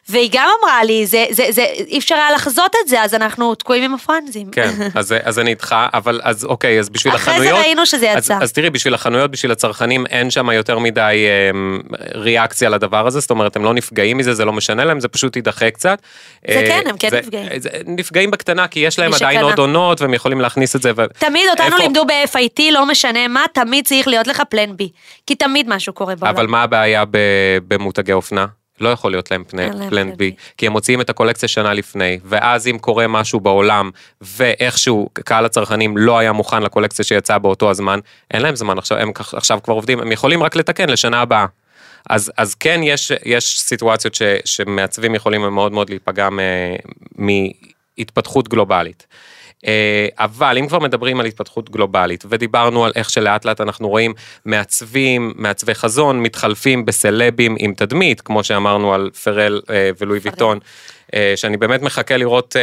והיא 0.10 0.30
גם 0.34 0.48
אמרה 0.62 0.84
לי, 0.84 1.06
זה, 1.06 1.26
זה, 1.32 1.46
זה, 1.50 1.62
אי 1.88 1.98
אפשר 2.00 2.16
היה 2.16 2.32
לחזות 2.32 2.72
את 2.84 2.88
זה, 2.88 3.02
אז 3.04 3.14
אנחנו 3.14 3.56
תקועים 3.56 3.84
עם 3.84 3.94
הפרנזים. 3.94 4.48
כן, 4.52 4.72
אז, 4.96 5.08
זה- 5.08 5.20
אז 5.24 5.36
זה 5.36 5.44
נדחה, 5.44 5.88
אבל 5.94 6.20
אז 6.24 6.46
אוקיי, 6.46 6.80
אז 6.80 6.90
בשביל 6.90 7.16
אחרי 7.16 7.34
זה 7.34 7.40
החנויות... 7.40 7.60
ראינו 7.66 7.86
שזה 7.86 8.12
אז, 8.12 8.18
יצא. 8.26 8.38
אז 8.42 8.52
תראי, 8.54 8.70
בשביל 8.70 8.94
החנויות, 8.94 9.32
בשביל 9.32 9.52
הצרכנים, 9.52 10.06
אין 10.06 10.30
שם 10.32 10.50
יותר 10.50 10.80
מדי 10.80 11.26
אמ, 11.54 11.80
ריאקציה 12.16 12.70
לדבר 12.70 13.08
הזה, 13.08 13.20
זאת 13.20 13.30
אומרת, 13.30 13.56
הם 13.56 13.64
לא 13.64 13.74
נפגעים 13.74 14.18
מזה, 14.18 14.34
זה 14.34 14.46
לא 14.46 14.54
משנה 14.54 14.86
להם, 14.86 15.00
זה 15.00 15.08
פשוט 15.08 15.36
יידחה 15.36 15.72
קצת. 15.72 16.02
זה 16.48 16.54
אה, 16.56 16.64
כן, 16.68 16.90
הם 16.90 16.98
כן 16.98 17.10
זה- 17.10 17.20
נפגעים. 17.20 17.48
זה- 17.60 17.70
נפגעים 17.86 18.32
בקטנה, 18.32 18.68
כי 18.68 18.80
יש 18.80 19.00
להם 19.00 19.14
עדיין 19.14 19.38
שקנה. 19.38 19.50
עוד 19.50 19.60
עונות, 19.60 20.02
והם 20.02 20.14
יכולים 20.14 20.42
להכניס 20.42 20.76
את 20.76 20.82
זה. 20.82 20.92
ו... 20.98 21.02
תמיד 21.20 21.44
אותנו 21.50 21.66
איפה- 21.66 21.78
לימדו 21.78 22.06
ב-FIT, 22.06 22.62
לא 22.72 22.86
משנה 22.86 23.28
מה, 23.28 23.46
תמיד 23.54 23.86
צריך 23.88 24.08
להיות 24.08 24.28
לך 24.28 24.42
פלן 24.50 24.78
בי. 24.78 24.90
כי 25.28 25.36
תמיד 25.36 25.70
משהו 25.70 25.94
קורה 25.94 26.16
בעולם. 26.16 26.36
אבל 26.36 26.48
מה 26.48 26.64
הבעיה 26.64 27.04
במותגי 27.68 28.14
אופנה? 28.14 28.46
לא 28.80 28.90
יכול 28.90 29.12
להיות 29.12 29.32
להם 29.32 29.44
פני- 29.48 29.64
פלן 29.90 30.16
בי. 30.18 30.26
כי 30.58 30.68
הם 30.68 30.74
מוציאים 30.74 31.02
את 31.02 31.10
הקולקציה 31.10 31.50
שנה 31.50 31.74
לפני, 31.74 32.20
ואז 32.26 32.68
אם 32.68 32.78
קורה 32.78 33.08
משהו 33.08 33.40
בעולם, 33.40 33.90
ואיכשהו 34.22 35.10
קהל 35.14 35.46
הצרכנים 35.46 35.98
לא 35.98 36.18
היה 36.20 36.32
מוכן 36.32 36.64
לקולקציה 36.64 37.06
שיצאה 37.06 37.40
באותו 37.40 37.70
הזמן, 37.70 38.00
אין 38.34 38.42
להם 38.42 38.56
זמן 38.56 38.78
עכשיו, 38.78 38.98
הם 38.98 39.12
עכשיו 39.34 39.60
כבר 39.64 39.74
עובדים, 39.74 40.00
הם 40.00 40.12
יכולים 40.12 40.44
רק 40.44 40.56
לתקן 40.56 40.90
לשנה 40.90 41.22
הבאה. 41.22 41.46
אז, 42.10 42.32
אז 42.38 42.56
כן, 42.56 42.82
יש, 42.84 43.12
יש 43.26 43.60
סיטואציות 43.60 44.16
ש, 44.16 44.22
שמעצבים 44.46 45.16
יכולים 45.16 45.42
מאוד 45.42 45.72
מאוד 45.72 45.90
להיפגע 45.90 46.30
מ- 46.30 46.38
מהתפתחות 47.98 48.48
גלובלית. 48.48 49.08
אה, 49.67 50.08
אבל 50.19 50.58
אם 50.58 50.67
כבר 50.67 50.80
מדברים 50.80 51.19
על 51.19 51.26
התפתחות 51.26 51.69
גלובלית, 51.69 52.24
ודיברנו 52.30 52.86
על 52.86 52.91
איך 52.95 53.10
שלאט 53.10 53.45
לאט 53.45 53.62
אנחנו 53.62 53.89
רואים 53.89 54.13
מעצבים, 54.45 55.34
מעצבי 55.36 55.76
חזון, 55.76 56.24
מתחלפים 56.24 56.86
בסלבים 56.86 57.56
עם 57.60 57.74
תדמית, 57.74 58.21
כמו 58.21 58.43
שאמרנו 58.43 58.93
על 58.93 59.10
פרל 59.24 59.62
אה, 59.69 59.89
ולואי 60.00 60.19
ויטון, 60.21 60.60
אה, 61.15 61.34
שאני 61.36 61.58
באמת 61.58 61.82
מחכה 61.82 62.17
לראות 62.17 62.56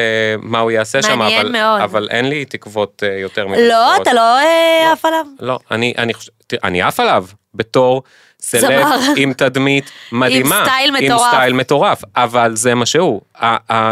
מה 0.43 0.59
הוא 0.59 0.71
יעשה 0.71 1.03
שם, 1.03 1.23
אבל, 1.23 1.53
מאוד. 1.53 1.81
אבל 1.81 2.09
אין 2.11 2.29
לי 2.29 2.45
תקוות 2.45 3.03
יותר 3.23 3.47
מדי. 3.47 3.69
לא. 3.69 3.97
אתה 3.97 4.13
לא 4.13 4.39
אה, 4.39 4.93
עף 4.93 5.05
עליו? 5.05 5.27
לא, 5.41 5.59
אני, 5.71 5.95
אני 5.99 6.15
חושב, 6.15 6.33
תראה, 6.47 6.61
אני 6.65 6.83
עף 6.83 7.01
עליו 7.01 7.25
בתור 7.55 8.03
סלב. 8.43 8.87
עם 9.17 9.33
תדמית 9.33 9.91
מדהימה. 10.13 10.63
סטייל 10.67 10.97
עם 10.97 11.05
מטורף. 11.05 11.29
סטייל 11.29 11.53
מטורף, 11.53 12.03
אבל 12.17 12.57
זה 12.57 12.75
מה 12.75 12.87
שהוא. 12.87 13.21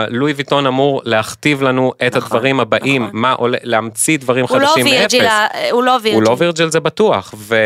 לואי 0.09 0.33
ויטון 0.33 0.67
אמור 0.67 1.03
להכתיב 1.05 1.63
לנו 1.63 1.93
את 1.97 2.17
נכון, 2.17 2.23
הדברים 2.23 2.61
הבאים, 2.61 3.03
נכון. 3.03 3.21
מה 3.21 3.33
עולה, 3.33 3.59
להמציא 3.63 4.19
דברים 4.19 4.45
הוא 4.49 4.59
לא 4.59 4.67
חדשים 4.67 4.85
מאפס. 4.85 5.15
וירג'יל, 5.15 5.27
הוא 5.71 5.83
לא 5.83 5.91
וירג'יל. 6.03 6.15
הוא 6.15 6.23
לא 6.23 6.37
וירג'ל 6.39 6.71
זה 6.71 6.81
בטוח, 6.81 7.35
ו, 7.37 7.57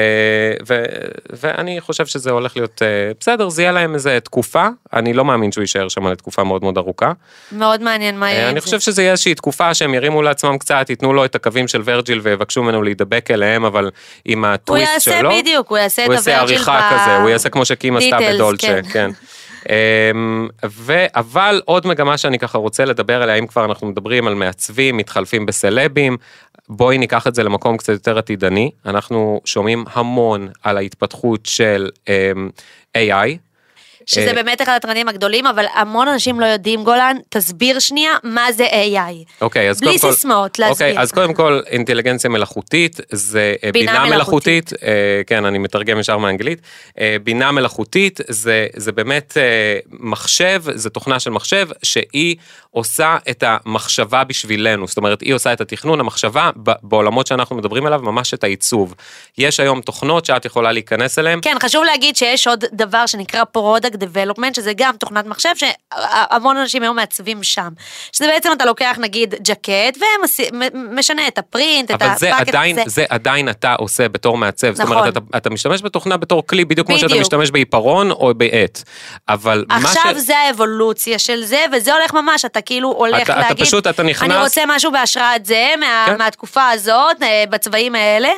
ו, 0.68 0.84
ואני 1.30 1.80
חושב 1.80 2.06
שזה 2.06 2.30
הולך 2.30 2.56
להיות 2.56 2.82
אה, 2.82 3.12
בסדר, 3.20 3.48
זה 3.48 3.62
יהיה 3.62 3.72
להם 3.72 3.94
איזה 3.94 4.18
תקופה, 4.24 4.68
אני 4.92 5.12
לא 5.12 5.24
מאמין 5.24 5.52
שהוא 5.52 5.62
יישאר 5.62 5.88
שם 5.88 6.06
לתקופה 6.06 6.44
מאוד 6.44 6.62
מאוד 6.62 6.78
ארוכה. 6.78 7.12
מאוד 7.52 7.82
מעניין 7.82 8.18
מה 8.18 8.30
יהיה 8.30 8.40
אה, 8.40 8.48
עם 8.48 8.52
אני. 8.52 8.60
חושב 8.60 8.80
שזה 8.80 9.02
יהיה 9.02 9.12
איזושהי 9.12 9.34
תקופה 9.34 9.74
שהם 9.74 9.94
ירימו 9.94 10.22
לעצמם 10.22 10.58
קצת, 10.58 10.86
ייתנו 10.90 11.12
לו 11.12 11.24
את 11.24 11.34
הקווים 11.34 11.68
של 11.68 11.82
ורג'יל 11.84 12.20
ויבקשו 12.22 12.62
ממנו 12.62 12.82
להידבק 12.82 13.30
אליהם, 13.30 13.64
אבל 13.64 13.90
עם 14.24 14.44
הוא 14.44 14.54
הטוויסט 14.54 14.92
יעשה 14.92 15.18
שלו, 15.18 15.30
בדיוק, 15.30 15.68
הוא 15.68 15.78
יעשה 15.78 16.04
את 16.04 16.08
הוא 16.08 16.16
עריכה 16.70 17.02
כזה, 17.02 17.16
הוא 17.16 17.28
יעשה 17.28 17.48
כמו 17.48 17.64
שקים 17.64 17.96
עשתה 17.96 18.18
בדולצ'ה, 18.32 18.80
כן. 18.92 19.10
אמ, 19.68 20.48
ו- 20.66 21.06
אבל 21.14 21.60
עוד 21.64 21.86
מגמה 21.86 22.18
שאני 22.18 22.38
ככה 22.38 22.58
רוצה 22.58 22.84
לדבר 22.84 23.22
עליה, 23.22 23.34
אם 23.34 23.46
כבר 23.46 23.64
אנחנו 23.64 23.86
מדברים 23.86 24.26
על 24.26 24.34
מעצבים, 24.34 24.96
מתחלפים 24.96 25.46
בסלבים, 25.46 26.16
בואי 26.68 26.98
ניקח 26.98 27.26
את 27.26 27.34
זה 27.34 27.42
למקום 27.42 27.76
קצת 27.76 27.92
יותר 27.92 28.18
עתידני, 28.18 28.70
אנחנו 28.86 29.40
שומעים 29.44 29.84
המון 29.92 30.48
על 30.62 30.76
ההתפתחות 30.76 31.46
של 31.46 31.88
אמ, 32.08 32.50
AI, 32.96 33.49
שזה 34.14 34.28
אה, 34.28 34.34
באמת 34.34 34.62
אחד 34.62 34.72
הטרנדים 34.76 35.08
הגדולים, 35.08 35.46
אבל 35.46 35.64
המון 35.74 36.08
אנשים 36.08 36.40
לא 36.40 36.46
יודעים, 36.46 36.84
גולן, 36.84 37.16
תסביר 37.28 37.78
שנייה 37.78 38.12
מה 38.22 38.52
זה 38.52 38.66
AI. 38.66 39.40
אוקיי, 39.40 39.70
אז 39.70 39.80
בלי 39.80 39.88
קודם 39.88 40.00
כל... 40.00 40.12
סיסמאות, 40.12 40.58
להסביר. 40.58 40.88
אוקיי, 40.88 41.02
אז 41.02 41.12
קודם 41.12 41.34
כל, 41.34 41.60
אינטליגנציה 41.66 42.30
מלאכותית 42.30 43.00
זה 43.10 43.54
אה, 43.64 43.72
בינה 43.72 44.04
מלאכותית. 44.04 44.72
אה, 44.82 44.88
כן, 45.26 45.44
אני 45.44 45.58
מתרגם 45.58 45.98
ישר 45.98 46.18
מאנגלית. 46.18 46.60
בינה 47.24 47.52
מלאכותית 47.52 48.20
זה, 48.28 48.92
באמת 48.94 49.36
מחשב, 49.90 50.62
זה 50.74 50.90
תוכנה 50.90 51.20
של 51.20 51.30
מחשב, 51.30 51.68
שהיא 51.82 52.36
עושה 52.70 53.16
את 53.30 53.44
המחשבה 53.46 54.24
בשבילנו, 54.24 54.86
זאת 54.86 54.96
אומרת, 54.96 55.20
היא 55.20 55.34
עושה 55.34 55.52
את 55.52 55.60
התכנון, 55.60 56.00
המחשבה, 56.00 56.50
בעולמות 56.82 57.26
שאנחנו 57.26 57.56
מדברים 57.56 57.86
עליו, 57.86 58.00
ממש 58.02 58.34
את 58.34 58.44
העיצוב. 58.44 58.94
יש 59.38 59.60
היום 59.60 59.80
תוכנות 59.80 60.24
שאת 60.24 60.44
יכולה 60.44 60.72
להיכנס 60.72 61.18
אליהן, 61.18 61.38
כן, 61.42 61.56
חשוב 61.62 61.84
להגיד 61.84 62.16
שיש 62.16 62.46
עוד 62.46 62.64
דבר 62.72 63.06
שנקרא 63.06 63.42
Product 63.56 63.99
Development, 64.02 64.54
שזה 64.56 64.72
גם 64.76 64.96
תוכנת 64.98 65.26
מחשב, 65.26 65.48
שהמון 65.56 66.56
אנשים 66.56 66.82
היום 66.82 66.96
מעצבים 66.96 67.42
שם. 67.42 67.68
שזה 68.12 68.26
בעצם 68.26 68.52
אתה 68.52 68.64
לוקח 68.64 68.96
נגיד 69.00 69.34
ג'קט, 69.42 69.98
ומשנה 70.74 71.28
את 71.28 71.38
הפרינט, 71.38 71.90
את 71.90 72.02
אבל 72.02 72.12
זה 72.18 72.34
הפאקט, 72.34 72.48
עדיין, 72.48 72.78
זה 72.86 73.04
עדיין 73.08 73.48
אתה 73.48 73.74
עושה 73.74 74.08
בתור 74.08 74.38
מעצב, 74.38 74.72
זאת 74.72 74.80
נכון. 74.80 74.96
אומרת, 74.96 75.16
אתה, 75.16 75.36
אתה 75.36 75.50
משתמש 75.50 75.82
בתוכנה 75.82 76.16
בתור 76.16 76.46
כלי, 76.46 76.64
בדיוק 76.64 76.86
כמו 76.86 76.96
שאתה 76.96 77.06
בדיוק. 77.06 77.20
משתמש 77.20 77.50
בעיפרון 77.50 78.10
או 78.10 78.32
בעט. 78.36 78.82
אבל 79.28 79.64
מה 79.68 79.80
ש... 79.80 79.84
עכשיו 79.96 80.18
זה 80.18 80.38
האבולוציה 80.38 81.18
של 81.18 81.44
זה, 81.44 81.64
וזה 81.72 81.94
הולך 81.94 82.14
ממש, 82.14 82.44
אתה 82.44 82.60
כאילו 82.60 82.88
הולך 82.88 83.22
אתה- 83.22 83.32
אתה 83.32 83.40
להגיד, 83.40 83.64
פשוט, 83.66 83.86
אתה 83.86 84.02
נכנס- 84.02 84.30
אני 84.30 84.42
רוצה 84.42 84.62
משהו 84.68 84.92
בהשראת 84.92 85.46
זה, 85.46 85.72
מה, 85.80 86.04
כן. 86.06 86.18
מהתקופה 86.18 86.68
הזאת, 86.70 87.22
אה, 87.22 87.44
בצבעים 87.50 87.94
האלה. 87.94 88.28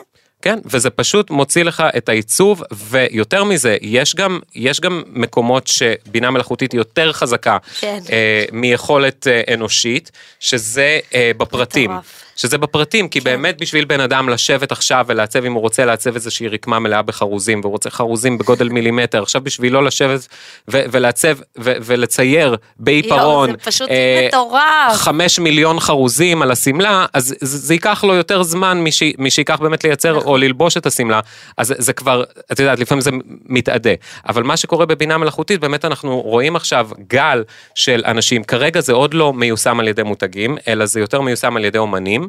כן, 0.42 0.58
וזה 0.64 0.90
פשוט 0.90 1.30
מוציא 1.30 1.62
לך 1.62 1.82
את 1.96 2.08
העיצוב, 2.08 2.62
ויותר 2.72 3.44
מזה, 3.44 3.76
יש 3.82 4.14
גם, 4.14 4.40
יש 4.54 4.80
גם 4.80 5.02
מקומות 5.12 5.66
שבינה 5.66 6.30
מלאכותית 6.30 6.74
יותר 6.74 7.12
חזקה 7.12 7.58
כן. 7.80 7.98
אה, 8.12 8.44
מיכולת 8.52 9.26
אה, 9.26 9.54
אנושית, 9.54 10.10
שזה 10.40 10.98
אה, 11.14 11.30
בפרטים. 11.36 11.90
מטורף. 11.90 12.22
שזה 12.36 12.58
בפרטים, 12.58 13.08
כי 13.08 13.20
באמת 13.20 13.60
בשביל 13.60 13.84
בן 13.84 14.00
אדם 14.00 14.28
לשבת 14.28 14.72
עכשיו 14.72 15.04
ולעצב, 15.08 15.44
אם 15.44 15.52
הוא 15.52 15.60
רוצה 15.60 15.84
לעצב 15.84 16.14
איזושהי 16.14 16.48
רקמה 16.48 16.78
מלאה 16.78 17.02
בחרוזים, 17.02 17.60
והוא 17.60 17.70
רוצה 17.72 17.90
חרוזים 17.90 18.38
בגודל 18.38 18.68
מילימטר, 18.68 19.22
עכשיו 19.22 19.40
בשבילו 19.40 19.82
לשבת 19.82 20.26
ו- 20.70 20.82
ולעצב 20.90 21.38
ו- 21.58 21.72
ולצייר 21.82 22.56
בעיפרון, 22.76 23.48
יואו, 23.48 23.58
זה 23.58 23.70
פשוט 23.70 23.90
אה, 23.90 24.24
מטורף. 24.28 24.92
חמש 24.92 25.38
מיליון 25.38 25.80
חרוזים 25.80 26.42
על 26.42 26.50
השמלה, 26.50 27.06
אז 27.12 27.34
זה, 27.40 27.74
ייקח 27.74 28.04
לו 28.04 28.14
יותר 28.14 28.42
זמן 28.42 28.80
מש, 28.84 29.02
משייקח 29.18 29.58
באמת 29.60 29.84
לייצר 29.84 30.16
נכון. 30.16 30.28
או 30.28 30.36
ללבוש 30.36 30.76
את 30.76 30.86
השמלה, 30.86 31.20
אז 31.56 31.74
זה 31.78 31.92
כבר, 31.92 32.24
את 32.52 32.60
יודעת, 32.60 32.78
לפעמים 32.78 33.00
זה 33.00 33.10
מתאדה. 33.46 33.90
אבל 34.28 34.42
מה 34.42 34.56
שקורה 34.56 34.86
בבינה 34.86 35.18
מלאכותית, 35.18 35.60
באמת 35.60 35.84
אנחנו 35.84 36.20
רואים 36.20 36.56
עכשיו 36.56 36.88
גל 37.08 37.44
של 37.74 38.02
אנשים, 38.06 38.44
כרגע 38.44 38.80
זה 38.80 38.92
עוד 38.92 39.14
לא 39.14 39.32
מיושם 39.32 39.80
על 39.80 39.88
ידי 39.88 40.02
מותגים, 40.02 40.56
אלא 40.68 40.86
זה 40.86 41.00
יותר 41.00 41.20
מיושם 41.20 41.56
על 41.56 41.64
ידי 41.64 41.78
אומנים, 41.78 42.21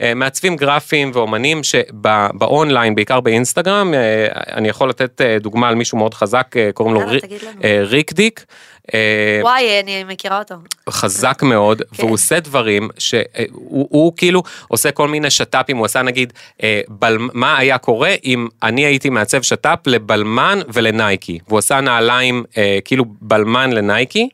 אה, 0.00 0.14
מעצבים 0.14 0.56
גרפיים 0.56 1.10
ואומנים 1.14 1.62
שבאונליין, 1.62 2.94
בעיקר 2.94 3.20
באינסטגרם, 3.20 3.94
אה, 3.94 4.26
אני 4.56 4.68
יכול 4.68 4.88
לתת 4.88 5.20
אה, 5.20 5.38
דוגמה 5.40 5.68
על 5.68 5.74
מישהו 5.74 5.98
מאוד 5.98 6.14
חזק, 6.14 6.54
קוראים 6.74 6.94
לו 6.94 7.00
ריק 7.84 8.12
דיק. 8.12 8.44
וואי, 9.42 9.80
אני 9.82 10.04
מכירה 10.04 10.38
אותו. 10.38 10.54
חזק 10.90 11.42
מאוד, 11.42 11.78
כן. 11.78 12.02
והוא 12.02 12.14
עושה 12.14 12.40
דברים 12.40 12.88
שהוא 12.98 13.88
הוא 13.90 14.12
כאילו 14.16 14.42
עושה 14.68 14.90
כל 14.90 15.08
מיני 15.08 15.30
שת"פים, 15.30 15.76
הוא 15.76 15.86
עשה 15.86 16.02
נגיד, 16.02 16.32
מה 17.32 17.58
היה 17.58 17.78
קורה 17.78 18.14
אם 18.24 18.48
אני 18.62 18.84
הייתי 18.84 19.10
מעצב 19.10 19.42
שת"פ 19.42 19.86
לבלמן 19.86 20.60
ולנייקי, 20.72 21.38
והוא 21.48 21.58
עשה 21.58 21.80
נעליים 21.80 22.44
כאילו 22.84 23.04
בלמן 23.20 23.72
לנייקי, 23.72 24.28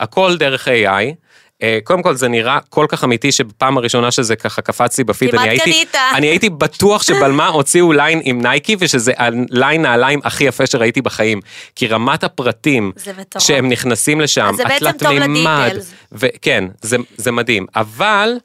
הכל 0.00 0.36
דרך 0.36 0.68
AI. 0.68 1.29
אה, 1.62 1.78
קודם 1.84 2.02
כל 2.02 2.14
זה 2.14 2.28
נראה 2.28 2.58
כל 2.68 2.86
כך 2.88 3.04
אמיתי 3.04 3.32
שבפעם 3.32 3.78
הראשונה 3.78 4.10
שזה 4.10 4.36
ככה 4.36 4.62
קפץ 4.62 4.98
לי 4.98 5.04
בפיד, 5.04 5.30
כמעט 5.30 5.42
אני 5.42 5.50
הייתי, 5.50 5.64
קנית. 5.64 5.94
אני 6.14 6.26
הייתי 6.26 6.50
בטוח 6.50 7.02
שבלמן 7.02 7.46
הוציאו 7.56 7.92
ליין 7.92 8.20
עם 8.24 8.42
נייקי 8.42 8.76
ושזה 8.78 9.12
הליין 9.16 9.82
נעליים 9.82 10.20
הכי 10.24 10.44
יפה 10.44 10.66
שראיתי 10.66 11.02
בחיים. 11.02 11.40
כי 11.76 11.86
רמת 11.86 12.24
הפרטים. 12.24 12.92
שהם 13.38 13.68
נכנסים 13.68 14.20
לשם, 14.20 14.54
התלת 14.64 15.02
מימד. 15.02 15.76
וכן, 16.12 16.64
זה, 16.82 16.96
זה 17.16 17.32
מדהים, 17.32 17.66
אבל 17.76 18.38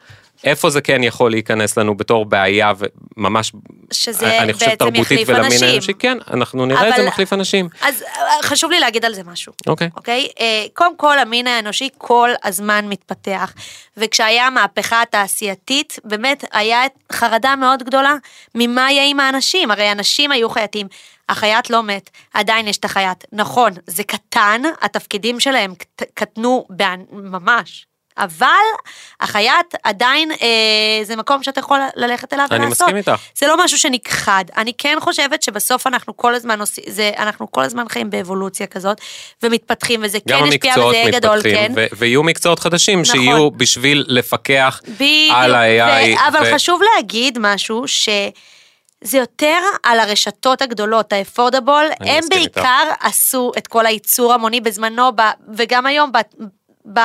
איפה 0.45 0.69
זה 0.69 0.81
כן 0.81 1.03
יכול 1.03 1.31
להיכנס 1.31 1.77
לנו 1.77 1.97
בתור 1.97 2.25
בעיה 2.25 2.73
וממש 3.17 3.51
שזה 3.91 4.41
אני 4.41 4.53
חושב 4.53 4.75
תרבותית 4.75 5.29
ולמין. 5.29 5.63
האנושי, 5.63 5.93
כן, 5.93 6.17
אנחנו 6.33 6.65
נראה 6.65 6.89
את 6.89 6.93
זה 6.95 7.01
אבל- 7.01 7.07
מחליף 7.07 7.33
אנשים. 7.33 7.69
אז 7.81 8.01
אה, 8.01 8.43
חשוב 8.43 8.71
לי 8.71 8.79
להגיד 8.79 9.05
על 9.05 9.13
זה 9.13 9.23
משהו. 9.23 9.53
אוקיי. 9.67 9.89
אוקיי? 9.95 10.27
אה, 10.39 10.65
קודם 10.73 10.97
כל, 10.97 11.19
המין 11.19 11.47
האנושי 11.47 11.89
כל 11.97 12.29
הזמן 12.43 12.85
מתפתח. 12.89 13.53
וכשהיה 13.97 14.47
המהפכה 14.47 15.01
התעשייתית, 15.01 15.99
באמת 16.03 16.43
היה 16.53 16.81
חרדה 17.11 17.55
מאוד 17.55 17.83
גדולה 17.83 18.15
ממה 18.55 18.91
יהיה 18.91 19.09
עם 19.09 19.19
האנשים. 19.19 19.71
הרי 19.71 19.91
אנשים 19.91 20.31
היו 20.31 20.49
חייטים. 20.49 20.87
החייט 21.29 21.69
לא 21.69 21.83
מת, 21.83 22.09
עדיין 22.33 22.67
יש 22.67 22.77
את 22.77 22.85
החייט. 22.85 23.23
נכון, 23.31 23.71
זה 23.87 24.03
קטן, 24.03 24.61
התפקידים 24.81 25.39
שלהם 25.39 25.73
קט- 25.75 26.03
קטנו 26.13 26.65
ממש. 27.11 27.85
אבל 28.17 28.47
החייט 29.21 29.75
עדיין 29.83 30.31
אה, 30.31 30.37
זה 31.03 31.15
מקום 31.15 31.43
שאתה 31.43 31.59
יכול 31.59 31.79
ללכת 31.95 32.33
אליו 32.33 32.45
אני 32.51 32.65
ולעשות. 32.65 32.81
מסכים 32.81 32.97
איתך. 32.97 33.11
זה 33.35 33.47
לא 33.47 33.65
משהו 33.65 33.77
שנכחד. 33.77 34.45
אני 34.57 34.71
כן 34.77 34.97
חושבת 34.99 35.43
שבסוף 35.43 35.87
אנחנו 35.87 36.17
כל 36.17 36.35
הזמן 36.35 36.59
עושים, 36.59 36.83
זה, 36.87 37.11
אנחנו 37.17 37.51
כל 37.51 37.61
הזמן 37.61 37.89
חיים 37.89 38.09
באבולוציה 38.09 38.67
כזאת, 38.67 39.01
ומתפתחים, 39.43 39.99
וזה 40.03 40.17
גם 40.27 40.39
כן 40.39 40.47
השפיע 40.47 40.71
המקצועות 40.71 40.89
וזה 40.95 40.97
יהיה 40.97 41.11
גדול, 41.19 41.37
מתפתחים, 41.37 41.55
כן. 41.55 41.71
ו- 41.75 41.97
ויהיו 41.97 42.23
מקצועות 42.23 42.59
חדשים 42.59 43.01
נכון. 43.01 43.15
שיהיו 43.15 43.51
בשביל 43.51 44.05
לפקח 44.07 44.81
בדיוק, 44.87 45.35
על 45.35 45.55
ה-AI. 45.55 46.19
ו- 46.19 46.27
אבל 46.27 46.39
ו- 46.43 46.55
חשוב 46.55 46.81
להגיד 46.95 47.37
משהו 47.41 47.87
ש... 47.87 48.09
זה 49.01 49.17
יותר 49.17 49.59
על 49.83 49.99
הרשתות 49.99 50.61
הגדולות, 50.61 51.13
האפורדבול, 51.13 51.85
אני 52.01 52.11
הם 52.11 52.19
מסכים 52.19 52.39
איתך. 52.41 52.55
בעיקר 52.55 52.91
עשו 52.99 53.51
את 53.57 53.67
כל 53.67 53.85
הייצור 53.85 54.33
המוני 54.33 54.61
בזמנו, 54.61 55.11
ב, 55.15 55.21
וגם 55.55 55.85
היום, 55.85 56.11
ב, 56.11 56.17
ב, 56.93 56.99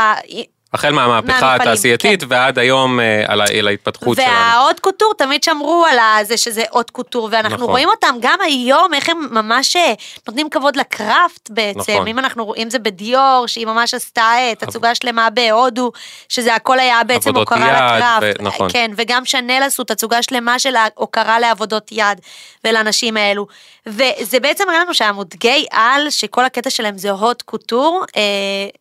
החל 0.72 0.92
מהמהפכה 0.92 1.54
התעשייתית 1.54 2.20
כן. 2.20 2.26
ועד 2.30 2.58
היום 2.58 3.00
אה, 3.00 3.24
על 3.26 3.40
על 3.40 3.68
ההתפתחות 3.68 4.16
שלנו. 4.16 4.30
והאות 4.30 4.80
קוטור, 4.80 5.12
תמיד 5.18 5.42
שמרו 5.42 5.84
על 5.90 6.24
זה 6.24 6.36
שזה 6.36 6.62
אות 6.72 6.90
קוטור, 6.90 7.28
ואנחנו 7.32 7.56
נכון. 7.56 7.70
רואים 7.70 7.88
אותם 7.88 8.14
גם 8.20 8.38
היום, 8.40 8.94
איך 8.94 9.08
הם 9.08 9.28
ממש 9.30 9.76
אה, 9.76 9.92
נותנים 10.28 10.50
כבוד 10.50 10.76
לקראפט 10.76 11.50
בעצם. 11.50 11.92
נכון. 11.92 12.08
אם 12.08 12.18
אנחנו 12.18 12.44
רואים 12.44 12.70
זה 12.70 12.78
בדיור, 12.78 13.44
שהיא 13.46 13.66
ממש 13.66 13.94
עשתה 13.94 14.32
אה, 14.36 14.52
תצוגה 14.58 14.94
שלמה 14.94 15.30
בהודו, 15.30 15.92
שזה 16.28 16.54
הכל 16.54 16.78
היה 16.78 17.04
בעצם 17.04 17.36
הוקרה 17.36 17.72
לקראפט. 17.72 18.40
ו- 18.40 18.42
נכון. 18.42 18.68
כן, 18.72 18.90
וגם 18.96 19.24
שנל 19.24 19.62
עשו 19.66 19.84
תצוגה 19.84 20.22
שלמה 20.22 20.58
של 20.58 20.76
ההוקרה 20.76 21.40
לעבודות 21.40 21.88
יד 21.92 22.20
ולאנשים 22.64 23.16
האלו. 23.16 23.46
וזה 23.86 24.40
בעצם 24.40 24.64
מראה 24.68 24.78
לנו 24.78 24.94
שהמותגי 24.94 25.66
על, 25.70 26.10
שכל 26.10 26.44
הקטע 26.44 26.70
שלהם 26.70 26.98
זה 26.98 27.10
הוט 27.10 27.42
קוטור, 27.42 28.04
אה, 28.16 28.22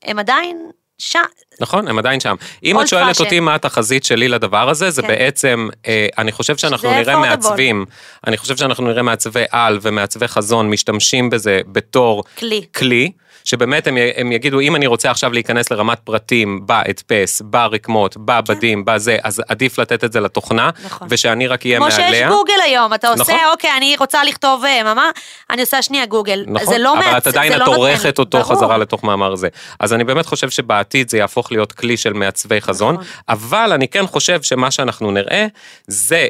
הם 0.06 0.20
עדיין 0.20 0.72
שם. 0.98 1.20
נכון, 1.60 1.88
הם 1.88 2.00
עדיין 2.00 2.20
שם. 2.20 2.36
אם 2.64 2.82
את 2.82 2.88
שואלת 2.88 3.16
fashion. 3.16 3.20
אותי 3.20 3.40
מה 3.40 3.56
התחזית 3.56 4.04
שלי 4.04 4.28
לדבר 4.28 4.70
הזה, 4.70 4.90
זה 4.90 5.02
כן. 5.02 5.08
בעצם, 5.08 5.68
אה, 5.88 6.08
אני 6.18 6.32
חושב 6.32 6.58
שאנחנו 6.58 6.90
נראה 6.90 7.14
affordable. 7.14 7.18
מעצבים, 7.18 7.86
אני 8.28 8.38
חושב 8.38 8.58
שאנחנו 8.58 8.88
נראה 8.88 9.02
מעצבי 9.04 9.44
על 9.52 9.80
ומעצבי 9.82 10.28
חזון 10.28 10.70
משתמשים 10.70 11.30
בזה 11.30 11.62
בתור 11.68 12.24
כלי. 12.38 12.66
כלי. 12.76 13.12
שבאמת 13.44 13.88
הם, 13.88 13.98
הם 14.16 14.32
יגידו, 14.32 14.60
אם 14.60 14.76
אני 14.76 14.88
רוצה 14.88 15.12
עכשיו 15.12 15.34
להיכנס 15.34 15.72
לרמת 15.72 16.00
פרטים 16.00 16.60
בהדפס, 16.66 17.42
ברקמות, 17.46 18.18
בבדים, 18.18 18.86
בזה, 18.86 19.18
אז 19.24 19.42
עדיף 19.48 19.80
לתת 19.80 20.04
את 20.04 20.14
זה 20.14 20.20
לתוכנה, 20.20 20.70
נכון. 20.86 21.08
ושאני 21.12 21.48
רק 21.48 21.66
אהיה 21.66 21.78
כמו 21.78 21.88
מעליה. 21.88 22.10
שיש 22.14 22.28
גוגל 22.30 22.54
היום, 22.66 22.94
אתה 22.94 23.10
עושה, 23.10 23.22
נכון. 23.24 23.36
אוקיי, 23.52 23.70
אני 23.78 23.96
רוצה 24.00 24.24
לכתוב 24.24 24.66
אה, 24.66 24.84
מאמר, 24.84 25.10
אני 25.50 25.62
עושה 25.62 25.82
שנייה 25.82 26.06
גוגל. 26.06 26.44
נכון, 26.48 26.68
זה 26.68 26.78
לא 26.78 26.94
אבל 26.94 27.02
מעצ- 27.04 27.18
את 27.18 27.28
עדיין 27.28 27.54
את 27.54 27.58
לא 27.58 27.66
נותן- 27.66 27.78
עורכת 27.78 28.20
אותו 28.20 28.38
ברור. 28.40 28.50
חזרה 28.56 28.78
לתוך 28.78 29.04
מאמר 29.04 29.36
זה. 29.36 29.48
אז 29.80 29.94
אני 29.94 30.04
באמת 30.04 30.26
חושב 30.26 30.50
שבעתיד 30.50 31.10
זה 31.10 31.18
יהפוך 31.18 31.52
להיות 31.52 31.72
כלי 31.72 31.98
של 31.98 32.14
מעצבי 32.14 32.62
חזון, 32.62 32.94
נכון. 32.96 33.06
אבל 33.30 33.72
אני 33.74 33.88
כן 33.88 34.08
חושב 34.08 34.42
שמה 34.42 34.72
שאנחנו 34.72 35.12
נראה 35.12 35.46
זה 35.88 36.28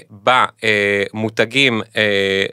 במותגים, 1.13 1.81
אה, 1.97 2.01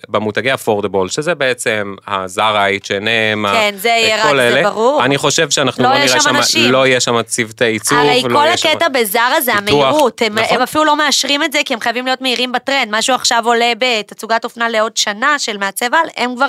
במותגי 0.09 0.54
אפורדבול, 0.54 1.09
שזה 1.09 1.34
בעצם 1.34 1.94
הזרה, 2.07 2.66
H&M, 2.70 3.48
כן, 3.52 3.74
זה 3.76 3.88
יהיה 3.88 4.22
כל 4.22 4.40
רק, 4.49 4.55
זה. 4.55 4.62
ברור. 4.62 5.05
אני 5.05 5.18
חושב 5.18 5.51
שאנחנו 5.51 5.84
לא 5.84 5.90
לא 5.90 5.99
נראה 5.99 6.20
שם 6.20 6.36
אנשים. 6.36 6.72
לא 6.72 6.86
יהיה 6.86 7.01
שם 7.01 7.22
צוותי 7.22 7.64
עיצוב, 7.64 7.99
הרי 7.99 8.22
לא 8.22 8.38
כל 8.38 8.49
הקטע 8.49 8.88
בזארה 8.88 9.40
זה 9.40 9.55
המהירות, 9.55 10.22
הם, 10.22 10.38
נכון. 10.38 10.57
הם 10.57 10.62
אפילו 10.62 10.84
לא 10.84 10.97
מאשרים 10.97 11.42
את 11.42 11.53
זה 11.53 11.59
כי 11.64 11.74
הם 11.74 11.80
חייבים 11.80 12.07
להיות 12.07 12.20
מהירים 12.20 12.53
בטרנד, 12.53 12.88
משהו 12.90 13.14
עכשיו 13.14 13.42
עולה 13.47 13.72
בתצוגת 13.78 14.44
אופנה 14.44 14.68
לעוד 14.68 14.97
שנה 14.97 15.38
של 15.38 15.57
מעצב 15.57 15.94
על, 15.94 16.09
הם 16.16 16.36
כבר 16.36 16.49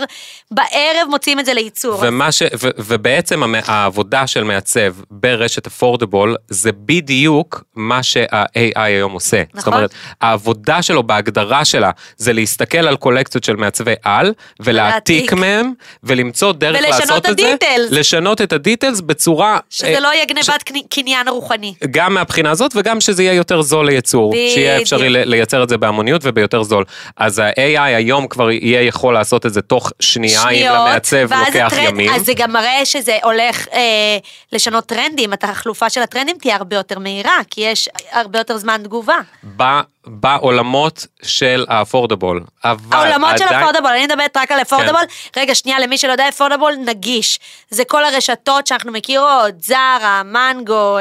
בערב 0.51 1.07
מוציאים 1.09 1.39
את 1.39 1.45
זה 1.45 1.53
לייצור. 1.53 1.97
ומה 2.01 2.31
ש... 2.31 2.41
ו... 2.41 2.69
ובעצם 2.77 3.43
העבודה 3.65 4.27
של 4.27 4.43
מעצב 4.43 4.93
ברשת 5.11 5.67
affordable 5.67 6.35
זה 6.49 6.71
בדיוק 6.71 7.63
מה 7.75 8.03
שה-AI 8.03 8.71
היום 8.75 9.11
עושה. 9.11 9.43
זאת 9.47 9.55
נכון. 9.55 9.73
אומרת, 9.73 9.93
העבודה 10.21 10.81
שלו 10.81 11.03
בהגדרה 11.03 11.65
שלה 11.65 11.91
זה 12.17 12.33
להסתכל 12.33 12.77
על 12.77 12.95
קולקציות 12.95 13.43
של 13.43 13.55
מעצבי 13.55 13.93
על 14.03 14.33
ולהעתיק. 14.59 15.33
מהם 15.33 15.73
ולמצוא 16.03 16.51
דרך 16.51 16.75
ולשנות 16.79 16.99
לעשות 16.99 17.25
את 17.25 17.31
את 17.31 17.37
זה. 17.37 17.49
ה 17.49 17.53
details. 17.53 17.86
לשנות 17.91 18.41
את 18.41 18.53
ה 18.53 18.59
details 18.59 19.01
בצורה... 19.01 19.59
שזה 19.69 19.87
אה, 19.95 19.99
לא 19.99 20.13
יהיה 20.13 20.25
גניבת 20.25 20.63
קני- 20.63 20.83
קניין 20.89 21.27
רוחני. 21.27 21.73
גם 21.91 22.13
מהבחינה 22.13 22.51
הזאת 22.51 22.71
וגם 22.75 23.01
שזה 23.01 23.23
יהיה 23.23 23.33
יותר 23.33 23.61
זול 23.61 23.85
לייצור, 23.85 24.31
בדיוק. 24.31 24.53
שיהיה 24.53 24.81
אפשרי 24.81 25.09
לייצר 25.09 25.63
את 25.63 25.69
זה 25.69 25.77
בהמוניות 25.77 26.21
וביותר 26.25 26.63
זול. 26.63 26.85
אז 27.17 27.39
ה-AI 27.39 27.57
היום 27.81 28.27
כבר 28.27 28.51
יהיה 28.51 28.81
יכול 28.81 29.13
לעשות 29.13 29.45
את 29.45 29.53
זה 29.53 29.61
תוך 29.61 29.91
שנייה, 29.99 30.49
אם 30.49 30.65
למעצב 30.71 31.33
לוקח 31.33 31.73
ימים. 31.77 32.11
אז 32.13 32.25
זה 32.25 32.33
גם 32.35 32.51
מראה 32.51 32.85
שזה 32.85 33.17
הולך 33.23 33.67
אה, 33.73 34.17
לשנות 34.53 34.85
טרנדים, 34.85 35.33
התחלופה 35.33 35.89
של 35.89 36.01
הטרנדים 36.01 36.37
תהיה 36.41 36.55
הרבה 36.55 36.75
יותר 36.75 36.99
מהירה, 36.99 37.37
כי 37.51 37.61
יש 37.61 37.89
הרבה 38.11 38.39
יותר 38.39 38.57
זמן 38.57 38.81
תגובה. 38.83 39.17
ב- 39.57 39.79
בעולמות 40.09 41.05
של 41.23 41.65
האפורדבול. 41.69 42.43
העולמות 42.63 43.37
של 43.37 43.43
עדיין- 43.43 43.59
אפורדבול, 43.61 43.91
אני 43.91 44.05
מדברת 44.05 44.37
רק 44.37 44.51
על 44.51 44.61
אפורדבול. 44.61 45.01
רגע, 45.37 45.55
שנייה, 45.55 45.79
למי 45.79 45.97
שלא 45.97 46.11
יודע, 46.11 46.29
אפורדבול 46.29 46.73
נגיש. 46.85 47.39
זה 47.77 47.85
כל 47.85 48.05
הרשתות 48.05 48.67
שאנחנו 48.67 48.91
מכירות, 48.91 49.63
זרה, 49.63 50.21
מנגו, 50.25 50.97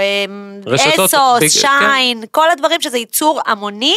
רשתות 0.67 1.15
אסוס, 1.15 1.41
ביג- 1.41 1.49
שיין, 1.49 2.25
כל 2.31 2.51
הדברים 2.51 2.81
שזה 2.81 2.99
ייצור 2.99 3.41
המוני 3.47 3.97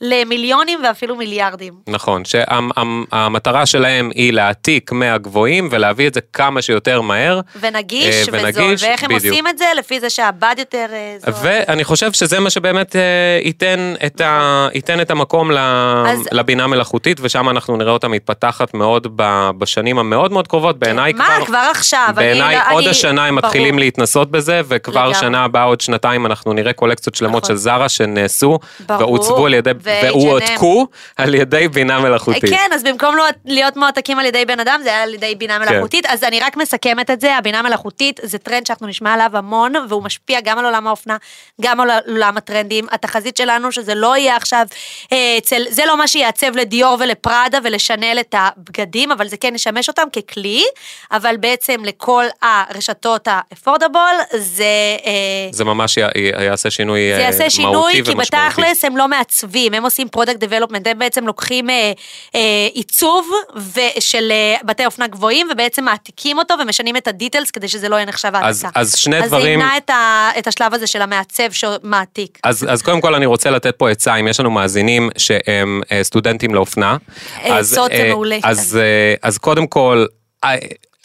למיליונים 0.00 0.78
ואפילו 0.84 1.16
מיליארדים. 1.16 1.74
נכון, 1.88 2.22
שהמטרה 2.24 3.66
שלהם 3.66 4.10
היא 4.14 4.32
להעתיק 4.32 4.92
מהגבוהים 4.92 5.68
ולהביא 5.70 6.08
את 6.08 6.14
זה 6.14 6.20
כמה 6.32 6.62
שיותר 6.62 7.00
מהר. 7.00 7.40
ונגיש 7.60 8.28
אה, 8.28 8.34
וזול. 8.38 8.40
ונגיש, 8.62 8.82
ואיך 8.82 9.02
הם 9.02 9.08
בדיוק. 9.08 9.24
עושים 9.32 9.46
את 9.46 9.58
זה? 9.58 9.64
לפי 9.78 10.00
זה 10.00 10.10
שהבד 10.10 10.54
יותר 10.58 10.86
אה, 10.92 11.16
זול. 11.26 11.34
ואני 11.42 11.84
חושב 11.84 12.12
שזה 12.12 12.40
מה 12.40 12.50
שבאמת 12.50 12.96
אה, 12.96 13.00
ייתן 13.44 13.94
את, 14.06 14.20
ה, 14.20 14.68
ייתן 14.74 15.00
את 15.00 15.10
המקום 15.10 15.50
ל, 15.50 15.58
אז- 15.58 16.28
לבינה 16.32 16.66
מלאכותית, 16.66 17.18
ושם 17.20 17.48
אנחנו 17.48 17.76
נראה 17.76 17.92
אותה 17.92 18.08
מתפתחת 18.08 18.74
מאוד 18.74 19.06
ב, 19.16 19.50
בשנים 19.58 19.98
המאוד 19.98 20.32
מאוד 20.32 20.48
קרובות. 20.48 20.78
בעיניי 20.78 21.12
מה, 21.12 21.24
כבר... 21.36 21.46
כבר 21.46 21.68
עכשיו? 21.70 22.04
אני 22.08 22.14
בעיניי 22.16 22.56
לא- 22.56 22.60
עוד 22.72 22.82
אני- 22.82 22.90
השנה 22.90 23.24
הם 23.24 23.34
ברור. 23.36 23.46
מתחילים 23.46 23.78
להתנסות 23.78 24.30
בזה, 24.30 24.60
וכבר 24.68 25.00
לגמרי. 25.08 25.14
שנה 25.14 25.44
הבאה, 25.44 25.62
עוד 25.62 25.80
שנתיים, 25.80 26.26
אנחנו 26.26 26.52
נראה 26.52 26.72
קולקציות 26.72 27.14
שלמות 27.14 27.42
נכון. 27.44 27.56
של 27.56 27.60
זרה 27.60 27.88
שנעשו, 27.88 28.58
ברור. 28.86 29.00
ועוצבו 29.02 29.46
על 29.46 29.54
ידי, 29.54 29.70
והועתקו 30.02 30.86
על 31.16 31.34
ידי 31.34 31.68
בינה 31.68 32.00
מלאכותית. 32.00 32.50
כן, 32.50 32.70
אז 32.74 32.82
במקום 32.82 33.16
לא- 33.16 33.24
להיות 33.44 33.76
מועתקים 33.76 34.18
על 34.18 34.26
ידי 34.26 34.44
בן 34.44 34.60
אדם, 34.60 34.80
זה 34.82 34.88
היה 34.88 35.02
על 35.02 35.14
ידי 35.14 35.34
בינה 35.34 35.58
כן. 35.58 35.72
מלאכותית. 35.72 36.06
אז 36.06 36.24
אני 36.24 36.40
רק 36.40 36.56
מסכמת 36.56 37.10
את 37.10 37.20
זה, 37.20 37.36
הבינה 37.36 37.62
מלאכותית 37.62 38.20
זה 38.22 38.38
טרנד 38.38 38.66
שאנחנו 38.66 38.86
נשמע 38.86 39.14
עליו 39.14 39.30
המון, 39.32 39.72
והוא 39.88 40.02
משפיע 40.02 40.40
גם 40.40 40.58
על 40.58 40.64
עולם 40.64 40.86
האופנה, 40.86 41.16
גם 41.60 41.80
על 41.80 41.90
עולם 42.06 42.36
הטרנדים. 42.36 42.86
התחזית 42.92 43.36
שלנו 43.36 43.72
שזה 43.72 43.94
לא 43.94 44.16
יהיה 44.16 44.36
עכשיו, 44.36 44.66
אה, 45.12 45.34
אצל, 45.38 45.62
זה 45.70 45.82
לא 45.86 45.96
מה 45.96 46.08
שיעצב 46.08 46.56
לדיור 46.56 46.96
ולפראדה 47.00 47.58
ולשנל 47.64 48.16
את 48.20 48.34
הבגדים, 48.38 49.12
אבל 49.12 49.28
זה 49.28 49.36
כן 49.36 49.54
ישמש 49.54 49.88
אותם 49.88 50.02
ככלי, 50.12 50.64
אבל 51.10 51.36
בעצם 51.36 51.84
לכל 51.84 52.24
הרשתות 52.42 53.28
ה 53.30 53.37
affordable, 53.37 54.14
זה... 54.36 54.64
אה, 55.06 55.12
זה 55.50 55.64
ממש 55.64 55.98
יעשה 56.40 56.70
שינוי 56.70 57.10
זה 57.14 57.20
אה, 57.20 57.24
יעשה 57.24 57.50
שינוי, 57.50 57.72
מהותי 57.72 58.04
כי 58.04 58.10
ומשמעותי. 58.10 58.46
בתכלס 58.48 58.84
הם 58.84 58.96
לא 58.96 59.08
מעצבים, 59.08 59.74
הם 59.78 59.84
עושים 59.84 60.08
product 60.08 60.36
development, 60.40 60.86
הם 60.86 60.98
בעצם 60.98 61.26
לוקחים 61.26 61.70
אה, 61.70 61.92
אה, 62.34 62.40
עיצוב 62.74 63.30
ו- 63.56 63.80
של 64.00 64.28
אה, 64.30 64.54
בתי 64.64 64.86
אופנה 64.86 65.06
גבוהים, 65.06 65.48
ובעצם 65.52 65.84
מעתיקים 65.84 66.38
אותו 66.38 66.54
ומשנים 66.62 66.96
את 66.96 67.08
ה 67.08 67.13
details 67.13 67.50
כדי 67.50 67.68
שזה 67.68 67.88
לא 67.88 67.96
יהיה 67.96 68.06
נחשב 68.06 68.30
אז- 68.34 68.64
העתקה. 68.64 68.80
אז 68.80 68.96
שני 68.96 69.18
אז 69.22 69.28
דברים- 69.28 69.44
זה 69.44 69.50
ימנע 69.50 69.76
את, 69.76 69.90
ה- 69.90 70.30
את 70.38 70.46
השלב 70.46 70.74
הזה 70.74 70.86
של 70.86 71.02
המעצב 71.02 71.52
שמעתיק. 71.52 72.38
אז, 72.44 72.66
אז 72.70 72.82
קודם 72.82 73.00
כל 73.00 73.14
אני 73.14 73.26
רוצה 73.26 73.50
לתת 73.50 73.74
פה 73.76 73.90
עצה, 73.90 74.16
אם 74.16 74.28
יש 74.28 74.40
לנו 74.40 74.50
מאזינים 74.50 75.10
שהם 75.18 75.80
אה, 75.92 76.04
סטודנטים 76.04 76.54
לאופנה. 76.54 76.96
אה, 77.44 77.56
אז, 77.58 77.72
עצות 77.72 77.90
זה 77.90 77.96
אה, 78.02 78.08
מעולה, 78.08 78.38
אז. 78.42 78.76
אה, 78.76 79.14
אז 79.22 79.38
קודם 79.38 79.66
כל, 79.66 80.06
אה, 80.44 80.54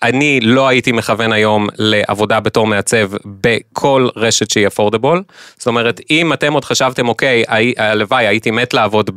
אני 0.03 0.39
לא 0.41 0.67
הייתי 0.67 0.91
מכוון 0.91 1.33
היום 1.33 1.67
לעבודה 1.77 2.39
בתור 2.39 2.67
מעצב 2.67 3.11
בכל 3.25 4.07
רשת 4.15 4.49
שהיא 4.49 4.67
אפורדבול. 4.67 5.23
זאת 5.57 5.67
אומרת, 5.67 6.01
אם 6.11 6.33
אתם 6.33 6.53
עוד 6.53 6.65
חשבתם, 6.65 7.07
אוקיי, 7.07 7.43
הלוואי, 7.77 8.27
הייתי 8.27 8.51
מת 8.51 8.73
לעבוד 8.73 9.09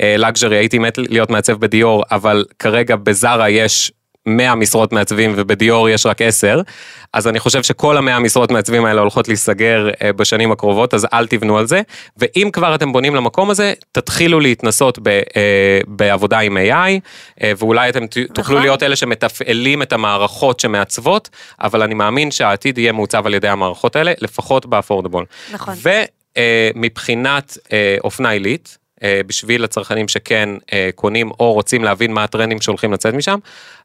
בלאגז'רי, 0.00 0.56
הייתי 0.56 0.78
מת 0.78 0.98
להיות 0.98 1.30
מעצב 1.30 1.52
בדיור, 1.52 2.04
אבל 2.10 2.44
כרגע 2.58 2.96
בזארה 2.96 3.50
יש 3.50 3.92
100 4.26 4.54
משרות 4.54 4.92
מעצבים 4.92 5.32
ובדיור 5.36 5.88
יש 5.88 6.06
רק 6.06 6.22
10, 6.22 6.60
אז 7.12 7.28
אני 7.28 7.38
חושב 7.40 7.62
שכל 7.62 7.96
המאה 7.96 8.18
משרות 8.18 8.50
מעצבים 8.50 8.84
האלה 8.84 9.00
הולכות 9.00 9.28
להיסגר 9.28 9.88
אה, 10.02 10.12
בשנים 10.12 10.52
הקרובות, 10.52 10.94
אז 10.94 11.06
אל 11.12 11.26
תבנו 11.26 11.58
על 11.58 11.66
זה. 11.66 11.80
ואם 12.16 12.50
כבר 12.52 12.74
אתם 12.74 12.92
בונים 12.92 13.14
למקום 13.14 13.50
הזה, 13.50 13.72
תתחילו 13.92 14.40
להתנסות 14.40 14.98
ב, 15.02 15.08
אה, 15.08 15.20
בעבודה 15.86 16.38
עם 16.38 16.56
AI, 16.56 17.00
אה, 17.42 17.52
ואולי 17.58 17.88
אתם 17.88 18.06
ת- 18.06 18.18
תוכלו 18.34 18.54
נכון. 18.54 18.62
להיות 18.66 18.82
אלה 18.82 18.96
שמתפעלים 18.96 19.82
את 19.82 19.92
המערכות 19.92 20.60
שמעצבות, 20.60 21.28
אבל 21.60 21.82
אני 21.82 21.94
מאמין 21.94 22.30
שהעתיד 22.30 22.78
יהיה 22.78 22.92
מעוצב 22.92 23.26
על 23.26 23.34
ידי 23.34 23.48
המערכות 23.48 23.96
האלה, 23.96 24.12
לפחות 24.20 24.66
באפורדבול. 24.66 25.24
נכון. 25.52 25.74
ומבחינת 26.76 27.58
אופנה 28.04 28.30
עילית, 28.30 28.76
בשביל 29.26 29.64
הצרכנים 29.64 30.08
שכן 30.08 30.48
קונים 30.94 31.30
או 31.40 31.52
רוצים 31.52 31.84
להבין 31.84 32.12
מה 32.12 32.24
הטרנדים 32.24 32.60
שהולכים 32.60 32.92
לצאת 32.92 33.14
משם, 33.14 33.38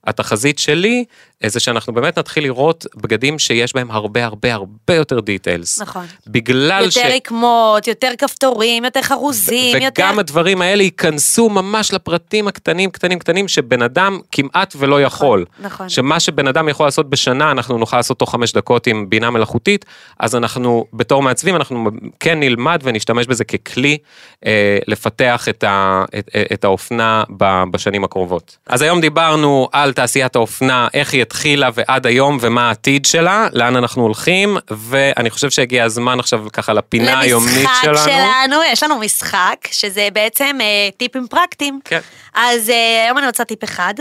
התחזית 0.08 0.60
שלי 0.60 1.06
אה, 1.44 1.50
זה 1.50 1.60
שאנחנו 1.60 1.94
באמת 1.94 2.18
נתחיל 2.18 2.44
לראות 2.44 2.86
בגדים 2.96 3.40
שיש 3.40 3.74
בהם 3.74 3.92
הרבה 3.92 4.26
הרבה 4.26 4.54
הרבה 4.54 4.96
יותר 4.96 5.20
דיטיילס. 5.20 5.82
נכון. 5.82 6.06
בגלל 6.28 6.90
ש... 6.90 6.98
יותר 6.98 7.16
רקמות, 7.16 7.88
יותר 7.88 8.12
כפתורים, 8.18 8.86
יותר 8.86 9.02
חרוזים, 9.02 9.82
יותר... 9.82 10.04
וגם 10.04 10.20
הדברים 10.20 10.62
האלה 10.62 10.84
ייכנסו 10.84 11.50
ממש 11.50 11.94
לפרטים 11.94 12.48
הקטנים 12.48 12.90
קטנים 12.90 13.20
קטנים 13.20 13.48
שבן 13.48 13.82
אדם 13.82 14.20
כמעט 14.32 14.76
ולא 14.78 15.02
יכול. 15.02 15.46
נכון. 15.60 15.90
שמה 15.90 16.20
שבן 16.20 16.48
אדם 16.48 16.70
יכול 16.70 16.88
לעשות 16.88 17.10
בשנה 17.10 17.52
אנחנו 17.52 17.78
נוכל 17.78 17.98
לעשות 17.98 18.20
תוך 18.20 18.32
חמש 18.32 18.54
דקות 18.54 18.88
עם 18.88 19.10
בינה 19.10 19.30
מלאכותית, 19.30 19.86
אז 20.20 20.36
אנחנו 20.36 20.86
בתור 20.94 21.24
מעצבים 21.24 21.56
אנחנו 21.56 21.90
כן 22.20 22.40
נלמד 22.40 22.80
ונשתמש 22.84 23.28
בזה 23.28 23.44
ככלי 23.44 23.98
אה, 24.46 24.78
לפתח 24.88 25.50
את, 25.50 25.64
ה, 25.64 26.06
את, 26.20 26.30
את 26.54 26.64
האופנה 26.64 27.24
ב- 27.38 27.64
בשנים 27.72 28.04
הקרובות. 28.04 28.58
אז 28.68 28.82
היום 28.82 29.02
דיברנו 29.02 29.70
על 29.72 29.94
תעשיית 29.96 30.36
האופנה, 30.36 30.88
איך 30.94 31.14
היא 31.14 31.22
התחילה 31.22 31.70
ועד 31.74 32.08
היום 32.08 32.38
ומה 32.42 32.68
העתיד 32.68 33.06
שלה, 33.06 33.48
לאן 33.54 33.76
אנחנו 33.76 34.04
הולכים, 34.04 34.58
ואני 34.70 35.30
חושב 35.30 35.50
שהגיע 35.50 35.84
הזמן 35.84 36.20
עכשיו 36.20 36.46
ככה 36.54 36.74
לפינה 36.74 37.20
היומית 37.20 37.70
שלנו. 37.82 37.94
למשחק 37.94 38.12
שלנו, 38.12 38.56
יש 38.72 38.84
לנו 38.84 39.00
משחק, 39.00 39.56
שזה 39.72 40.08
בעצם 40.14 40.58
אה, 40.62 40.90
טיפים 40.98 41.28
פרקטיים. 41.28 41.80
כן. 41.86 42.00
אז 42.34 42.70
אה, 42.70 43.04
היום 43.06 43.18
אני 43.18 43.28
רוצה 43.28 43.46
טיפ 43.46 43.64
אחד, 43.64 43.94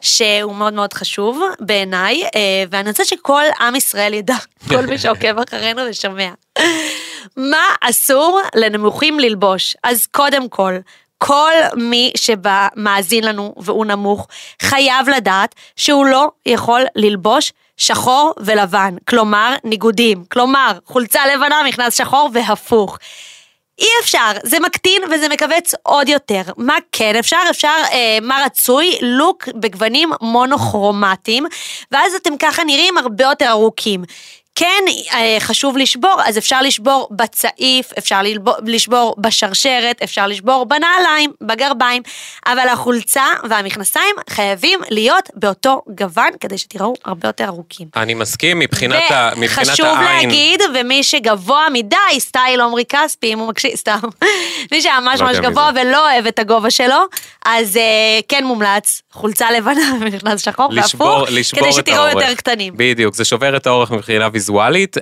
שהוא 0.00 0.54
מאוד 0.54 0.74
מאוד 0.74 0.92
חשוב 0.92 1.42
בעיניי, 1.60 2.24
אה, 2.24 2.64
ואני 2.70 2.88
רוצה 2.88 3.04
שכל 3.04 3.42
עם 3.60 3.76
ישראל 3.76 4.14
ידע, 4.14 4.36
כל 4.68 4.86
מי 4.86 4.98
שעוקב 4.98 5.38
אחרינו 5.38 5.82
ושומע. 5.90 6.30
מה 7.36 7.66
אסור 7.80 8.40
לנמוכים 8.54 9.20
ללבוש? 9.20 9.76
אז 9.82 10.06
קודם 10.06 10.48
כל, 10.48 10.74
כל 11.26 11.52
מי 11.76 12.12
שמאזין 12.16 13.24
לנו 13.24 13.54
והוא 13.56 13.86
נמוך, 13.86 14.28
חייב 14.62 15.08
לדעת 15.08 15.54
שהוא 15.76 16.06
לא 16.06 16.28
יכול 16.46 16.82
ללבוש 16.96 17.52
שחור 17.76 18.32
ולבן, 18.40 18.94
כלומר 19.08 19.54
ניגודים, 19.64 20.24
כלומר 20.32 20.78
חולצה 20.86 21.20
לבנה, 21.26 21.62
מכנס 21.66 21.94
שחור 21.94 22.30
והפוך. 22.32 22.98
אי 23.78 23.86
אפשר, 24.00 24.30
זה 24.42 24.60
מקטין 24.60 25.02
וזה 25.10 25.28
מכווץ 25.28 25.74
עוד 25.82 26.08
יותר. 26.08 26.42
מה 26.56 26.76
כן 26.92 27.16
אפשר? 27.16 27.40
אפשר, 27.50 27.76
אה, 27.92 28.18
מה 28.22 28.42
רצוי? 28.46 28.98
לוק 29.02 29.48
בגוונים 29.54 30.10
מונוכרומטיים, 30.20 31.46
ואז 31.90 32.14
אתם 32.14 32.36
ככה 32.38 32.64
נראים 32.64 32.98
הרבה 32.98 33.24
יותר 33.24 33.48
ארוכים. 33.48 34.04
כן 34.54 34.84
אה, 35.14 35.36
חשוב 35.40 35.76
לשבור, 35.76 36.20
אז 36.24 36.38
אפשר 36.38 36.62
לשבור 36.62 37.08
בצעיף, 37.10 37.92
אפשר 37.98 38.20
לשבור 38.66 39.14
בשרשרת, 39.18 40.02
אפשר 40.02 40.26
לשבור 40.26 40.66
בנעליים, 40.66 41.32
בגרביים, 41.40 42.02
אבל 42.46 42.68
החולצה 42.68 43.24
והמכנסיים 43.48 44.14
חייבים 44.30 44.80
להיות 44.90 45.30
באותו 45.34 45.82
גוון 45.88 46.30
כדי 46.40 46.58
שתראו 46.58 46.94
הרבה 47.04 47.28
יותר 47.28 47.44
ארוכים. 47.44 47.88
אני 47.96 48.14
מסכים 48.14 48.58
מבחינת, 48.58 49.10
ה, 49.10 49.30
מבחינת 49.36 49.68
וחשוב 49.68 49.86
העין. 49.86 50.28
להגיד, 50.28 50.60
ומי 50.74 51.02
שגבוה 51.02 51.66
מדי, 51.72 51.96
סטייל 52.18 52.60
עמרי 52.60 52.84
כספי, 52.88 53.32
אם 53.32 53.38
הוא 53.38 53.48
מקשיב, 53.48 53.74
סתם, 53.74 53.98
מי 54.72 54.80
לא 54.84 55.00
ממש 55.00 55.20
יודע 55.20 55.40
מי 55.40 55.46
גבוה. 55.46 55.70
ולא 55.74 56.10
אוהב 56.12 56.26
את 56.26 56.38
הגובה 56.38 56.70
שלו, 56.70 57.04
אז 57.44 57.76
אה, 57.76 57.82
כן 58.28 58.44
מומלץ, 58.44 59.02
חולצה 59.12 59.50
לבנה 59.50 59.94
ומכנס 60.00 60.44
שחור 60.44 60.70
והפוך, 60.76 61.28
כדי 61.52 61.72
שתראו. 61.72 62.08
יותר 62.08 62.34
קטנים. 62.34 62.74
בדיוק, 62.76 63.14
זה 63.14 63.24
שובר 63.24 63.56
את 63.56 63.66
האורך 63.66 63.90
מבחינה 63.90 64.28
ויזואלית. 64.32 64.43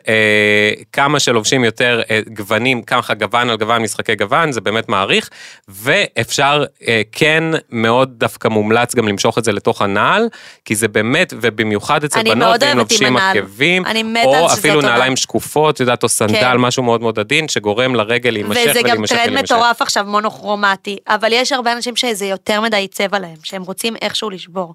אה, 0.08 0.70
כמה 0.92 1.20
שלובשים 1.20 1.64
יותר 1.64 2.00
אה, 2.10 2.20
גוונים, 2.28 2.82
ככה 2.82 3.14
גוון 3.14 3.50
על 3.50 3.56
גוון, 3.56 3.82
משחקי 3.82 4.14
גוון, 4.14 4.52
זה 4.52 4.60
באמת 4.60 4.88
מעריך. 4.88 5.30
ואפשר, 5.68 6.64
אה, 6.88 7.02
כן, 7.12 7.44
מאוד 7.70 8.10
דווקא 8.16 8.48
מומלץ 8.48 8.94
גם 8.94 9.08
למשוך 9.08 9.38
את 9.38 9.44
זה 9.44 9.52
לתוך 9.52 9.82
הנעל, 9.82 10.28
כי 10.64 10.74
זה 10.74 10.88
באמת, 10.88 11.34
ובמיוחד 11.40 12.04
אצל 12.04 12.22
בנות, 12.22 12.62
עם 12.62 12.78
לובשים. 12.78 13.16
עקבים, 13.16 13.84
או 14.24 14.52
אפילו 14.52 14.80
נעליים. 14.80 15.16
שקופות, 15.16 15.74
את 15.74 15.80
יודעת, 15.80 16.02
או 16.02 16.08
סנדל, 16.08 16.34
כן. 16.34 16.56
משהו 16.56 16.82
מאוד 16.82 17.00
מאוד 17.00 17.18
עדין, 17.18 17.48
שגורם 17.48 17.94
לרגל 17.94 18.30
להימשך 18.30 18.60
וזה 18.70 18.80
גם 18.82 18.90
ולהימשך 18.90 19.16
טרנד 19.16 19.28
ולהימשך. 19.28 19.52
מטורף 19.52 19.82
עכשיו, 19.82 20.04
מונוכרומטי, 20.04 20.96
אבל 21.08 21.32
יש 21.32 21.52
הרבה 21.52 21.72
אנשים 21.72 21.96
שזה 21.96 22.26
יותר 22.26 22.60
מדי 22.60 22.88
צבע 22.90 23.18
להם, 23.18 23.36
שהם 23.42 23.62
רוצים 23.62 23.96
איכשהו 24.02 24.30
לשבור, 24.30 24.74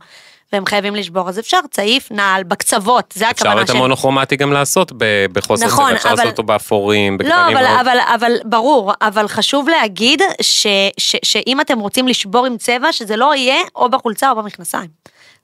והם 0.54 0.66
חייבים 0.66 0.96
לשבור, 0.96 1.30
אז 1.30 1.40
אפשר 1.40 1.58
צעיף, 1.72 2.12
נעל, 2.12 2.44
בקצוות, 2.44 3.14
זה 3.18 3.30
אפשר 3.32 3.46
הכוונה 3.48 3.62
את 3.62 3.68
שלי. 3.68 3.78
המונוכרומטי 3.78 4.36
גם 4.36 4.54
לעשות 4.54 4.92
בחוסר 5.32 5.66
נכון, 5.66 5.86
צבע, 5.86 5.96
אפשר 5.98 6.10
אבל- 6.10 6.18
לעשות 6.18 6.32
אותו 6.32 6.44
באפורים, 6.44 7.14
לא, 7.14 7.18
בגוונים 7.26 7.58
אבל, 7.58 7.66
מאוד. 7.68 7.80
אבל, 7.80 7.98
אבל 8.16 8.32
ברור, 8.46 8.94
אבל 9.02 9.28
חשוב 9.28 9.70
להגיד 9.70 10.22
ש, 10.42 10.68
ש, 10.98 11.16
שאם 11.24 11.62
אתם 11.62 11.80
רוצים 11.80 12.08
לשבור 12.08 12.46
עם 12.46 12.58
צבע, 12.58 12.92
שזה 12.94 13.16
לא 13.16 13.36
יהיה 13.36 13.62
או 13.76 13.90
בחולצה 13.90 14.30
או 14.32 14.36
במכנסיים. 14.36 14.90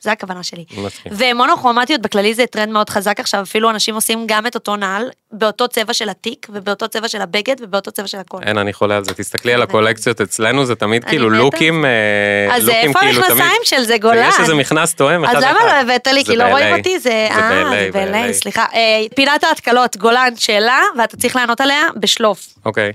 זה 0.03 0.11
הכוונה 0.11 0.43
שלי. 0.43 0.65
מסכים. 0.77 1.11
ומונוכרומטיות 1.15 2.01
בכללי 2.01 2.33
זה 2.33 2.45
טרנד 2.45 2.69
מאוד 2.69 2.89
חזק 2.89 3.19
עכשיו, 3.19 3.41
אפילו 3.41 3.69
אנשים 3.69 3.95
עושים 3.95 4.23
גם 4.27 4.47
את 4.47 4.55
אותו 4.55 4.75
נעל, 4.75 5.09
באותו 5.31 5.67
צבע 5.67 5.93
של 5.93 6.09
התיק, 6.09 6.47
ובאותו 6.49 6.87
צבע 6.87 7.07
של 7.07 7.21
הבגד, 7.21 7.55
ובאותו 7.59 7.91
צבע 7.91 8.07
של 8.07 8.17
הכל. 8.17 8.37
אין, 8.43 8.57
אני 8.57 8.73
חולה 8.73 8.97
על 8.97 9.03
זה. 9.03 9.13
תסתכלי 9.13 9.53
על 9.53 9.61
הקולקציות 9.61 10.21
אצלנו, 10.21 10.65
זה 10.65 10.75
תמיד 10.75 11.03
כאילו. 11.03 11.29
לוקים, 11.29 11.85
אה, 11.85 12.55
אז 12.55 12.67
לוקים 12.67 12.89
איפה 12.89 12.99
כאילו 12.99 13.25
המכנסיים 13.25 13.61
של 13.63 13.83
זה, 13.83 13.97
גולן? 13.97 14.29
יש 14.29 14.39
איזה 14.39 14.55
מכנס 14.55 14.95
תואם 14.95 15.23
אחד 15.23 15.35
אז 15.35 15.43
לאחד. 15.43 15.55
למה 15.55 15.65
לא 15.65 15.71
הבאת 15.71 16.07
לי? 16.07 16.25
כי 16.25 16.35
לא 16.35 16.43
רואים. 16.43 16.75
אותי, 16.75 16.99
זה... 16.99 17.09
זה 17.09 17.29
אה, 17.31 17.89
ב-LA. 17.93 18.33
סליחה. 18.33 18.65
אה, 18.73 18.79
פינת 19.15 19.43
ההתקלות, 19.43 19.97
גולן, 19.97 20.35
שאלה, 20.35 20.81
ואתה 20.97 21.17
צריך 21.17 21.35
לענות 21.35 21.61
עליה 21.61 21.81
בשלוף. 21.95 22.47
אוקיי. 22.65 22.91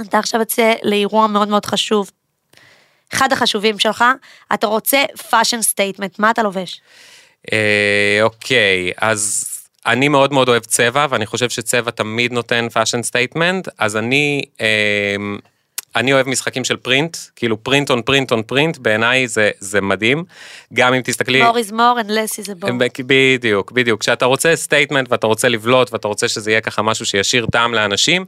אתה 0.00 0.18
עכשיו 0.18 0.40
יוצא 0.40 0.72
לאירוע 0.82 1.26
מאוד 1.26 1.48
מאוד 1.48 1.66
חשוב. 1.66 2.10
אחד 3.14 3.32
החשובים 3.32 3.78
שלך, 3.78 4.04
אתה 4.54 4.66
רוצה 4.66 5.04
fashion 5.30 5.74
statement, 5.74 6.14
מה 6.18 6.30
אתה 6.30 6.42
לובש? 6.42 6.80
אה, 7.52 8.18
אוקיי, 8.22 8.92
אז 8.96 9.48
אני 9.86 10.08
מאוד 10.08 10.32
מאוד 10.32 10.48
אוהב 10.48 10.62
צבע, 10.62 11.06
ואני 11.10 11.26
חושב 11.26 11.50
שצבע 11.50 11.90
תמיד 11.90 12.32
נותן 12.32 12.66
fashion 12.74 13.10
statement, 13.10 13.70
אז 13.78 13.96
אני... 13.96 14.42
אה, 14.60 15.16
אני 15.96 16.12
אוהב 16.12 16.28
משחקים 16.28 16.64
של 16.64 16.76
print, 16.76 17.16
כאילו 17.36 17.64
print 17.64 17.90
on 17.90 18.02
print 18.02 18.32
on 18.32 18.42
print, 18.42 18.78
בעיניי 18.78 19.28
זה, 19.28 19.50
זה 19.58 19.80
מדהים. 19.80 20.24
גם 20.72 20.94
אם 20.94 21.00
תסתכלי... 21.04 21.42
more 21.42 21.54
is 21.54 21.70
more 21.70 22.04
and 22.04 22.08
less 22.08 22.44
is 22.44 22.48
a 22.48 22.64
bore. 22.64 23.02
בדיוק, 23.06 23.72
בדיוק. 23.72 24.00
כשאתה 24.00 24.24
רוצה 24.24 24.56
statement 24.56 25.10
ואתה 25.10 25.26
רוצה 25.26 25.48
לבלוט 25.48 25.92
ואתה 25.92 26.08
רוצה 26.08 26.28
שזה 26.28 26.50
יהיה 26.50 26.60
ככה 26.60 26.82
משהו 26.82 27.06
שישאיר 27.06 27.46
טעם 27.46 27.74
לאנשים, 27.74 28.24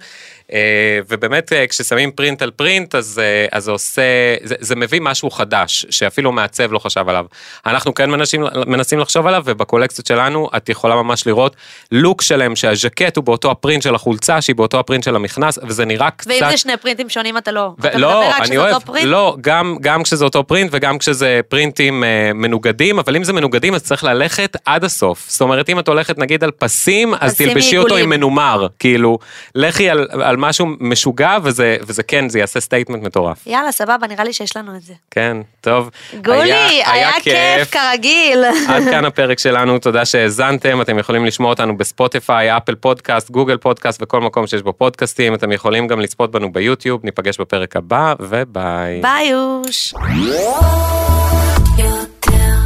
אה, 0.53 0.99
ובאמת 1.09 1.53
אה, 1.53 1.67
כששמים 1.67 2.11
print 2.11 2.43
על 2.43 2.51
print 2.51 2.95
אז, 2.95 3.21
אה, 3.23 3.47
אז 3.53 3.65
זה 3.65 3.71
עושה, 3.71 4.03
זה, 4.43 4.55
זה 4.61 4.77
מביא 4.77 5.01
משהו 5.01 5.31
חדש, 5.31 5.87
שאפילו 5.91 6.33
מעצב 6.33 6.73
לא 6.73 6.79
חשב 6.79 7.09
עליו. 7.09 7.27
אנחנו 7.67 7.95
כן 7.95 8.11
מנסים, 8.11 8.45
מנסים 8.67 8.99
לחשוב 8.99 9.27
עליו, 9.27 9.43
ובקולקציות 9.47 10.07
שלנו 10.07 10.49
את 10.57 10.69
יכולה 10.69 10.95
ממש 10.95 11.27
לראות 11.27 11.57
לוק 11.93 12.23
שלם 12.23 12.57
שהז'קט 12.57 13.17
הוא 13.17 13.25
באותו 13.25 13.51
ה 13.51 13.56
print 13.56 13.83
של 13.83 13.95
החולצה, 13.95 14.41
שהיא 14.41 14.57
באותו 14.57 14.79
ה 14.81 14.85
print 14.85 15.05
של 15.05 15.17
המכנס, 15.17 15.59
וזה 15.63 15.85
נראה 15.85 16.11
קצת... 16.11 16.31
ואם 16.31 16.51
זה 16.51 16.57
שני 16.57 16.77
פרינטים 16.77 17.09
שונים 17.09 17.39
אתה 17.39 17.53
לא. 17.55 17.73
ו- 17.79 17.89
אתה 17.89 17.99
לא, 17.99 18.09
מדבר 18.09 18.29
רק 18.29 18.43
אני 18.49 18.57
אוהב, 18.57 18.75
אותו 18.75 18.87
print? 18.87 19.07
לא, 19.07 19.37
גם, 19.41 19.77
גם 19.81 20.03
כשזה 20.03 20.25
אותו 20.25 20.47
print 20.47 20.71
וגם 20.73 20.99
כשזה 20.99 21.41
פרינטים 21.49 22.05
אה, 22.05 22.31
מנוגדים, 22.35 22.99
אבל 22.99 23.17
אם 23.17 23.25
זה 23.25 23.33
מנוגדים 23.33 23.75
אז 23.75 23.83
צריך 23.83 24.05
ללכת 24.05 24.57
עד 24.65 24.85
הסוף. 24.85 25.27
זאת 25.29 25.41
אומרת, 25.41 25.69
אם 25.69 25.79
את 25.79 25.89
הולכת 25.89 26.19
נגיד 26.19 26.45
על 26.45 26.51
פסים, 26.51 27.15
אז 27.21 27.37
תלבשי 27.37 27.79
אותו 27.79 27.97
עם. 27.97 28.11
מנומר, 28.11 28.67
כאילו, 28.79 29.19
לכי 29.55 29.91
על, 29.91 30.09
על 30.11 30.37
משהו 30.37 30.67
משוגע 30.81 31.37
וזה, 31.43 31.77
וזה 31.83 32.03
כן, 32.03 32.29
זה 32.29 32.39
יעשה 32.39 32.61
statement 32.61 33.03
מטורף. 33.03 33.47
יאללה, 33.47 33.73
סבבה, 33.73 34.07
נראה 34.07 34.25
לי 34.25 34.33
שיש 34.33 34.57
לנו 34.57 34.77
את 34.77 34.83
זה. 34.83 34.93
כן, 35.11 35.37
טוב. 35.61 35.91
גולי, 36.25 36.83
היה 36.87 37.11
כיף 37.23 37.71
כרגיל. 37.71 38.45
עד 38.69 38.83
כאן 38.83 39.05
הפרק 39.05 39.39
שלנו, 39.39 39.79
תודה 39.79 40.05
שהאזנתם, 40.05 40.81
אתם 40.81 40.99
יכולים 40.99 41.25
לשמוע 41.25 41.51
אותנו 41.51 41.77
בספוטיפיי, 41.77 42.57
אפל 42.57 42.75
פודקאסט, 42.75 43.31
גוגל 43.31 43.57
פודקאסט 43.57 44.03
וכל 44.03 44.21
מקום 44.21 44.47
שיש 44.47 44.63
בו 44.63 44.73
פודקאסטים, 44.73 45.35
אתם 45.35 45.53
יכולים 45.53 45.87
גם 45.87 46.01
לצפות 46.01 46.31
בנו 46.31 46.53
ביוטיוב, 46.53 47.01
ניפגש 47.05 47.39
בפרק 47.45 47.77
הבא, 47.77 48.15
וביי. 48.21 49.01
ביי 49.03 49.29
יוש. 49.29 49.95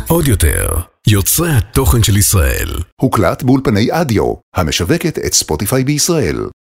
עוד 0.08 0.28
יותר, 0.28 0.68
יוצרי 1.06 1.50
התוכן 1.50 2.02
של 2.02 2.16
ישראל. 2.16 2.68
הוקלט 3.00 3.42
באולפני 3.42 3.88
אדיו, 3.90 4.34
המשווקת 4.56 5.18
את 5.18 5.34
ספוטיפיי 5.34 5.84
בישראל. 5.84 6.48